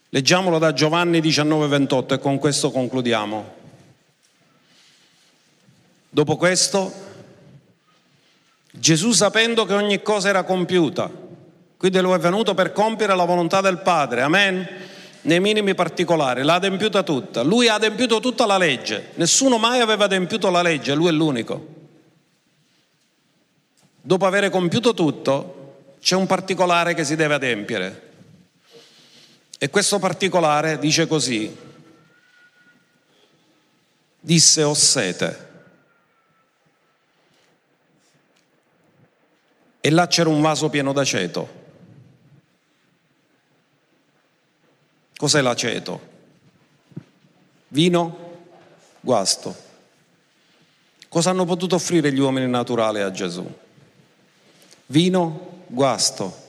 Leggiamolo 0.08 0.58
da 0.58 0.72
Giovanni 0.72 1.20
19:28 1.20 2.14
e 2.14 2.20
con 2.20 2.40
questo 2.40 2.72
concludiamo. 2.72 3.54
Dopo 6.10 6.38
questo, 6.38 6.94
Gesù 8.72 9.12
sapendo 9.12 9.66
che 9.66 9.74
ogni 9.74 10.02
cosa 10.02 10.30
era 10.30 10.44
compiuta, 10.44 11.12
quindi 11.76 12.00
lui 12.00 12.14
è 12.14 12.20
venuto 12.20 12.54
per 12.54 12.72
compiere 12.72 13.18
la 13.18 13.26
volontà 13.26 13.60
del 13.60 13.80
Padre, 13.80 14.22
amen? 14.22 14.66
Nei 15.24 15.42
minimi 15.42 15.76
particolari, 15.76 16.42
l'ha 16.42 16.54
adempiuta 16.54 17.04
tutta. 17.04 17.42
Lui 17.42 17.68
ha 17.68 17.74
adempiuto 17.74 18.22
tutta 18.22 18.46
la 18.46 18.58
legge, 18.58 19.10
nessuno 19.16 19.58
mai 19.58 19.82
aveva 19.82 20.06
adempiuto 20.06 20.50
la 20.50 20.62
legge, 20.62 20.96
lui 20.96 21.10
è 21.10 21.12
l'unico 21.12 21.76
dopo 24.06 24.28
aver 24.28 24.52
compiuto 24.52 24.94
tutto, 24.94 25.96
c'è 26.00 26.16
un 26.16 26.28
particolare 26.28 26.94
che 26.94 27.04
si 27.04 27.16
deve 27.16 27.34
adempiere. 27.34 28.14
E 29.58 29.70
questo 29.72 29.98
particolare 29.98 30.78
dice 30.78 31.08
così, 31.08 31.58
disse 34.20 34.62
ho 34.62 34.76
sete. 34.76 35.54
E 39.82 39.90
là 39.90 40.06
c'era 40.06 40.30
un 40.30 40.42
vaso 40.42 40.70
pieno 40.70 40.94
d'aceto. 40.94 41.64
Cos'è 45.16 45.42
l'aceto? 45.42 46.14
Vino? 47.70 48.44
Guasto. 49.00 49.64
Cosa 51.10 51.32
hanno 51.32 51.46
potuto 51.46 51.74
offrire 51.74 52.12
gli 52.12 52.20
uomini 52.20 52.48
naturali 52.48 53.02
a 53.02 53.10
Gesù? 53.10 53.64
Vino? 54.88 55.64
Guasto. 55.68 56.44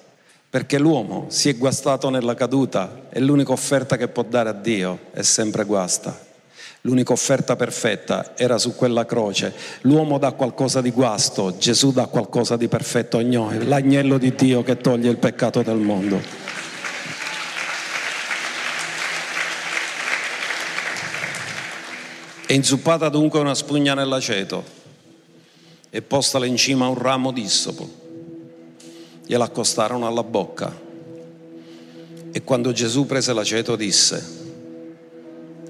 Perché 0.50 0.78
l'uomo 0.78 1.26
si 1.28 1.48
è 1.48 1.56
guastato 1.56 2.10
nella 2.10 2.34
caduta 2.34 3.06
e 3.10 3.20
l'unica 3.20 3.52
offerta 3.52 3.96
che 3.96 4.08
può 4.08 4.22
dare 4.22 4.50
a 4.50 4.52
Dio 4.52 4.98
è 5.12 5.22
sempre 5.22 5.64
guasta. 5.64 6.24
L'unica 6.82 7.12
offerta 7.12 7.56
perfetta 7.56 8.36
era 8.36 8.58
su 8.58 8.76
quella 8.76 9.04
croce. 9.04 9.52
L'uomo 9.82 10.18
dà 10.18 10.32
qualcosa 10.32 10.80
di 10.80 10.92
guasto, 10.92 11.56
Gesù 11.58 11.92
dà 11.92 12.06
qualcosa 12.06 12.56
di 12.56 12.68
perfetto 12.68 13.18
a 13.18 13.22
noi, 13.22 13.66
l'agnello 13.66 14.18
di 14.18 14.34
Dio 14.34 14.62
che 14.62 14.76
toglie 14.76 15.10
il 15.10 15.16
peccato 15.16 15.62
del 15.62 15.76
mondo. 15.76 16.20
È 22.46 22.52
inzuppata 22.52 23.08
dunque 23.08 23.40
una 23.40 23.54
spugna 23.54 23.94
nell'aceto 23.94 24.62
e 25.90 26.02
postala 26.02 26.46
in 26.46 26.56
cima 26.56 26.84
a 26.84 26.88
un 26.88 26.98
ramo 26.98 27.32
d'issopo. 27.32 28.04
Gliela 29.26 29.44
accostarono 29.44 30.06
alla 30.06 30.22
bocca. 30.22 30.72
E 32.30 32.44
quando 32.44 32.72
Gesù 32.72 33.06
prese 33.06 33.32
l'aceto 33.32 33.76
disse, 33.76 34.24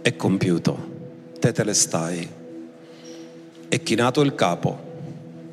è 0.03 0.15
compiuto 0.15 0.95
tetelestai. 1.39 2.29
E 3.69 3.83
chinato 3.83 4.21
il 4.21 4.35
capo, 4.35 4.79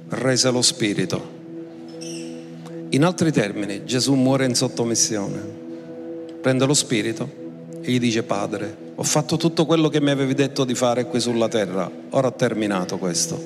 rese 0.09 0.51
lo 0.51 0.61
spirito. 0.61 1.31
In 2.89 3.03
altri 3.03 3.31
termini, 3.31 3.85
Gesù 3.85 4.13
muore 4.13 4.45
in 4.45 4.53
sottomissione, 4.53 5.39
prende 6.41 6.65
lo 6.65 6.73
spirito 6.73 7.27
e 7.81 7.91
gli 7.91 7.99
dice 7.99 8.23
Padre, 8.23 8.75
ho 8.95 9.03
fatto 9.03 9.37
tutto 9.37 9.65
quello 9.65 9.89
che 9.89 9.99
mi 9.99 10.11
avevi 10.11 10.33
detto 10.33 10.63
di 10.63 10.75
fare 10.75 11.05
qui 11.05 11.19
sulla 11.19 11.47
terra, 11.47 11.89
ora 12.11 12.27
ho 12.27 12.33
terminato 12.33 12.97
questo, 12.97 13.41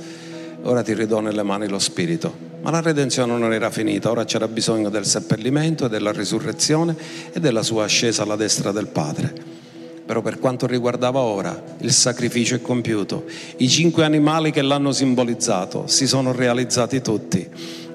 ora 0.64 0.82
ti 0.82 0.94
ridò 0.94 1.22
nelle 1.22 1.44
mani 1.44 1.68
lo 1.68 1.80
spirito. 1.80 2.47
Ma 2.68 2.74
la 2.74 2.82
redenzione 2.82 3.38
non 3.38 3.54
era 3.54 3.70
finita, 3.70 4.12
ora 4.12 4.26
c'era 4.26 4.46
bisogno 4.46 4.90
del 4.90 5.06
seppellimento 5.06 5.86
e 5.86 5.90
della 5.90 6.12
risurrezione 6.12 6.98
e 7.32 7.40
della 7.40 7.64
sua 7.64 7.86
ascesa 7.86 8.24
alla 8.24 8.36
destra 8.36 8.74
del 8.74 8.88
Padre. 8.88 9.34
Però 10.06 10.22
per 10.22 10.38
quanto 10.38 10.68
riguardava 10.68 11.20
ora 11.20 11.64
il 11.80 11.94
sacrificio 11.94 12.56
è 12.56 12.62
compiuto. 12.62 13.24
I 13.56 13.70
cinque 13.70 14.04
animali 14.04 14.52
che 14.52 14.62
l'hanno 14.62 14.92
simbolizzato 14.92 15.88
si 15.88 16.08
sono 16.08 16.34
realizzati 16.34 17.00
tutti 17.00 17.50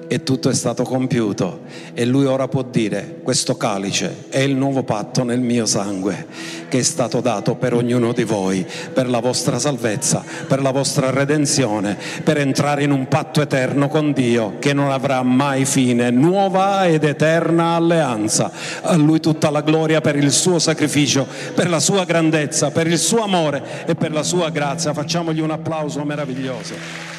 e 0.07 0.23
tutto 0.23 0.49
è 0.49 0.53
stato 0.53 0.83
compiuto 0.83 1.61
e 1.93 2.05
lui 2.05 2.25
ora 2.25 2.47
può 2.47 2.63
dire 2.63 3.19
questo 3.23 3.55
calice 3.55 4.25
è 4.29 4.39
il 4.39 4.55
nuovo 4.55 4.83
patto 4.83 5.23
nel 5.23 5.39
mio 5.39 5.65
sangue 5.65 6.25
che 6.73 6.79
è 6.79 6.83
stato 6.83 7.21
dato 7.21 7.53
per 7.53 7.75
ognuno 7.75 8.13
di 8.13 8.23
voi, 8.23 8.65
per 8.93 9.07
la 9.07 9.19
vostra 9.19 9.59
salvezza, 9.59 10.23
per 10.47 10.59
la 10.59 10.71
vostra 10.71 11.11
redenzione, 11.11 11.95
per 12.23 12.39
entrare 12.39 12.81
in 12.81 12.89
un 12.89 13.07
patto 13.07 13.41
eterno 13.41 13.87
con 13.89 14.11
Dio 14.11 14.55
che 14.57 14.73
non 14.73 14.89
avrà 14.89 15.21
mai 15.21 15.65
fine, 15.65 16.09
nuova 16.09 16.87
ed 16.87 17.03
eterna 17.03 17.75
alleanza. 17.75 18.51
A 18.81 18.95
lui 18.95 19.19
tutta 19.19 19.51
la 19.51 19.61
gloria 19.61 20.01
per 20.01 20.15
il 20.15 20.31
suo 20.31 20.57
sacrificio, 20.57 21.27
per 21.53 21.69
la 21.69 21.79
sua 21.79 22.05
grandezza, 22.05 22.71
per 22.71 22.87
il 22.87 22.97
suo 22.97 23.21
amore 23.21 23.85
e 23.85 23.93
per 23.93 24.11
la 24.11 24.23
sua 24.23 24.49
grazia. 24.49 24.93
Facciamogli 24.93 25.41
un 25.41 25.51
applauso 25.51 26.03
meraviglioso. 26.03 27.12